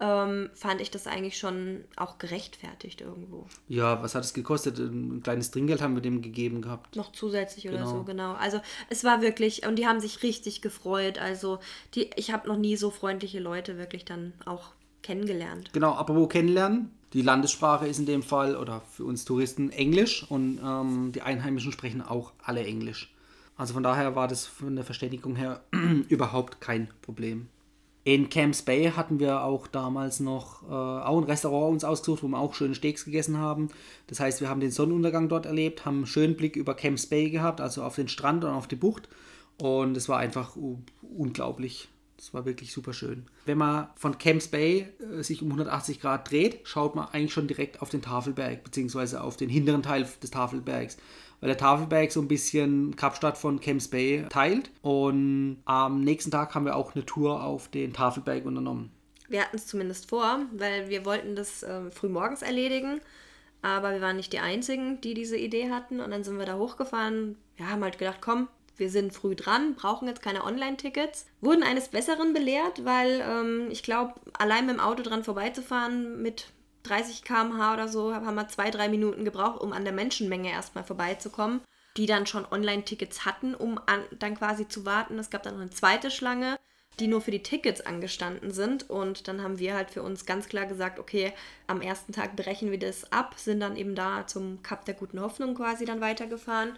ähm, 0.00 0.50
fand 0.54 0.80
ich 0.80 0.90
das 0.90 1.06
eigentlich 1.06 1.38
schon 1.38 1.84
auch 1.96 2.18
gerechtfertigt 2.18 3.00
irgendwo. 3.00 3.46
Ja, 3.66 4.00
was 4.02 4.14
hat 4.14 4.24
es 4.24 4.32
gekostet? 4.32 4.78
Ein 4.78 5.22
kleines 5.22 5.50
Trinkgeld 5.50 5.82
haben 5.82 5.94
wir 5.94 6.02
dem 6.02 6.22
gegeben 6.22 6.62
gehabt. 6.62 6.94
Noch 6.94 7.12
zusätzlich 7.12 7.68
oder 7.68 7.78
Genau. 7.78 7.90
so, 7.90 8.04
genau. 8.04 8.34
Also 8.34 8.60
es 8.90 9.02
war 9.04 9.22
wirklich, 9.22 9.66
und 9.66 9.76
die 9.76 9.86
haben 9.86 10.00
sich 10.00 10.22
richtig 10.22 10.62
gefreut. 10.62 11.18
Also 11.18 11.58
die, 11.94 12.10
ich 12.16 12.30
habe 12.32 12.46
noch 12.48 12.56
nie 12.56 12.76
so 12.76 12.90
freundliche 12.90 13.40
Leute 13.40 13.76
wirklich 13.76 14.04
dann 14.04 14.32
auch 14.44 14.72
kennengelernt. 15.02 15.72
Genau, 15.72 15.92
apropos 15.94 16.28
kennenlernen. 16.28 16.92
Die 17.14 17.22
Landessprache 17.22 17.88
ist 17.88 17.98
in 17.98 18.06
dem 18.06 18.22
Fall, 18.22 18.54
oder 18.56 18.82
für 18.92 19.04
uns 19.04 19.24
Touristen, 19.24 19.70
Englisch 19.70 20.24
und 20.30 20.60
ähm, 20.62 21.10
die 21.12 21.22
Einheimischen 21.22 21.72
sprechen 21.72 22.02
auch 22.02 22.32
alle 22.42 22.62
Englisch. 22.64 23.12
Also 23.56 23.74
von 23.74 23.82
daher 23.82 24.14
war 24.14 24.28
das 24.28 24.46
von 24.46 24.76
der 24.76 24.84
Verständigung 24.84 25.34
her 25.34 25.62
überhaupt 26.08 26.60
kein 26.60 26.88
Problem. 27.02 27.48
In 28.08 28.30
Camps 28.30 28.62
Bay 28.62 28.90
hatten 28.96 29.20
wir 29.20 29.42
auch 29.42 29.66
damals 29.66 30.18
noch 30.18 30.62
äh, 30.62 30.72
auch 30.72 31.18
ein 31.18 31.24
Restaurant 31.24 31.74
uns 31.74 31.84
ausgesucht, 31.84 32.22
wo 32.22 32.28
wir 32.28 32.38
auch 32.38 32.54
schöne 32.54 32.74
Steaks 32.74 33.04
gegessen 33.04 33.36
haben. 33.36 33.68
Das 34.06 34.18
heißt, 34.18 34.40
wir 34.40 34.48
haben 34.48 34.60
den 34.60 34.70
Sonnenuntergang 34.70 35.28
dort 35.28 35.44
erlebt, 35.44 35.84
haben 35.84 35.98
einen 35.98 36.06
schönen 36.06 36.34
Blick 36.34 36.56
über 36.56 36.72
Camps 36.72 37.04
Bay 37.04 37.28
gehabt, 37.28 37.60
also 37.60 37.82
auf 37.82 37.96
den 37.96 38.08
Strand 38.08 38.44
und 38.44 38.50
auf 38.52 38.66
die 38.66 38.76
Bucht. 38.76 39.10
Und 39.60 39.94
es 39.94 40.08
war 40.08 40.18
einfach 40.18 40.56
unglaublich. 41.02 41.88
Es 42.16 42.32
war 42.32 42.46
wirklich 42.46 42.72
super 42.72 42.94
schön. 42.94 43.26
Wenn 43.44 43.58
man 43.58 43.88
von 43.96 44.16
Camps 44.16 44.48
Bay 44.48 44.88
äh, 45.00 45.22
sich 45.22 45.42
um 45.42 45.48
180 45.48 46.00
Grad 46.00 46.30
dreht, 46.30 46.60
schaut 46.64 46.96
man 46.96 47.08
eigentlich 47.08 47.34
schon 47.34 47.46
direkt 47.46 47.82
auf 47.82 47.90
den 47.90 48.00
Tafelberg, 48.00 48.64
beziehungsweise 48.64 49.22
auf 49.22 49.36
den 49.36 49.50
hinteren 49.50 49.82
Teil 49.82 50.08
des 50.22 50.30
Tafelbergs. 50.30 50.96
Weil 51.40 51.48
der 51.48 51.56
Tafelberg 51.56 52.10
so 52.10 52.20
ein 52.20 52.28
bisschen 52.28 52.96
Kapstadt 52.96 53.38
von 53.38 53.60
Camps 53.60 53.88
Bay 53.88 54.26
teilt. 54.28 54.70
Und 54.82 55.58
am 55.64 56.02
nächsten 56.02 56.30
Tag 56.30 56.54
haben 56.54 56.64
wir 56.64 56.76
auch 56.76 56.94
eine 56.94 57.06
Tour 57.06 57.42
auf 57.44 57.68
den 57.68 57.92
Tafelberg 57.92 58.44
unternommen. 58.44 58.90
Wir 59.28 59.42
hatten 59.42 59.56
es 59.56 59.66
zumindest 59.66 60.08
vor, 60.08 60.40
weil 60.52 60.88
wir 60.88 61.04
wollten 61.04 61.36
das 61.36 61.62
äh, 61.62 61.90
frühmorgens 61.90 62.42
erledigen. 62.42 63.00
Aber 63.62 63.92
wir 63.92 64.00
waren 64.00 64.16
nicht 64.16 64.32
die 64.32 64.38
Einzigen, 64.38 65.00
die 65.00 65.14
diese 65.14 65.36
Idee 65.36 65.70
hatten. 65.70 66.00
Und 66.00 66.10
dann 66.10 66.24
sind 66.24 66.38
wir 66.38 66.46
da 66.46 66.56
hochgefahren. 66.56 67.36
Wir 67.56 67.70
haben 67.70 67.82
halt 67.82 67.98
gedacht, 67.98 68.18
komm, 68.20 68.48
wir 68.78 68.90
sind 68.90 69.12
früh 69.12 69.34
dran, 69.34 69.74
brauchen 69.74 70.06
jetzt 70.06 70.22
keine 70.22 70.44
Online-Tickets. 70.44 71.26
Wurden 71.40 71.64
eines 71.64 71.88
Besseren 71.88 72.32
belehrt, 72.32 72.84
weil 72.84 73.20
ähm, 73.20 73.68
ich 73.70 73.82
glaube, 73.82 74.14
allein 74.32 74.66
mit 74.66 74.76
dem 74.76 74.80
Auto 74.80 75.02
dran 75.02 75.24
vorbeizufahren 75.24 76.22
mit 76.22 76.46
30 76.88 77.24
km/h 77.24 77.74
oder 77.74 77.88
so, 77.88 78.14
haben 78.14 78.34
wir 78.34 78.48
zwei, 78.48 78.70
drei 78.70 78.88
Minuten 78.88 79.24
gebraucht, 79.24 79.60
um 79.60 79.72
an 79.72 79.84
der 79.84 79.92
Menschenmenge 79.92 80.50
erstmal 80.50 80.84
vorbeizukommen, 80.84 81.60
die 81.96 82.06
dann 82.06 82.26
schon 82.26 82.46
Online-Tickets 82.50 83.24
hatten, 83.24 83.54
um 83.54 83.78
an, 83.86 84.02
dann 84.18 84.36
quasi 84.36 84.68
zu 84.68 84.84
warten. 84.84 85.18
Es 85.18 85.30
gab 85.30 85.42
dann 85.42 85.54
noch 85.54 85.60
eine 85.60 85.70
zweite 85.70 86.10
Schlange, 86.10 86.58
die 87.00 87.06
nur 87.06 87.20
für 87.20 87.30
die 87.30 87.42
Tickets 87.42 87.80
angestanden 87.80 88.50
sind. 88.50 88.88
Und 88.90 89.28
dann 89.28 89.42
haben 89.42 89.58
wir 89.58 89.74
halt 89.74 89.90
für 89.90 90.02
uns 90.02 90.26
ganz 90.26 90.48
klar 90.48 90.66
gesagt, 90.66 90.98
okay, 90.98 91.32
am 91.66 91.80
ersten 91.80 92.12
Tag 92.12 92.36
brechen 92.36 92.70
wir 92.70 92.78
das 92.78 93.12
ab, 93.12 93.34
sind 93.36 93.60
dann 93.60 93.76
eben 93.76 93.94
da 93.94 94.26
zum 94.26 94.62
Kap 94.62 94.84
der 94.84 94.94
guten 94.94 95.20
Hoffnung 95.20 95.54
quasi 95.54 95.84
dann 95.84 96.00
weitergefahren 96.00 96.76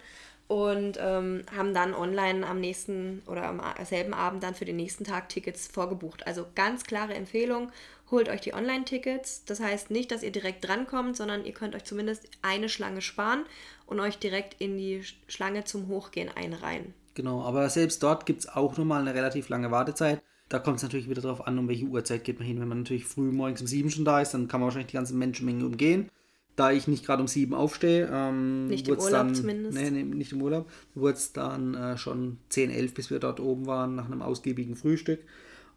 und 0.51 0.97
ähm, 0.99 1.43
haben 1.55 1.73
dann 1.73 1.93
online 1.93 2.45
am 2.45 2.59
nächsten 2.59 3.23
oder 3.25 3.45
am 3.45 3.61
selben 3.85 4.13
Abend 4.13 4.43
dann 4.43 4.53
für 4.53 4.65
den 4.65 4.75
nächsten 4.75 5.05
Tag 5.05 5.29
Tickets 5.29 5.67
vorgebucht. 5.67 6.27
Also 6.27 6.45
ganz 6.55 6.83
klare 6.83 7.13
Empfehlung, 7.13 7.71
holt 8.11 8.29
euch 8.29 8.41
die 8.41 8.53
Online-Tickets. 8.53 9.45
Das 9.45 9.59
heißt 9.59 9.89
nicht, 9.91 10.11
dass 10.11 10.23
ihr 10.23 10.31
direkt 10.31 10.67
drankommt, 10.67 11.15
sondern 11.17 11.45
ihr 11.45 11.53
könnt 11.53 11.75
euch 11.75 11.83
zumindest 11.85 12.27
eine 12.41 12.69
Schlange 12.69 13.01
sparen 13.01 13.45
und 13.85 13.99
euch 13.99 14.17
direkt 14.19 14.59
in 14.61 14.77
die 14.77 15.01
Sch- 15.01 15.15
Schlange 15.27 15.63
zum 15.63 15.87
Hochgehen 15.87 16.29
einreihen. 16.29 16.93
Genau, 17.13 17.41
aber 17.43 17.69
selbst 17.69 18.01
dort 18.03 18.25
gibt 18.25 18.41
es 18.41 18.47
auch 18.49 18.77
nochmal 18.77 19.01
eine 19.01 19.13
relativ 19.13 19.49
lange 19.49 19.71
Wartezeit. 19.71 20.21
Da 20.49 20.59
kommt 20.59 20.77
es 20.77 20.83
natürlich 20.83 21.09
wieder 21.09 21.21
darauf 21.21 21.45
an, 21.47 21.57
um 21.59 21.67
welche 21.67 21.85
Uhrzeit 21.85 22.23
geht 22.23 22.39
man 22.39 22.47
hin. 22.47 22.59
Wenn 22.59 22.67
man 22.67 22.79
natürlich 22.79 23.05
früh 23.05 23.31
morgens 23.31 23.61
um 23.61 23.67
sieben 23.67 23.89
schon 23.89 24.05
da 24.05 24.21
ist, 24.21 24.33
dann 24.33 24.47
kann 24.47 24.59
man 24.59 24.67
wahrscheinlich 24.67 24.91
die 24.91 24.97
ganze 24.97 25.13
Menschenmenge 25.15 25.65
umgehen. 25.65 26.09
Da 26.57 26.71
ich 26.71 26.87
nicht 26.87 27.05
gerade 27.05 27.21
um 27.21 27.27
sieben 27.27 27.53
aufstehe, 27.53 28.09
ähm, 28.11 28.67
Nicht 28.67 28.87
im 28.87 28.95
Urlaub 28.95 29.11
dann, 29.11 29.35
zumindest. 29.35 29.77
Nee, 29.77 29.89
nee, 29.91 30.03
nicht 30.03 30.33
im 30.33 30.41
Urlaub. 30.41 30.69
Wurde 30.95 31.13
es 31.13 31.31
dann 31.31 31.75
äh, 31.75 31.97
schon 31.97 32.37
10, 32.49 32.69
11, 32.69 32.93
bis 32.93 33.09
wir 33.09 33.19
dort 33.19 33.39
oben 33.39 33.65
waren, 33.67 33.95
nach 33.95 34.05
einem 34.05 34.21
ausgiebigen 34.21 34.75
Frühstück. 34.75 35.21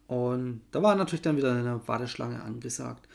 Und 0.07 0.61
da 0.71 0.83
war 0.83 0.95
natürlich 0.95 1.21
dann 1.21 1.37
wieder 1.37 1.51
eine 1.53 1.81
Warteschlange 1.87 2.41
angesagt. 2.41 3.07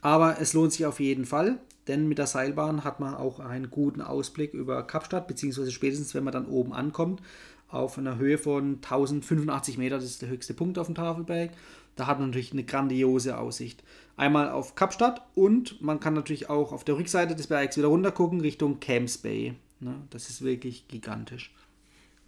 Aber 0.00 0.40
es 0.40 0.52
lohnt 0.52 0.72
sich 0.72 0.86
auf 0.86 1.00
jeden 1.00 1.24
Fall, 1.24 1.58
denn 1.88 2.08
mit 2.08 2.18
der 2.18 2.26
Seilbahn 2.26 2.84
hat 2.84 3.00
man 3.00 3.14
auch 3.14 3.40
einen 3.40 3.70
guten 3.70 4.00
Ausblick 4.00 4.54
über 4.54 4.82
Kapstadt, 4.84 5.26
beziehungsweise 5.26 5.72
spätestens, 5.72 6.14
wenn 6.14 6.24
man 6.24 6.32
dann 6.32 6.46
oben 6.46 6.72
ankommt, 6.72 7.22
auf 7.68 7.98
einer 7.98 8.16
Höhe 8.16 8.38
von 8.38 8.74
1085 8.76 9.78
Meter, 9.78 9.96
das 9.96 10.04
ist 10.04 10.22
der 10.22 10.28
höchste 10.28 10.54
Punkt 10.54 10.78
auf 10.78 10.86
dem 10.86 10.94
Tafelberg. 10.94 11.50
Da 11.96 12.06
hat 12.06 12.18
man 12.18 12.28
natürlich 12.28 12.52
eine 12.52 12.64
grandiose 12.64 13.38
Aussicht. 13.38 13.82
Einmal 14.16 14.50
auf 14.50 14.74
Kapstadt 14.74 15.22
und 15.34 15.80
man 15.80 15.98
kann 15.98 16.14
natürlich 16.14 16.50
auch 16.50 16.72
auf 16.72 16.84
der 16.84 16.96
Rückseite 16.96 17.34
des 17.34 17.48
Bergs 17.48 17.76
wieder 17.76 17.88
runter 17.88 18.12
gucken 18.12 18.40
Richtung 18.40 18.80
Camps 18.80 19.18
Bay. 19.18 19.54
Ne? 19.80 19.94
Das 20.10 20.28
ist 20.28 20.42
wirklich 20.42 20.88
gigantisch. 20.88 21.52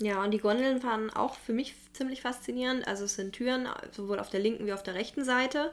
Ja, 0.01 0.23
und 0.23 0.31
die 0.31 0.39
Gondeln 0.39 0.83
waren 0.83 1.11
auch 1.11 1.35
für 1.35 1.53
mich 1.53 1.75
ziemlich 1.93 2.23
faszinierend. 2.23 2.87
Also 2.87 3.05
es 3.05 3.15
sind 3.15 3.33
Türen 3.33 3.69
sowohl 3.93 4.21
auf 4.21 4.31
der 4.31 4.41
linken 4.41 4.67
wie 4.67 4.73
auf 4.73 4.83
der 4.83 4.95
rechten 4.95 5.25
Seite. 5.25 5.73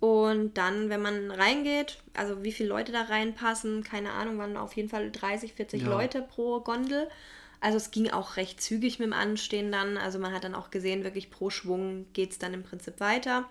Und 0.00 0.56
dann, 0.56 0.90
wenn 0.90 1.02
man 1.02 1.30
reingeht, 1.30 1.98
also 2.14 2.44
wie 2.44 2.52
viele 2.52 2.68
Leute 2.68 2.92
da 2.92 3.02
reinpassen, 3.02 3.82
keine 3.82 4.12
Ahnung, 4.12 4.38
waren 4.38 4.56
auf 4.56 4.74
jeden 4.74 4.88
Fall 4.88 5.10
30, 5.10 5.54
40 5.54 5.82
ja. 5.82 5.88
Leute 5.88 6.22
pro 6.22 6.60
Gondel. 6.60 7.08
Also 7.60 7.76
es 7.76 7.90
ging 7.90 8.10
auch 8.10 8.36
recht 8.36 8.62
zügig 8.62 9.00
mit 9.00 9.06
dem 9.06 9.12
Anstehen 9.12 9.72
dann. 9.72 9.98
Also 9.98 10.18
man 10.18 10.32
hat 10.32 10.44
dann 10.44 10.54
auch 10.54 10.70
gesehen, 10.70 11.04
wirklich 11.04 11.30
pro 11.30 11.50
Schwung 11.50 12.06
geht 12.12 12.30
es 12.30 12.38
dann 12.38 12.54
im 12.54 12.62
Prinzip 12.62 13.00
weiter. 13.00 13.48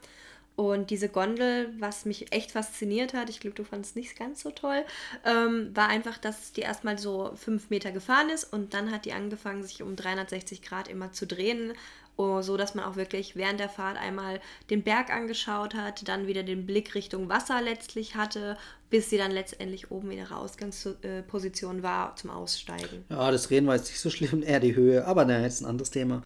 Und 0.57 0.89
diese 0.89 1.07
Gondel, 1.07 1.71
was 1.79 2.03
mich 2.05 2.33
echt 2.33 2.51
fasziniert 2.51 3.13
hat, 3.13 3.29
ich 3.29 3.39
glaube, 3.39 3.55
du 3.55 3.63
fandest 3.63 3.91
es 3.91 3.95
nicht 3.95 4.17
ganz 4.19 4.41
so 4.41 4.51
toll, 4.51 4.83
ähm, 5.23 5.69
war 5.73 5.87
einfach, 5.87 6.17
dass 6.17 6.51
die 6.51 6.61
erstmal 6.61 6.97
so 6.97 7.31
fünf 7.35 7.69
Meter 7.69 7.91
gefahren 7.91 8.29
ist 8.29 8.51
und 8.51 8.73
dann 8.73 8.91
hat 8.91 9.05
die 9.05 9.13
angefangen, 9.13 9.63
sich 9.63 9.83
um 9.83 9.95
360 9.95 10.61
Grad 10.61 10.89
immer 10.89 11.13
zu 11.13 11.27
drehen 11.27 11.73
Oh, 12.19 12.41
so 12.41 12.57
dass 12.57 12.73
man 12.73 12.83
auch 12.83 12.95
wirklich 12.95 13.35
während 13.35 13.59
der 13.59 13.69
Fahrt 13.69 13.95
einmal 13.95 14.41
den 14.71 14.81
Berg 14.81 15.11
angeschaut 15.11 15.75
hat, 15.75 16.07
dann 16.07 16.25
wieder 16.25 16.41
den 16.41 16.65
Blick 16.65 16.95
Richtung 16.95 17.29
Wasser 17.29 17.61
letztlich 17.61 18.15
hatte, 18.15 18.57
bis 18.89 19.11
sie 19.11 19.19
dann 19.19 19.29
letztendlich 19.29 19.91
oben 19.91 20.09
in 20.09 20.17
ihrer 20.17 20.39
Ausgangsposition 20.39 21.83
war 21.83 22.15
zum 22.15 22.31
Aussteigen. 22.31 23.05
Ja, 23.09 23.29
das 23.29 23.51
Reden 23.51 23.67
war 23.67 23.75
jetzt 23.75 23.89
nicht 23.89 23.99
so 23.99 24.09
schlimm, 24.09 24.41
eher 24.47 24.59
die 24.59 24.75
Höhe, 24.75 25.05
aber 25.05 25.25
naja, 25.25 25.43
jetzt 25.43 25.61
ein 25.61 25.67
anderes 25.67 25.91
Thema. 25.91 26.23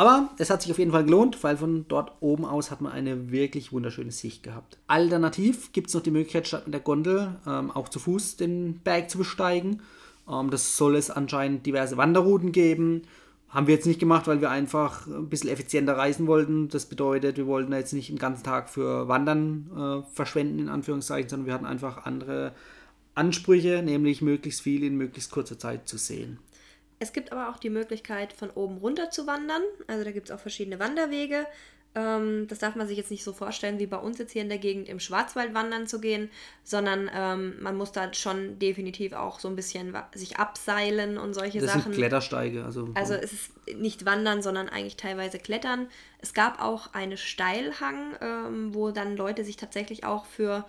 Aber 0.00 0.30
es 0.38 0.48
hat 0.48 0.62
sich 0.62 0.70
auf 0.72 0.78
jeden 0.78 0.92
Fall 0.92 1.04
gelohnt, 1.04 1.44
weil 1.44 1.58
von 1.58 1.84
dort 1.86 2.12
oben 2.20 2.46
aus 2.46 2.70
hat 2.70 2.80
man 2.80 2.90
eine 2.90 3.30
wirklich 3.30 3.70
wunderschöne 3.70 4.12
Sicht 4.12 4.42
gehabt. 4.42 4.78
Alternativ 4.86 5.72
gibt 5.72 5.88
es 5.88 5.94
noch 5.94 6.00
die 6.00 6.10
Möglichkeit, 6.10 6.48
statt 6.48 6.64
mit 6.64 6.72
der 6.72 6.80
Gondel 6.80 7.36
ähm, 7.46 7.70
auch 7.70 7.86
zu 7.90 7.98
Fuß 7.98 8.38
den 8.38 8.78
Berg 8.78 9.10
zu 9.10 9.18
besteigen. 9.18 9.82
Ähm, 10.26 10.48
das 10.48 10.78
soll 10.78 10.96
es 10.96 11.10
anscheinend 11.10 11.66
diverse 11.66 11.98
Wanderrouten 11.98 12.50
geben 12.50 13.02
haben 13.50 13.66
wir 13.66 13.74
jetzt 13.74 13.86
nicht 13.86 14.00
gemacht, 14.00 14.26
weil 14.28 14.40
wir 14.40 14.48
einfach 14.48 15.06
ein 15.06 15.28
bisschen 15.28 15.50
effizienter 15.50 15.96
reisen 15.96 16.28
wollten. 16.28 16.68
Das 16.68 16.86
bedeutet, 16.86 17.36
wir 17.36 17.46
wollten 17.46 17.72
jetzt 17.72 17.92
nicht 17.92 18.08
den 18.08 18.18
ganzen 18.18 18.44
Tag 18.44 18.70
für 18.70 19.08
Wandern 19.08 19.70
äh, 19.76 20.14
verschwenden, 20.14 20.60
in 20.60 20.68
Anführungszeichen, 20.68 21.28
sondern 21.28 21.46
wir 21.46 21.54
hatten 21.54 21.66
einfach 21.66 22.06
andere 22.06 22.54
Ansprüche, 23.16 23.82
nämlich 23.82 24.22
möglichst 24.22 24.60
viel 24.62 24.84
in 24.84 24.96
möglichst 24.96 25.32
kurzer 25.32 25.58
Zeit 25.58 25.88
zu 25.88 25.98
sehen. 25.98 26.38
Es 27.00 27.12
gibt 27.14 27.32
aber 27.32 27.48
auch 27.48 27.58
die 27.58 27.70
Möglichkeit, 27.70 28.32
von 28.32 28.50
oben 28.50 28.76
runter 28.76 29.10
zu 29.10 29.26
wandern. 29.26 29.62
Also 29.86 30.04
da 30.04 30.12
gibt 30.12 30.28
es 30.28 30.34
auch 30.34 30.40
verschiedene 30.40 30.78
Wanderwege. 30.78 31.46
Ähm, 31.94 32.46
das 32.46 32.58
darf 32.58 32.76
man 32.76 32.86
sich 32.86 32.96
jetzt 32.96 33.10
nicht 33.10 33.24
so 33.24 33.32
vorstellen, 33.32 33.78
wie 33.78 33.86
bei 33.86 33.96
uns 33.96 34.18
jetzt 34.18 34.32
hier 34.32 34.42
in 34.42 34.48
der 34.48 34.58
Gegend 34.58 34.88
im 34.88 35.00
Schwarzwald 35.00 35.54
wandern 35.54 35.88
zu 35.88 36.00
gehen, 36.00 36.30
sondern 36.62 37.10
ähm, 37.12 37.54
man 37.60 37.76
muss 37.76 37.90
da 37.90 38.12
schon 38.14 38.58
definitiv 38.58 39.14
auch 39.14 39.40
so 39.40 39.48
ein 39.48 39.56
bisschen 39.56 39.96
sich 40.14 40.36
abseilen 40.36 41.18
und 41.18 41.34
solche 41.34 41.58
das 41.58 41.68
Sachen. 41.72 41.82
Sind 41.84 41.94
Klettersteige. 41.94 42.64
Also, 42.64 42.90
also 42.94 43.14
es 43.14 43.32
ist 43.32 43.50
nicht 43.74 44.04
wandern, 44.04 44.42
sondern 44.42 44.68
eigentlich 44.68 44.96
teilweise 44.96 45.38
klettern. 45.38 45.88
Es 46.20 46.32
gab 46.32 46.62
auch 46.62 46.92
eine 46.92 47.16
Steilhang, 47.16 48.14
ähm, 48.20 48.74
wo 48.74 48.90
dann 48.90 49.16
Leute 49.16 49.42
sich 49.42 49.56
tatsächlich 49.56 50.04
auch 50.04 50.26
für, 50.26 50.66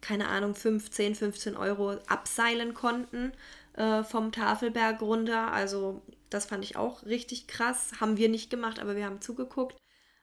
keine 0.00 0.28
Ahnung, 0.28 0.54
15, 0.54 1.16
15 1.16 1.56
Euro 1.56 1.98
abseilen 2.06 2.72
konnten 2.72 3.32
äh, 3.74 4.02
vom 4.04 4.32
Tafelberg 4.32 5.00
runter. 5.02 5.52
Also 5.52 6.02
das 6.30 6.46
fand 6.46 6.64
ich 6.64 6.76
auch 6.76 7.04
richtig 7.04 7.46
krass. 7.46 7.92
Haben 8.00 8.16
wir 8.16 8.28
nicht 8.28 8.50
gemacht, 8.50 8.80
aber 8.80 8.96
wir 8.96 9.04
haben 9.04 9.20
zugeguckt. 9.20 9.76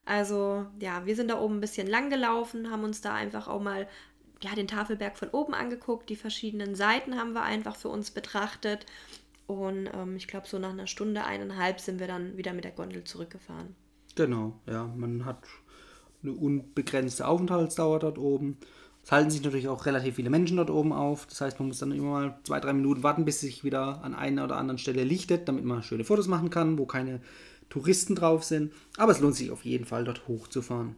Also 0.05 0.65
ja, 0.79 1.05
wir 1.05 1.15
sind 1.15 1.29
da 1.29 1.39
oben 1.39 1.57
ein 1.57 1.61
bisschen 1.61 1.87
lang 1.87 2.09
gelaufen, 2.09 2.71
haben 2.71 2.83
uns 2.83 3.01
da 3.01 3.13
einfach 3.13 3.47
auch 3.47 3.61
mal 3.61 3.87
ja, 4.41 4.55
den 4.55 4.67
Tafelberg 4.67 5.17
von 5.17 5.29
oben 5.29 5.53
angeguckt. 5.53 6.09
Die 6.09 6.15
verschiedenen 6.15 6.75
Seiten 6.75 7.17
haben 7.17 7.33
wir 7.33 7.43
einfach 7.43 7.75
für 7.75 7.89
uns 7.89 8.11
betrachtet. 8.11 8.85
Und 9.47 9.89
ähm, 9.93 10.15
ich 10.15 10.27
glaube, 10.27 10.47
so 10.47 10.57
nach 10.57 10.71
einer 10.71 10.87
Stunde, 10.87 11.23
eineinhalb 11.23 11.79
sind 11.79 11.99
wir 11.99 12.07
dann 12.07 12.37
wieder 12.37 12.53
mit 12.53 12.63
der 12.63 12.71
Gondel 12.71 13.03
zurückgefahren. 13.03 13.75
Genau, 14.15 14.59
ja, 14.65 14.87
man 14.95 15.25
hat 15.25 15.43
eine 16.23 16.33
unbegrenzte 16.33 17.27
Aufenthaltsdauer 17.27 17.99
dort 17.99 18.17
oben. 18.17 18.57
Es 19.03 19.11
halten 19.11 19.31
sich 19.31 19.43
natürlich 19.43 19.67
auch 19.67 19.85
relativ 19.85 20.15
viele 20.15 20.29
Menschen 20.29 20.57
dort 20.57 20.69
oben 20.69 20.93
auf. 20.93 21.25
Das 21.25 21.41
heißt, 21.41 21.59
man 21.59 21.69
muss 21.69 21.79
dann 21.79 21.91
immer 21.91 22.11
mal 22.11 22.39
zwei, 22.43 22.59
drei 22.59 22.73
Minuten 22.73 23.03
warten, 23.03 23.25
bis 23.25 23.35
es 23.35 23.41
sich 23.41 23.63
wieder 23.63 24.03
an 24.03 24.13
einer 24.13 24.43
oder 24.43 24.57
anderen 24.57 24.77
Stelle 24.77 25.03
lichtet, 25.03 25.47
damit 25.47 25.65
man 25.65 25.83
schöne 25.83 26.03
Fotos 26.03 26.27
machen 26.27 26.49
kann, 26.49 26.77
wo 26.77 26.85
keine 26.85 27.19
Touristen 27.69 28.15
drauf 28.15 28.43
sind. 28.43 28.71
Aber 28.97 29.11
es 29.11 29.19
lohnt 29.19 29.35
sich 29.35 29.49
auf 29.49 29.65
jeden 29.65 29.85
Fall, 29.85 30.03
dort 30.03 30.27
hochzufahren. 30.27 30.95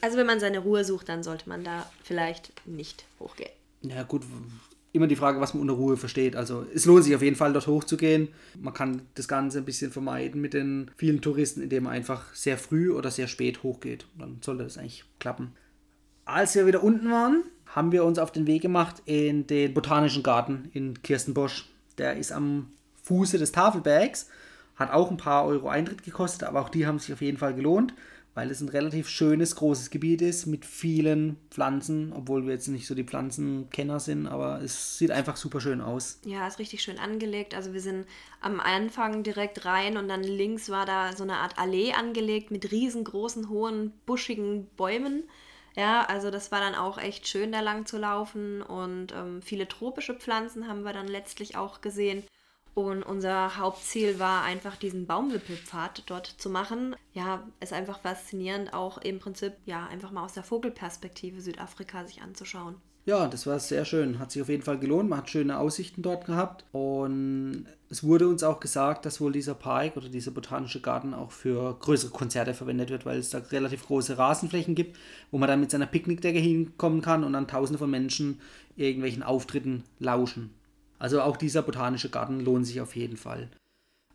Also 0.00 0.16
wenn 0.16 0.26
man 0.26 0.40
seine 0.40 0.60
Ruhe 0.60 0.84
sucht, 0.84 1.08
dann 1.08 1.22
sollte 1.22 1.48
man 1.48 1.64
da 1.64 1.86
vielleicht 2.02 2.52
nicht 2.66 3.04
hochgehen. 3.20 3.50
Ja 3.82 4.02
gut, 4.02 4.22
immer 4.92 5.06
die 5.06 5.16
Frage, 5.16 5.40
was 5.40 5.54
man 5.54 5.62
unter 5.62 5.74
Ruhe 5.74 5.96
versteht. 5.96 6.36
Also 6.36 6.64
es 6.72 6.84
lohnt 6.84 7.04
sich 7.04 7.14
auf 7.14 7.22
jeden 7.22 7.36
Fall, 7.36 7.52
dort 7.52 7.66
hochzugehen. 7.66 8.28
Man 8.58 8.72
kann 8.72 9.02
das 9.14 9.28
Ganze 9.28 9.58
ein 9.58 9.64
bisschen 9.64 9.90
vermeiden 9.90 10.40
mit 10.40 10.54
den 10.54 10.90
vielen 10.96 11.20
Touristen, 11.20 11.62
indem 11.62 11.84
man 11.84 11.92
einfach 11.92 12.34
sehr 12.34 12.56
früh 12.56 12.92
oder 12.92 13.10
sehr 13.10 13.26
spät 13.26 13.62
hochgeht. 13.62 14.06
Dann 14.18 14.38
sollte 14.40 14.62
das 14.62 14.78
eigentlich 14.78 15.04
klappen. 15.18 15.52
Als 16.24 16.54
wir 16.54 16.66
wieder 16.66 16.82
unten 16.82 17.10
waren, 17.10 17.44
haben 17.66 17.92
wir 17.92 18.04
uns 18.04 18.18
auf 18.18 18.32
den 18.32 18.46
Weg 18.46 18.62
gemacht 18.62 19.02
in 19.04 19.46
den 19.46 19.74
Botanischen 19.74 20.22
Garten 20.22 20.70
in 20.72 21.02
Kirstenbosch. 21.02 21.66
Der 21.98 22.16
ist 22.16 22.32
am 22.32 22.68
Fuße 23.02 23.38
des 23.38 23.52
Tafelbergs 23.52 24.28
hat 24.76 24.90
auch 24.90 25.10
ein 25.10 25.16
paar 25.16 25.46
Euro 25.46 25.68
Eintritt 25.68 26.02
gekostet, 26.02 26.44
aber 26.44 26.60
auch 26.60 26.68
die 26.68 26.86
haben 26.86 26.98
sich 26.98 27.12
auf 27.12 27.20
jeden 27.20 27.38
Fall 27.38 27.54
gelohnt, 27.54 27.94
weil 28.34 28.50
es 28.50 28.60
ein 28.60 28.68
relativ 28.68 29.08
schönes, 29.08 29.54
großes 29.54 29.90
Gebiet 29.90 30.20
ist 30.20 30.46
mit 30.46 30.64
vielen 30.64 31.36
Pflanzen, 31.50 32.12
obwohl 32.12 32.44
wir 32.44 32.54
jetzt 32.54 32.66
nicht 32.66 32.86
so 32.86 32.94
die 32.94 33.04
Pflanzenkenner 33.04 34.00
sind, 34.00 34.26
aber 34.26 34.60
es 34.62 34.98
sieht 34.98 35.12
einfach 35.12 35.36
super 35.36 35.60
schön 35.60 35.80
aus. 35.80 36.18
Ja, 36.24 36.46
ist 36.48 36.58
richtig 36.58 36.82
schön 36.82 36.98
angelegt. 36.98 37.54
Also 37.54 37.72
wir 37.72 37.80
sind 37.80 38.06
am 38.40 38.58
Anfang 38.58 39.22
direkt 39.22 39.64
rein 39.64 39.96
und 39.96 40.08
dann 40.08 40.24
links 40.24 40.68
war 40.70 40.86
da 40.86 41.12
so 41.14 41.22
eine 41.22 41.36
Art 41.36 41.58
Allee 41.58 41.92
angelegt 41.92 42.50
mit 42.50 42.72
riesengroßen, 42.72 43.48
hohen, 43.48 43.92
buschigen 44.06 44.66
Bäumen. 44.76 45.24
Ja, 45.76 46.02
also 46.04 46.30
das 46.30 46.52
war 46.52 46.60
dann 46.60 46.74
auch 46.74 46.98
echt 46.98 47.26
schön, 47.26 47.50
da 47.52 47.60
lang 47.60 47.84
zu 47.86 47.98
laufen 47.98 48.62
und 48.62 49.12
ähm, 49.12 49.42
viele 49.42 49.66
tropische 49.68 50.14
Pflanzen 50.14 50.68
haben 50.68 50.82
wir 50.84 50.92
dann 50.92 51.08
letztlich 51.08 51.56
auch 51.56 51.80
gesehen. 51.80 52.24
Und 52.74 53.04
unser 53.04 53.56
Hauptziel 53.56 54.18
war 54.18 54.42
einfach 54.42 54.76
diesen 54.76 55.06
Baumwippelpfad 55.06 56.04
dort 56.06 56.26
zu 56.26 56.50
machen. 56.50 56.96
Ja, 57.12 57.46
ist 57.60 57.72
einfach 57.72 58.00
faszinierend, 58.00 58.72
auch 58.74 58.98
im 58.98 59.20
Prinzip, 59.20 59.54
ja, 59.64 59.86
einfach 59.86 60.10
mal 60.10 60.24
aus 60.24 60.32
der 60.34 60.42
Vogelperspektive 60.44 61.40
Südafrika 61.40 62.04
sich 62.04 62.22
anzuschauen. 62.22 62.80
Ja, 63.06 63.28
das 63.28 63.46
war 63.46 63.58
sehr 63.60 63.84
schön. 63.84 64.18
Hat 64.18 64.32
sich 64.32 64.40
auf 64.40 64.48
jeden 64.48 64.62
Fall 64.62 64.78
gelohnt. 64.78 65.10
Man 65.10 65.18
hat 65.18 65.28
schöne 65.28 65.58
Aussichten 65.58 66.00
dort 66.00 66.24
gehabt. 66.24 66.64
Und 66.72 67.66
es 67.90 68.02
wurde 68.02 68.26
uns 68.26 68.42
auch 68.42 68.60
gesagt, 68.60 69.04
dass 69.04 69.20
wohl 69.20 69.32
dieser 69.32 69.54
Park 69.54 69.98
oder 69.98 70.08
dieser 70.08 70.30
botanische 70.30 70.80
Garten 70.80 71.12
auch 71.12 71.30
für 71.30 71.78
größere 71.80 72.12
Konzerte 72.12 72.54
verwendet 72.54 72.88
wird, 72.88 73.04
weil 73.04 73.18
es 73.18 73.28
da 73.28 73.38
relativ 73.38 73.86
große 73.86 74.16
Rasenflächen 74.16 74.74
gibt, 74.74 74.96
wo 75.30 75.36
man 75.36 75.48
dann 75.48 75.60
mit 75.60 75.70
seiner 75.70 75.86
Picknickdecke 75.86 76.38
hinkommen 76.38 77.02
kann 77.02 77.24
und 77.24 77.34
dann 77.34 77.46
tausende 77.46 77.78
von 77.78 77.90
Menschen 77.90 78.40
irgendwelchen 78.74 79.22
Auftritten 79.22 79.84
lauschen. 79.98 80.54
Also 80.98 81.20
auch 81.20 81.36
dieser 81.36 81.60
botanische 81.60 82.08
Garten 82.08 82.40
lohnt 82.40 82.66
sich 82.66 82.80
auf 82.80 82.96
jeden 82.96 83.18
Fall. 83.18 83.50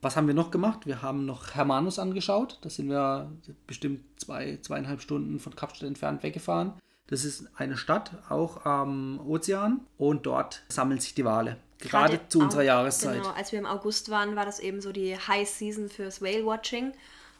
Was 0.01 0.15
haben 0.15 0.27
wir 0.27 0.33
noch 0.33 0.49
gemacht? 0.49 0.87
Wir 0.87 1.03
haben 1.03 1.25
noch 1.25 1.53
Hermanus 1.53 1.99
angeschaut. 1.99 2.57
Da 2.61 2.69
sind 2.69 2.89
wir 2.89 3.31
bestimmt 3.67 4.01
zwei, 4.17 4.57
zweieinhalb 4.61 5.01
Stunden 5.01 5.39
von 5.39 5.55
Kapstadt 5.55 5.87
entfernt 5.87 6.23
weggefahren. 6.23 6.73
Das 7.09 7.25
ist 7.25 7.45
eine 7.55 7.75
Stadt, 7.75 8.11
auch 8.29 8.65
am 8.65 9.19
Ozean. 9.27 9.81
Und 9.97 10.27
dort 10.27 10.61
sammeln 10.69 10.99
sich 10.99 11.15
die 11.15 11.25
Wale. 11.25 11.57
Gerade, 11.79 12.17
Gerade 12.17 12.29
zu 12.29 12.39
unserer 12.39 12.63
Jahreszeit. 12.63 13.21
Genau, 13.21 13.33
als 13.33 13.51
wir 13.51 13.59
im 13.59 13.65
August 13.65 14.09
waren, 14.09 14.35
war 14.35 14.45
das 14.45 14.59
eben 14.59 14.79
so 14.79 14.91
die 14.91 15.17
High 15.17 15.49
Season 15.49 15.89
fürs 15.89 16.21
Whale 16.21 16.45
Watching. 16.45 16.93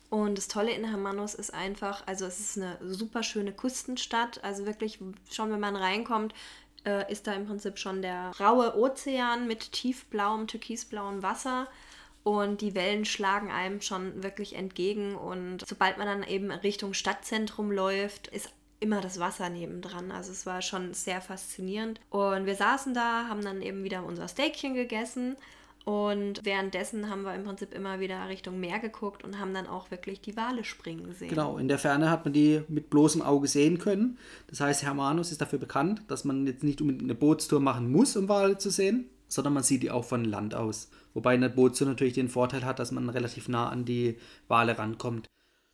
Und 0.10 0.40
das 0.40 0.48
Tolle 0.48 0.72
in 0.72 0.86
Hermanus 0.86 1.36
ist 1.36 1.54
einfach, 1.54 2.02
also 2.08 2.26
es 2.26 2.40
ist 2.40 2.58
eine 2.58 2.78
super 2.82 3.22
schöne 3.22 3.52
Küstenstadt. 3.52 4.44
Also 4.44 4.66
wirklich, 4.66 5.00
schon 5.30 5.52
wenn 5.52 5.60
man 5.60 5.76
reinkommt, 5.76 6.34
äh, 6.84 7.12
ist 7.12 7.28
da 7.28 7.34
im 7.34 7.46
Prinzip 7.46 7.78
schon 7.78 8.02
der 8.02 8.32
raue 8.40 8.76
Ozean 8.76 9.48
mit 9.48 9.72
tiefblauem, 9.72 10.48
türkisblauem 10.48 11.22
Wasser. 11.22 11.68
Und 12.24 12.62
die 12.62 12.74
Wellen 12.74 13.06
schlagen 13.06 13.52
einem 13.52 13.82
schon 13.82 14.24
wirklich 14.24 14.56
entgegen. 14.56 15.16
Und 15.16 15.64
sobald 15.68 15.98
man 15.98 16.08
dann 16.08 16.24
eben 16.24 16.50
Richtung 16.50 16.94
Stadtzentrum 16.94 17.72
läuft, 17.72 18.28
ist 18.30 18.50
immer 18.80 19.02
das 19.02 19.20
Wasser 19.20 19.50
nebendran. 19.50 20.12
Also 20.12 20.32
es 20.32 20.46
war 20.46 20.62
schon 20.62 20.94
sehr 20.94 21.22
faszinierend. 21.22 22.00
Und 22.10 22.46
wir 22.46 22.56
saßen 22.56 22.94
da, 22.94 23.28
haben 23.28 23.44
dann 23.44 23.62
eben 23.62 23.84
wieder 23.84 24.06
unser 24.06 24.28
Steakchen 24.28 24.74
gegessen 24.74 25.36
Und 25.86 26.42
währenddessen 26.44 27.10
haben 27.10 27.24
wir 27.24 27.34
im 27.34 27.46
Prinzip 27.46 27.74
immer 27.74 28.00
wieder 28.00 28.28
Richtung 28.30 28.60
Meer 28.60 28.78
geguckt 28.80 29.24
und 29.24 29.40
haben 29.40 29.54
dann 29.54 29.66
auch 29.66 29.90
wirklich 29.92 30.22
die 30.22 30.36
Wale 30.38 30.64
springen 30.64 31.08
gesehen. 31.08 31.30
Genau, 31.30 31.58
in 31.58 31.68
der 31.68 31.80
Ferne 31.80 32.12
hat 32.12 32.26
man 32.26 32.34
die 32.34 32.62
mit 32.68 32.90
bloßem 32.92 33.22
Auge 33.22 33.48
sehen 33.48 33.80
können. 33.80 34.20
Das 34.48 34.60
heißt, 34.60 34.84
Hermanus 34.84 35.32
ist 35.32 35.42
dafür 35.42 35.58
bekannt, 35.58 36.04
dass 36.08 36.26
man 36.26 36.46
jetzt 36.46 36.64
nicht 36.64 36.82
unbedingt 36.82 37.06
eine 37.06 37.16
Bootstour 37.16 37.60
machen 37.60 37.92
muss, 37.92 38.16
um 38.16 38.30
Wale 38.30 38.58
zu 38.60 38.70
sehen, 38.70 39.10
sondern 39.28 39.54
man 39.54 39.64
sieht 39.64 39.82
die 39.82 39.90
auch 39.90 40.06
von 40.06 40.26
Land 40.26 40.54
aus. 40.54 40.92
Wobei 41.14 41.34
eine 41.34 41.50
Bootstour 41.50 41.88
natürlich 41.88 42.14
den 42.14 42.30
Vorteil 42.30 42.66
hat, 42.66 42.78
dass 42.78 42.92
man 42.92 43.10
relativ 43.10 43.48
nah 43.48 43.70
an 43.70 43.84
die 43.86 44.18
Wale 44.48 44.78
rankommt. 44.78 45.28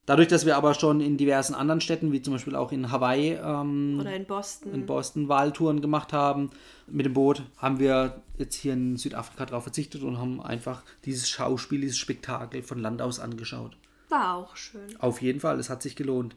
Dadurch, 0.06 0.28
dass 0.28 0.46
wir 0.46 0.56
aber 0.56 0.76
schon 0.76 1.02
in 1.02 1.18
diversen 1.18 1.56
anderen 1.56 1.82
Städten, 1.82 2.12
wie 2.12 2.22
zum 2.22 2.34
Beispiel 2.34 2.56
auch 2.56 2.72
in 2.72 2.92
Hawaii 2.92 3.34
ähm, 3.34 3.98
oder 4.00 4.16
in 4.16 4.26
Boston, 4.26 4.74
in 4.74 4.86
Boston 4.86 5.30
Wahltouren 5.30 5.82
gemacht 5.82 6.14
haben 6.14 6.52
mit 6.88 7.08
dem 7.08 7.14
Boot, 7.14 7.42
haben 7.58 7.80
wir 7.80 8.22
jetzt 8.38 8.56
hier 8.56 8.74
in 8.74 8.98
Südafrika 8.98 9.48
darauf 9.48 9.64
verzichtet 9.64 10.04
und 10.04 10.20
haben 10.20 10.42
einfach 10.42 10.84
dieses 11.06 11.28
Schauspiel, 11.28 11.82
dieses 11.82 11.98
Spektakel 11.98 12.62
von 12.62 12.80
Land 12.80 13.02
aus 13.02 13.20
angeschaut. 13.20 13.78
War 14.10 14.36
auch 14.36 14.56
schön. 14.56 14.96
Auf 15.00 15.24
jeden 15.24 15.40
Fall, 15.40 15.60
es 15.60 15.72
hat 15.72 15.82
sich 15.82 15.96
gelohnt. 15.96 16.36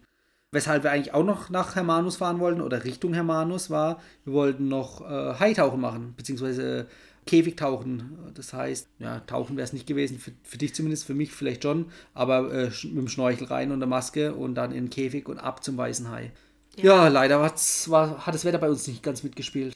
Weshalb 0.50 0.82
wir 0.82 0.90
eigentlich 0.90 1.12
auch 1.12 1.24
noch 1.24 1.50
nach 1.50 1.76
Hermanus 1.76 2.16
fahren 2.16 2.40
wollten 2.40 2.62
oder 2.62 2.84
Richtung 2.84 3.12
Hermanus 3.12 3.68
war, 3.68 4.00
wir 4.24 4.32
wollten 4.32 4.68
noch 4.68 5.02
äh, 5.02 5.34
Haitauchen 5.38 5.78
machen, 5.78 6.14
beziehungsweise 6.16 6.86
Käfigtauchen. 7.28 8.32
Das 8.34 8.54
heißt, 8.54 8.88
ja, 8.98 9.20
tauchen 9.20 9.56
wäre 9.56 9.64
es 9.64 9.74
nicht 9.74 9.86
gewesen, 9.86 10.18
für, 10.18 10.32
für, 10.42 10.56
dich 10.56 10.74
zumindest, 10.74 11.04
für 11.04 11.14
mich 11.14 11.32
vielleicht 11.32 11.62
schon, 11.62 11.92
aber 12.14 12.50
äh, 12.52 12.64
mit 12.64 12.96
dem 12.96 13.08
Schnorchel 13.08 13.46
rein 13.46 13.70
und 13.70 13.80
der 13.80 13.88
Maske 13.88 14.34
und 14.34 14.54
dann 14.54 14.72
in 14.72 14.86
den 14.86 14.90
Käfig 14.90 15.28
und 15.28 15.38
ab 15.38 15.62
zum 15.62 15.76
weißen 15.76 16.10
Hai. 16.10 16.32
Ja, 16.76 17.04
ja 17.04 17.08
leider 17.08 17.40
war, 17.40 18.26
hat 18.26 18.34
das 18.34 18.44
Wetter 18.44 18.58
bei 18.58 18.70
uns 18.70 18.86
nicht 18.86 19.02
ganz 19.02 19.22
mitgespielt. 19.22 19.74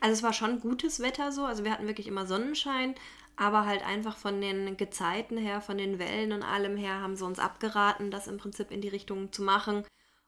Also 0.00 0.14
es 0.14 0.22
war 0.24 0.32
schon 0.32 0.58
gutes 0.58 0.98
Wetter 0.98 1.30
so, 1.30 1.44
also 1.44 1.62
wir 1.62 1.70
hatten 1.70 1.86
wirklich 1.86 2.08
immer 2.08 2.26
Sonnenschein, 2.26 2.96
aber 3.36 3.64
halt 3.64 3.86
einfach 3.86 4.16
von 4.16 4.40
den 4.40 4.76
Gezeiten 4.76 5.38
her, 5.38 5.60
von 5.60 5.78
den 5.78 6.00
Wellen 6.00 6.32
und 6.32 6.42
allem 6.42 6.76
her 6.76 7.00
haben 7.00 7.14
sie 7.14 7.24
uns 7.24 7.38
abgeraten, 7.38 8.10
das 8.10 8.26
im 8.26 8.38
Prinzip 8.38 8.72
in 8.72 8.80
die 8.80 8.88
Richtung 8.88 9.32
zu 9.32 9.42
machen 9.42 9.84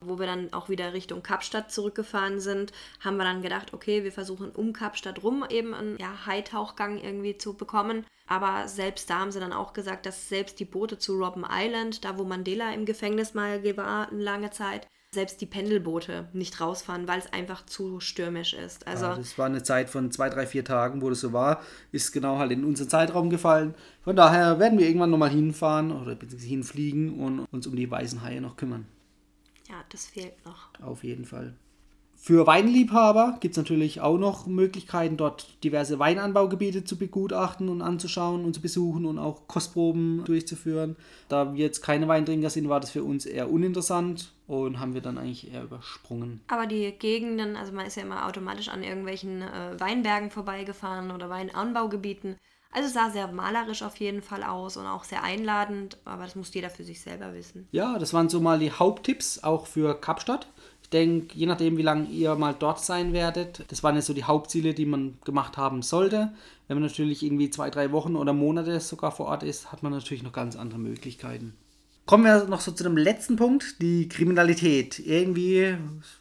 wo 0.07 0.19
wir 0.19 0.27
dann 0.27 0.53
auch 0.53 0.69
wieder 0.69 0.93
Richtung 0.93 1.23
Kapstadt 1.23 1.73
zurückgefahren 1.73 2.41
sind, 2.41 2.73
haben 3.01 3.17
wir 3.17 3.25
dann 3.25 3.43
gedacht, 3.43 3.73
okay, 3.73 4.05
wir 4.05 4.13
versuchen 4.13 4.51
um 4.51 4.73
Kapstadt 4.73 5.23
rum 5.23 5.45
eben 5.49 5.75
einen 5.75 5.99
ja, 5.99 6.27
Hightauchgang 6.27 6.99
irgendwie 6.99 7.39
zu 7.39 7.55
bekommen. 7.55 8.05
Aber 8.27 8.69
selbst 8.69 9.11
da 9.11 9.21
haben 9.21 9.33
sie 9.33 9.41
dann 9.41 9.53
auch 9.53 9.73
gesagt, 9.73 10.07
dass 10.07 10.29
selbst 10.29 10.59
die 10.59 10.65
Boote 10.65 10.99
zu 10.99 11.19
Robben 11.19 11.45
Island, 11.49 12.05
da 12.05 12.19
wo 12.19 12.25
Mandela 12.25 12.73
im 12.73 12.87
Gefängnis 12.87 13.35
mal 13.35 13.63
war, 13.77 14.11
eine 14.11 14.23
lange 14.23 14.51
Zeit, 14.51 14.87
selbst 15.15 15.41
die 15.41 15.47
Pendelboote 15.47 16.29
nicht 16.35 16.61
rausfahren, 16.61 17.09
weil 17.09 17.21
es 17.21 17.33
einfach 17.33 17.65
zu 17.65 18.01
stürmisch 18.01 18.53
ist. 18.53 18.87
Also 18.87 19.07
ja, 19.07 19.17
das 19.17 19.39
war 19.39 19.47
eine 19.47 19.63
Zeit 19.63 19.89
von 19.89 20.11
zwei, 20.11 20.29
drei, 20.29 20.47
vier 20.47 20.65
Tagen, 20.65 21.01
wo 21.01 21.09
das 21.09 21.21
so 21.21 21.33
war, 21.33 21.63
ist 21.93 22.13
genau 22.13 22.39
halt 22.39 22.53
in 22.53 22.65
unseren 22.65 22.89
Zeitraum 22.89 23.31
gefallen. 23.31 23.75
Von 24.03 24.17
daher 24.17 24.59
werden 24.59 24.79
wir 24.79 24.87
irgendwann 24.87 25.11
nochmal 25.11 25.31
hinfahren 25.31 25.93
oder 25.93 26.15
beziehungsweise 26.15 26.49
hinfliegen 26.49 27.21
und 27.21 27.47
uns 27.51 27.67
um 27.67 27.77
die 27.77 27.91
weißen 27.91 28.23
Haie 28.23 28.41
noch 28.41 28.57
kümmern. 28.57 28.87
Ja, 29.75 29.85
das 29.89 30.07
fehlt 30.07 30.45
noch. 30.45 30.69
Auf 30.81 31.03
jeden 31.03 31.25
Fall. 31.25 31.55
Für 32.15 32.47
Weinliebhaber 32.47 33.39
gibt 33.41 33.55
es 33.55 33.59
natürlich 33.59 34.01
auch 34.01 34.19
noch 34.19 34.47
Möglichkeiten, 34.47 35.17
dort 35.17 35.63
diverse 35.65 35.99
Weinanbaugebiete 35.99 36.85
zu 36.85 36.97
begutachten 36.97 37.69
und 37.69 37.83
anzuschauen 37.83 38.45
und 38.45 38.55
zu 38.55 38.61
besuchen 38.61 39.05
und 39.05 39.19
auch 39.19 39.49
Kostproben 39.49 40.23
durchzuführen. 40.25 40.95
Da 41.29 41.55
wir 41.55 41.65
jetzt 41.65 41.83
keine 41.83 42.07
Weintrinker 42.07 42.51
sind, 42.51 42.69
war 42.69 42.79
das 42.79 42.91
für 42.91 43.03
uns 43.03 43.27
eher 43.27 43.51
uninteressant 43.51 44.33
und 44.47 44.79
haben 44.79 44.95
wir 44.95 45.01
dann 45.01 45.19
eigentlich 45.19 45.53
eher 45.53 45.65
übersprungen. 45.65 46.41
Aber 46.47 46.67
die 46.67 46.93
Gegenden, 46.93 47.57
also 47.57 47.73
man 47.73 47.87
ist 47.87 47.97
ja 47.97 48.05
immer 48.05 48.29
automatisch 48.29 48.69
an 48.69 48.85
irgendwelchen 48.85 49.43
äh, 49.43 49.79
Weinbergen 49.81 50.31
vorbeigefahren 50.31 51.11
oder 51.11 51.29
Weinanbaugebieten. 51.29 52.37
Also 52.75 52.89
es 52.89 52.95
sah 52.95 53.09
sehr 53.09 53.29
malerisch 53.29 53.83
auf 53.83 53.97
jeden 53.97 54.21
Fall 54.21 54.43
aus 54.43 54.77
und 54.77 54.85
auch 54.85 55.05
sehr 55.05 55.23
einladend, 55.23 55.97
aber 56.05 56.25
das 56.25 56.35
muss 56.35 56.53
jeder 56.53 56.71
für 56.71 56.83
sich 56.83 57.01
selber 57.01 57.33
wissen. 57.33 57.69
Ja, 57.71 58.01
das 58.01 58.13
waren 58.13 58.29
so 58.29 58.41
mal 58.41 58.59
die 58.59 58.73
Haupttipps 58.73 59.45
auch 59.45 59.69
für 59.69 59.95
Kapstadt. 59.95 60.49
Ich 60.83 60.91
denke, 60.91 61.37
je 61.37 61.47
nachdem, 61.47 61.77
wie 61.77 61.83
lange 61.83 62.09
ihr 62.09 62.35
mal 62.35 62.53
dort 62.53 62.81
sein 62.81 63.13
werdet, 63.13 63.65
das 63.69 63.85
waren 63.85 63.95
jetzt 63.95 64.07
so 64.07 64.13
die 64.13 64.25
Hauptziele, 64.25 64.75
die 64.75 64.87
man 64.87 65.19
gemacht 65.25 65.57
haben 65.57 65.83
sollte. 65.83 66.33
Wenn 66.67 66.79
man 66.79 66.89
natürlich 66.89 67.23
irgendwie 67.23 67.49
zwei, 67.49 67.71
drei 67.71 67.93
Wochen 67.93 68.17
oder 68.17 68.33
Monate 68.33 68.81
sogar 68.81 69.13
vor 69.13 69.27
Ort 69.27 69.45
ist, 69.45 69.71
hat 69.71 69.85
man 69.85 69.93
natürlich 69.93 70.25
noch 70.25 70.33
ganz 70.33 70.57
andere 70.57 70.81
Möglichkeiten. 70.81 71.55
Kommen 72.07 72.25
wir 72.25 72.45
noch 72.47 72.61
so 72.61 72.73
zu 72.73 72.83
dem 72.83 72.97
letzten 72.97 73.37
Punkt, 73.37 73.81
die 73.81 74.09
Kriminalität. 74.09 74.99
Irgendwie 74.99 75.77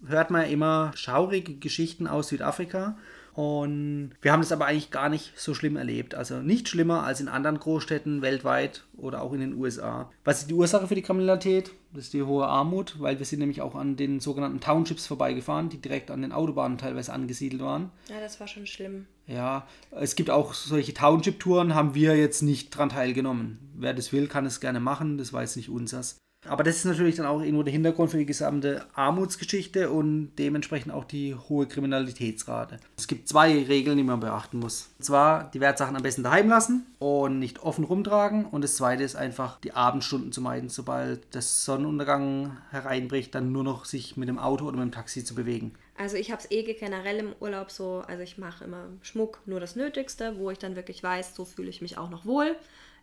hört 0.06 0.30
man 0.30 0.50
immer 0.50 0.92
schaurige 0.96 1.56
Geschichten 1.56 2.06
aus 2.06 2.28
Südafrika. 2.28 2.96
Und 3.34 4.12
wir 4.22 4.32
haben 4.32 4.42
das 4.42 4.52
aber 4.52 4.66
eigentlich 4.68 4.92
gar 4.92 5.10
nicht 5.10 5.34
so 5.36 5.54
schlimm 5.54 5.76
erlebt. 5.76 6.14
Also 6.14 6.42
nicht 6.42 6.70
schlimmer 6.70 7.04
als 7.04 7.20
in 7.20 7.28
anderen 7.28 7.60
Großstädten 7.60 8.22
weltweit 8.22 8.86
oder 8.96 9.22
auch 9.22 9.34
in 9.34 9.40
den 9.40 9.56
USA. 9.56 10.12
Was 10.24 10.42
ist 10.42 10.50
die 10.50 10.54
Ursache 10.54 10.88
für 10.88 10.96
die 10.96 11.02
Kriminalität? 11.02 11.72
Das 11.94 12.06
ist 12.06 12.14
die 12.14 12.24
hohe 12.24 12.48
Armut, 12.48 12.96
weil 13.00 13.20
wir 13.20 13.26
sind 13.26 13.40
nämlich 13.40 13.62
auch 13.62 13.76
an 13.76 13.96
den 13.96 14.20
sogenannten 14.20 14.60
Townships 14.60 15.08
vorbeigefahren, 15.08 15.70
die 15.70 15.78
direkt 15.78 16.12
an 16.12 16.22
den 16.22 16.32
Autobahnen 16.32 16.78
teilweise 16.78 17.14
angesiedelt 17.14 17.62
waren. 17.62 17.92
Ja, 18.10 18.20
das 18.20 18.40
war 18.40 18.48
schon 18.48 18.66
schlimm. 18.66 19.06
Ja, 19.28 19.68
es 19.92 20.16
gibt 20.16 20.30
auch 20.30 20.54
solche 20.54 20.94
Township-Touren, 20.94 21.76
haben 21.76 21.96
wir 21.96 22.18
jetzt 22.18 22.42
nicht 22.42 22.72
dran 22.72 22.90
teilgenommen. 22.90 23.60
Wer 23.76 23.94
das 23.94 24.12
will, 24.12 24.28
kann 24.28 24.46
es 24.46 24.60
gerne 24.60 24.80
machen, 24.80 25.18
das 25.18 25.34
war 25.34 25.42
jetzt 25.42 25.56
nicht 25.56 25.70
unseres. 25.70 26.18
Aber 26.46 26.64
das 26.64 26.78
ist 26.78 26.86
natürlich 26.86 27.16
dann 27.16 27.26
auch 27.26 27.42
irgendwo 27.42 27.64
der 27.64 27.72
Hintergrund 27.72 28.12
für 28.12 28.18
die 28.18 28.26
gesamte 28.26 28.86
Armutsgeschichte 28.94 29.90
und 29.90 30.32
dementsprechend 30.38 30.94
auch 30.94 31.06
die 31.06 31.36
hohe 31.36 31.68
Kriminalitätsrate. 31.68 32.80
Es 32.98 33.08
gibt 33.08 33.30
zwei 33.30 33.64
Regeln, 33.64 33.98
die 33.98 34.04
man 34.04 34.20
beachten 34.20 34.60
muss. 34.60 34.90
Und 34.98 35.06
zwar 35.06 35.50
die 35.52 35.62
Wertsachen 35.62 35.96
am 35.96 36.04
besten 36.04 36.24
daheim 36.24 36.50
lassen 36.50 36.86
und 37.00 37.40
nicht 37.40 37.64
offen 37.64 37.84
rumtragen. 37.84 38.46
Und 38.46 38.64
das 38.64 38.76
zweite 38.76 39.04
ist 39.04 39.16
einfach 39.16 39.60
die 39.62 39.74
Abendstunden 39.74 40.32
zu 40.32 40.42
meiden, 40.42 40.70
sobald 40.70 41.34
der 41.34 41.42
Sonnenuntergang 41.42 42.58
hereinbricht, 42.72 43.34
dann 43.36 43.52
nur 43.52 43.64
noch 43.64 43.86
sich 43.86 44.18
mit 44.18 44.30
dem 44.30 44.40
Auto 44.40 44.66
oder 44.66 44.78
mit 44.78 44.86
dem 44.86 44.92
Taxi 44.92 45.24
zu 45.24 45.36
bewegen. 45.36 45.74
Also 45.98 46.18
ich 46.18 46.32
habe 46.32 46.42
es 46.42 46.50
eh 46.50 46.64
generell 46.64 47.18
im 47.18 47.36
Urlaub 47.40 47.70
so, 47.70 48.04
also 48.08 48.24
ich 48.24 48.38
mache 48.38 48.64
immer 48.64 48.86
Schmuck, 49.02 49.40
nur 49.46 49.60
das 49.60 49.76
Nötigste, 49.76 50.38
wo 50.38 50.50
ich 50.50 50.58
dann 50.58 50.76
wirklich 50.76 51.04
weiß, 51.04 51.36
so 51.36 51.46
fühle 51.46 51.70
ich 51.70 51.82
mich 51.82 51.98
auch 51.98 52.10
noch 52.10 52.26
wohl. 52.26 52.56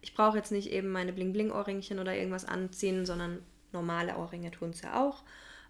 Ich 0.02 0.14
brauche 0.14 0.36
jetzt 0.36 0.52
nicht 0.52 0.70
eben 0.70 0.88
meine 0.90 1.12
Bling-Bling-Ohrringchen 1.12 1.98
oder 1.98 2.14
irgendwas 2.14 2.44
anziehen, 2.44 3.06
sondern 3.06 3.42
normale 3.72 4.16
Ohrringe 4.16 4.50
tun 4.50 4.70
es 4.70 4.82
ja 4.82 5.02
auch. 5.02 5.22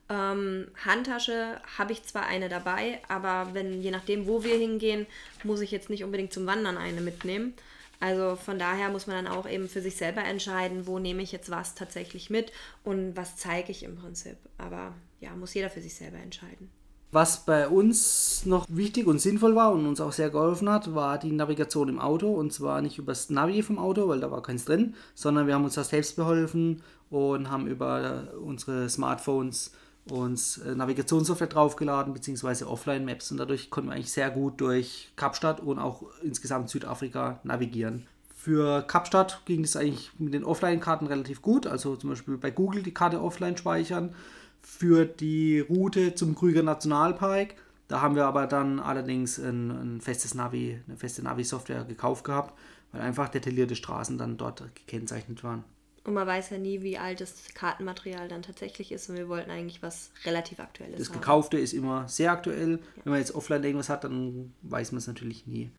Ähm, 0.09 0.69
Handtasche 0.85 1.61
habe 1.79 1.93
ich 1.93 2.03
zwar 2.03 2.27
eine 2.27 2.49
dabei, 2.49 3.01
aber 3.09 3.55
wenn 3.55 3.81
je 3.81 3.91
nachdem, 3.91 4.27
wo 4.27 4.43
wir 4.43 4.57
hingehen, 4.57 5.07
muss 5.45 5.61
ich 5.61 5.71
jetzt 5.71 5.91
nicht 5.91 6.05
unbedingt 6.05 6.33
zum 6.33 6.47
Wandern 6.47 6.77
eine 6.77 7.01
mitnehmen. 7.01 7.55
Also 8.01 8.35
von 8.35 8.59
daher 8.59 8.89
muss 8.89 9.07
man 9.07 9.25
dann 9.25 9.33
auch 9.33 9.49
eben 9.49 9.69
für 9.69 9.83
sich 9.83 9.97
selber 9.97 10.25
entscheiden, 10.25 10.87
wo 10.87 10.99
nehme 10.99 11.23
ich 11.23 11.33
jetzt 11.33 11.51
was 11.51 11.75
tatsächlich 11.75 12.31
mit 12.31 12.51
und 12.83 13.15
was 13.15 13.37
zeige 13.37 13.71
ich 13.71 13.83
im 13.83 13.97
Prinzip. 13.97 14.37
Aber 14.59 14.95
ja, 15.21 15.37
muss 15.37 15.55
jeder 15.55 15.71
für 15.71 15.83
sich 15.83 15.95
selber 15.95 16.19
entscheiden. 16.19 16.71
Was 17.13 17.45
bei 17.45 17.67
uns 17.67 18.47
noch 18.47 18.67
wichtig 18.69 19.09
und 19.09 19.21
sinnvoll 19.21 19.57
war 19.57 19.73
und 19.73 19.85
uns 19.85 20.01
auch 20.01 20.13
sehr 20.13 20.31
geholfen 20.31 20.71
hat, 20.71 20.95
war 20.95 21.19
die 21.19 21.33
Navigation 21.33 21.89
im 21.89 21.99
Auto. 21.99 22.33
Und 22.33 22.53
zwar 22.53 22.81
nicht 22.83 22.99
über 22.99 23.11
das 23.11 23.31
Navi 23.31 23.63
vom 23.63 23.79
Auto, 23.79 24.07
weil 24.09 24.21
da 24.21 24.31
war 24.31 24.43
keins 24.43 24.65
drin, 24.65 24.95
sondern 25.15 25.49
wir 25.49 25.55
haben 25.55 25.65
uns 25.65 25.75
das 25.75 25.89
selbst 25.89 26.15
beholfen 26.15 26.83
und 27.11 27.51
haben 27.51 27.67
über 27.67 28.29
unsere 28.41 28.89
Smartphones 28.89 29.73
uns 30.09 30.59
äh, 30.59 30.75
Navigationssoftware 30.75 31.49
draufgeladen, 31.49 32.15
beziehungsweise 32.15 32.69
Offline-Maps. 32.69 33.33
Und 33.33 33.39
dadurch 33.39 33.71
konnten 33.71 33.91
wir 33.91 33.95
eigentlich 33.95 34.13
sehr 34.13 34.31
gut 34.31 34.61
durch 34.61 35.13
Kapstadt 35.17 35.61
und 35.61 35.79
auch 35.79 36.05
insgesamt 36.23 36.71
Südafrika 36.71 37.41
navigieren. 37.43 38.07
Für 38.35 38.83
Kapstadt 38.83 39.43
ging 39.45 39.65
es 39.65 39.77
eigentlich 39.77 40.13
mit 40.19 40.33
den 40.33 40.45
Offline-Karten 40.45 41.07
relativ 41.07 41.43
gut. 41.43 41.67
Also 41.67 41.97
zum 41.97 42.11
Beispiel 42.11 42.39
bei 42.39 42.51
Google 42.51 42.83
die 42.83 42.95
Karte 42.95 43.21
offline 43.21 43.57
speichern 43.57 44.15
für 44.63 45.05
die 45.05 45.61
Route 45.61 46.15
zum 46.15 46.35
Krüger 46.35 46.63
Nationalpark. 46.63 47.55
Da 47.89 48.01
haben 48.01 48.15
wir 48.15 48.27
aber 48.27 48.47
dann 48.47 48.79
allerdings 48.79 49.39
ein, 49.39 49.71
ein 49.71 50.01
festes 50.01 50.35
Navi, 50.35 50.81
eine 50.87 50.97
feste 50.97 51.23
Navi-Software 51.23 51.85
gekauft 51.85 52.25
gehabt, 52.25 52.57
weil 52.93 53.01
einfach 53.03 53.29
detaillierte 53.29 53.75
Straßen 53.75 54.17
dann 54.17 54.37
dort 54.37 54.63
gekennzeichnet 54.75 55.43
waren. 55.43 55.65
Und 56.05 56.15
man 56.15 56.27
weiß 56.27 56.51
ja 56.51 56.59
nie, 56.59 56.83
wie 56.83 56.97
alt 56.97 57.21
das 57.21 57.53
Kartenmaterial 57.55 58.29
dann 58.29 58.43
tatsächlich 58.43 58.91
ist 58.91 59.11
und 59.11 59.17
wir 59.17 59.29
wollten 59.29 59.51
eigentlich 59.51 59.83
was 59.83 60.13
relativ 60.25 60.61
Aktuelles 60.61 60.99
Das 60.99 61.09
haben. 61.09 61.21
Gekaufte 61.21 61.59
ist 61.59 61.75
immer 61.75 62.09
sehr 62.09 62.33
aktuell. 62.33 62.73
Ja. 62.73 62.79
Wenn 63.05 63.11
man 63.11 63.21
jetzt 63.21 63.35
offline 63.35 63.63
irgendwas 63.65 63.91
hat, 63.91 64.05
dann 64.05 64.55
weiß 64.63 64.93
man 64.93 64.99
es 64.99 65.07
natürlich 65.07 65.47
nie. 65.47 65.71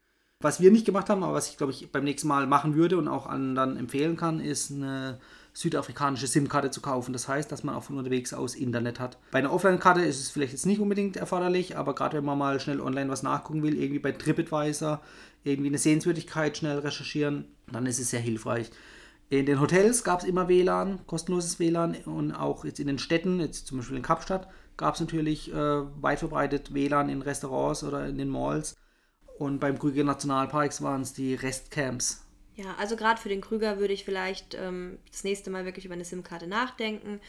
Was 0.42 0.60
wir 0.60 0.72
nicht 0.72 0.86
gemacht 0.86 1.10
haben, 1.10 1.24
aber 1.24 1.34
was 1.34 1.50
ich 1.50 1.58
glaube 1.58 1.72
ich 1.72 1.92
beim 1.92 2.04
nächsten 2.04 2.28
Mal 2.28 2.46
machen 2.46 2.76
würde 2.76 2.98
und 2.98 3.08
auch 3.08 3.26
anderen 3.26 3.78
empfehlen 3.78 4.18
kann, 4.18 4.40
ist 4.40 4.72
eine 4.72 5.20
südafrikanische 5.54 6.28
SIM-Karte 6.28 6.72
zu 6.72 6.82
kaufen. 6.82 7.14
Das 7.14 7.28
heißt, 7.28 7.52
dass 7.52 7.64
man 7.64 7.76
auch 7.76 7.84
von 7.84 7.98
unterwegs 7.98 8.34
aus 8.34 8.56
Internet 8.56 9.00
hat. 9.00 9.18
Bei 9.32 9.40
einer 9.40 9.52
Offline-Karte 9.52 10.02
ist 10.02 10.20
es 10.20 10.30
vielleicht 10.30 10.54
jetzt 10.54 10.66
nicht 10.66 10.80
unbedingt 10.80 11.18
erforderlich, 11.18 11.78
aber 11.78 11.96
gerade 11.96 12.18
wenn 12.18 12.26
man 12.26 12.38
mal 12.38 12.60
schnell 12.60 12.80
online 12.80 13.10
was 13.10 13.24
nachgucken 13.24 13.64
will, 13.64 13.78
irgendwie 13.78 14.00
bei 14.00 14.12
TripAdvisor, 14.12 15.02
irgendwie 15.44 15.70
eine 15.70 15.78
Sehenswürdigkeit 15.78 16.58
schnell 16.58 16.80
recherchieren, 16.80 17.46
dann 17.72 17.86
ist 17.86 18.00
es 18.00 18.12
sehr 18.12 18.20
hilfreich. 18.20 18.72
In 19.30 19.46
den 19.46 19.62
Hotels 19.62 20.04
gab 20.04 20.20
es 20.20 20.26
immer 20.26 20.50
WLAN, 20.50 21.06
kostenloses 21.08 21.58
WLAN 21.58 21.96
und 22.06 22.34
auch 22.34 22.66
jetzt 22.66 22.82
in 22.82 22.88
den 22.88 23.00
Städten, 23.00 23.40
jetzt 23.40 23.68
zum 23.68 23.78
Beispiel 23.78 23.96
in 23.96 24.04
Kapstadt, 24.04 24.50
gab 24.76 24.96
es 24.96 25.00
natürlich 25.00 25.54
äh, 25.54 25.56
weit 26.02 26.20
verbreitet 26.20 26.74
WLAN 26.74 27.08
in 27.08 27.22
Restaurants 27.22 27.84
oder 27.84 28.08
in 28.08 28.18
den 28.18 28.28
Malls. 28.28 28.76
Und 29.38 29.60
beim 29.60 29.80
Krüger 29.80 30.04
Nationalparks 30.04 30.82
waren 30.82 31.02
es 31.02 31.14
die 31.14 31.34
Restcamps. 31.34 32.26
Ja, 32.56 32.76
also 32.78 32.96
gerade 32.96 33.20
für 33.20 33.30
den 33.30 33.42
Krüger 33.42 33.80
würde 33.80 33.94
ich 33.94 34.04
vielleicht 34.04 34.56
ähm, 34.56 35.00
das 35.10 35.24
nächste 35.24 35.50
Mal 35.50 35.66
wirklich 35.66 35.86
über 35.86 35.94
eine 35.94 36.06
SIM-Karte 36.06 36.48
nachdenken. 36.48 37.22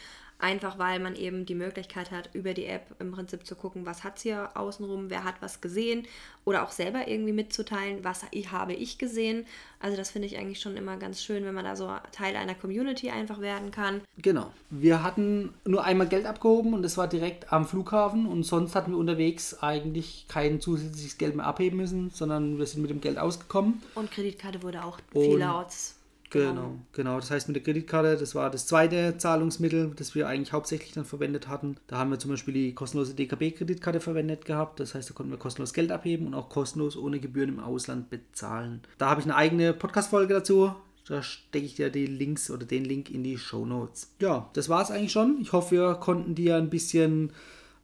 Einfach 0.43 0.76
weil 0.76 0.99
man 0.99 1.14
eben 1.14 1.47
die 1.47 1.55
Möglichkeit 1.55 2.11
hat, 2.11 2.30
über 2.32 2.53
die 2.53 2.66
App 2.66 2.82
im 2.99 3.12
Prinzip 3.12 3.47
zu 3.47 3.55
gucken, 3.55 3.86
was 3.86 4.03
hat 4.03 4.16
es 4.16 4.22
hier 4.24 4.51
außenrum, 4.55 5.09
wer 5.09 5.22
hat 5.22 5.36
was 5.40 5.61
gesehen 5.61 6.05
oder 6.45 6.64
auch 6.64 6.72
selber 6.72 7.07
irgendwie 7.07 7.32
mitzuteilen, 7.32 8.03
was 8.03 8.24
habe 8.51 8.72
ich 8.72 8.99
gesehen. 8.99 9.47
Also 9.78 9.97
das 9.97 10.11
finde 10.11 10.26
ich 10.26 10.36
eigentlich 10.38 10.59
schon 10.61 10.76
immer 10.76 10.97
ganz 10.97 11.22
schön, 11.22 11.45
wenn 11.45 11.55
man 11.55 11.64
da 11.64 11.76
so 11.76 11.88
Teil 12.11 12.34
einer 12.34 12.57
Community 12.57 13.09
einfach 13.11 13.40
werden 13.40 13.70
kann. 13.70 14.01
Genau. 14.20 14.51
Wir 14.68 15.05
hatten 15.05 15.55
nur 15.64 15.84
einmal 15.84 16.09
Geld 16.09 16.26
abgehoben 16.26 16.74
und 16.74 16.82
das 16.82 16.97
war 16.97 17.07
direkt 17.07 17.53
am 17.53 17.64
Flughafen 17.64 18.26
und 18.26 18.43
sonst 18.43 18.74
hatten 18.74 18.90
wir 18.90 18.99
unterwegs 18.99 19.62
eigentlich 19.62 20.26
kein 20.26 20.61
zusätzliches 20.61 21.18
Geld 21.18 21.36
mehr 21.36 21.47
abheben 21.47 21.76
müssen, 21.76 22.11
sondern 22.11 22.59
wir 22.59 22.66
sind 22.66 22.82
mit 22.82 22.90
dem 22.90 23.01
Geld 23.01 23.16
ausgekommen. 23.16 23.80
Und 23.95 24.11
Kreditkarte 24.11 24.61
wurde 24.64 24.82
auch 24.82 24.99
Und- 25.14 25.22
vielerorts 25.22 25.95
Genau, 26.33 26.78
genau. 26.93 27.20
Das 27.20 27.30
heißt 27.30 27.49
mit 27.49 27.57
der 27.57 27.62
Kreditkarte, 27.62 28.16
das 28.16 28.35
war 28.35 28.51
das 28.51 28.66
zweite 28.66 29.18
Zahlungsmittel, 29.18 29.93
das 29.95 30.14
wir 30.14 30.26
eigentlich 30.28 30.53
hauptsächlich 30.53 30.93
dann 30.93 31.05
verwendet 31.05 31.47
hatten. 31.47 31.76
Da 31.87 31.99
haben 31.99 32.11
wir 32.11 32.18
zum 32.18 32.30
Beispiel 32.30 32.55
die 32.55 32.74
kostenlose 32.74 33.14
DKB-Kreditkarte 33.14 34.01
verwendet 34.01 34.47
gehabt. 34.47 34.80
Das 34.80 34.95
heißt, 34.95 35.11
da 35.11 35.14
konnten 35.14 35.30
wir 35.30 35.39
kostenlos 35.39 35.74
Geld 35.74 35.93
abheben 35.93 36.26
und 36.26 36.35
auch 36.35 36.49
kostenlos 36.49 36.97
ohne 36.97 37.20
Gebühren 37.20 37.51
im 37.51 37.61
Ausland 37.61 38.09
bezahlen. 38.09 38.80
Da 38.97 39.11
habe 39.11 39.20
ich 39.20 39.26
eine 39.26 39.37
eigene 39.37 39.74
Podcast-Folge 39.74 40.33
dazu. 40.35 40.74
Da 41.07 41.22
stecke 41.22 41.66
ich 41.66 41.74
dir 41.74 41.91
die 41.91 42.07
Links 42.07 42.51
oder 42.51 42.64
den 42.64 42.85
Link 42.85 43.11
in 43.11 43.24
die 43.24 43.37
Show 43.37 43.66
Notes. 43.66 44.14
Ja, 44.20 44.49
das 44.55 44.68
war 44.68 44.83
es 44.83 44.91
eigentlich 44.91 45.12
schon. 45.12 45.37
Ich 45.41 45.53
hoffe, 45.53 45.72
wir 45.72 45.95
konnten 45.97 46.35
dir 46.35 46.57
ein 46.57 46.70
bisschen 46.70 47.33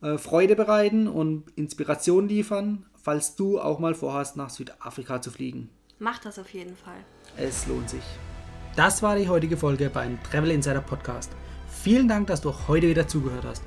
äh, 0.01 0.17
Freude 0.17 0.57
bereiten 0.57 1.07
und 1.07 1.45
Inspiration 1.57 2.29
liefern, 2.29 2.87
falls 2.95 3.37
du 3.37 3.61
auch 3.61 3.79
mal 3.79 3.95
vorhast, 3.95 4.37
nach 4.37 4.51
Südafrika 4.51 5.21
zu 5.21 5.31
fliegen. 5.31 5.69
Macht 5.99 6.25
das 6.25 6.39
auf 6.39 6.55
jeden 6.55 6.77
Fall. 6.77 7.05
Es 7.37 7.67
lohnt 7.67 7.91
sich. 7.91 8.05
Das 8.79 9.03
war 9.03 9.17
die 9.17 9.29
heutige 9.29 9.57
Folge 9.57 9.91
beim 9.91 10.23
Travel 10.23 10.53
Insider 10.53 10.81
Podcast. 10.81 11.33
Vielen 11.69 12.07
Dank, 12.07 12.29
dass 12.29 12.43
du 12.43 12.55
heute 12.69 12.87
wieder 12.87 13.09
zugehört 13.09 13.45
hast. 13.45 13.65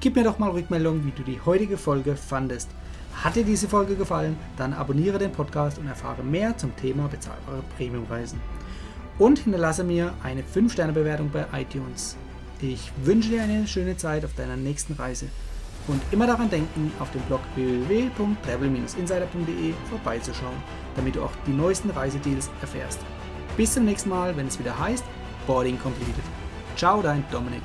Gib 0.00 0.16
mir 0.16 0.24
doch 0.24 0.40
mal 0.40 0.50
Rückmeldung, 0.50 1.06
wie 1.06 1.12
du 1.12 1.22
die 1.22 1.40
heutige 1.46 1.78
Folge 1.78 2.16
fandest. 2.16 2.68
Hat 3.14 3.36
dir 3.36 3.44
diese 3.44 3.68
Folge 3.68 3.94
gefallen, 3.94 4.36
dann 4.56 4.72
abonniere 4.72 5.20
den 5.20 5.30
Podcast 5.30 5.78
und 5.78 5.86
erfahre 5.86 6.24
mehr 6.24 6.58
zum 6.58 6.74
Thema 6.74 7.06
bezahlbare 7.06 7.62
Premiumreisen. 7.76 8.40
Und 9.16 9.38
hinterlasse 9.38 9.84
mir 9.84 10.12
eine 10.24 10.42
5-Sterne-Bewertung 10.42 11.30
bei 11.30 11.46
iTunes. 11.52 12.16
Ich 12.60 12.90
wünsche 13.04 13.28
dir 13.28 13.44
eine 13.44 13.68
schöne 13.68 13.96
Zeit 13.96 14.24
auf 14.24 14.34
deiner 14.34 14.56
nächsten 14.56 14.94
Reise. 14.94 15.28
Und 15.86 16.02
immer 16.10 16.26
daran 16.26 16.50
denken, 16.50 16.90
auf 16.98 17.12
dem 17.12 17.22
Blog 17.22 17.42
www.travel-insider.de 17.54 19.72
vorbeizuschauen, 19.88 20.56
damit 20.96 21.14
du 21.14 21.22
auch 21.22 21.30
die 21.46 21.52
neuesten 21.52 21.90
Reisedeals 21.90 22.50
erfährst. 22.60 22.98
Bis 23.56 23.74
zum 23.74 23.84
nächsten 23.84 24.08
Mal, 24.08 24.36
wenn 24.36 24.46
es 24.46 24.58
wieder 24.58 24.78
heißt 24.78 25.04
Boarding 25.46 25.78
Completed. 25.78 26.24
Ciao, 26.76 27.02
dein 27.02 27.24
Dominik. 27.30 27.62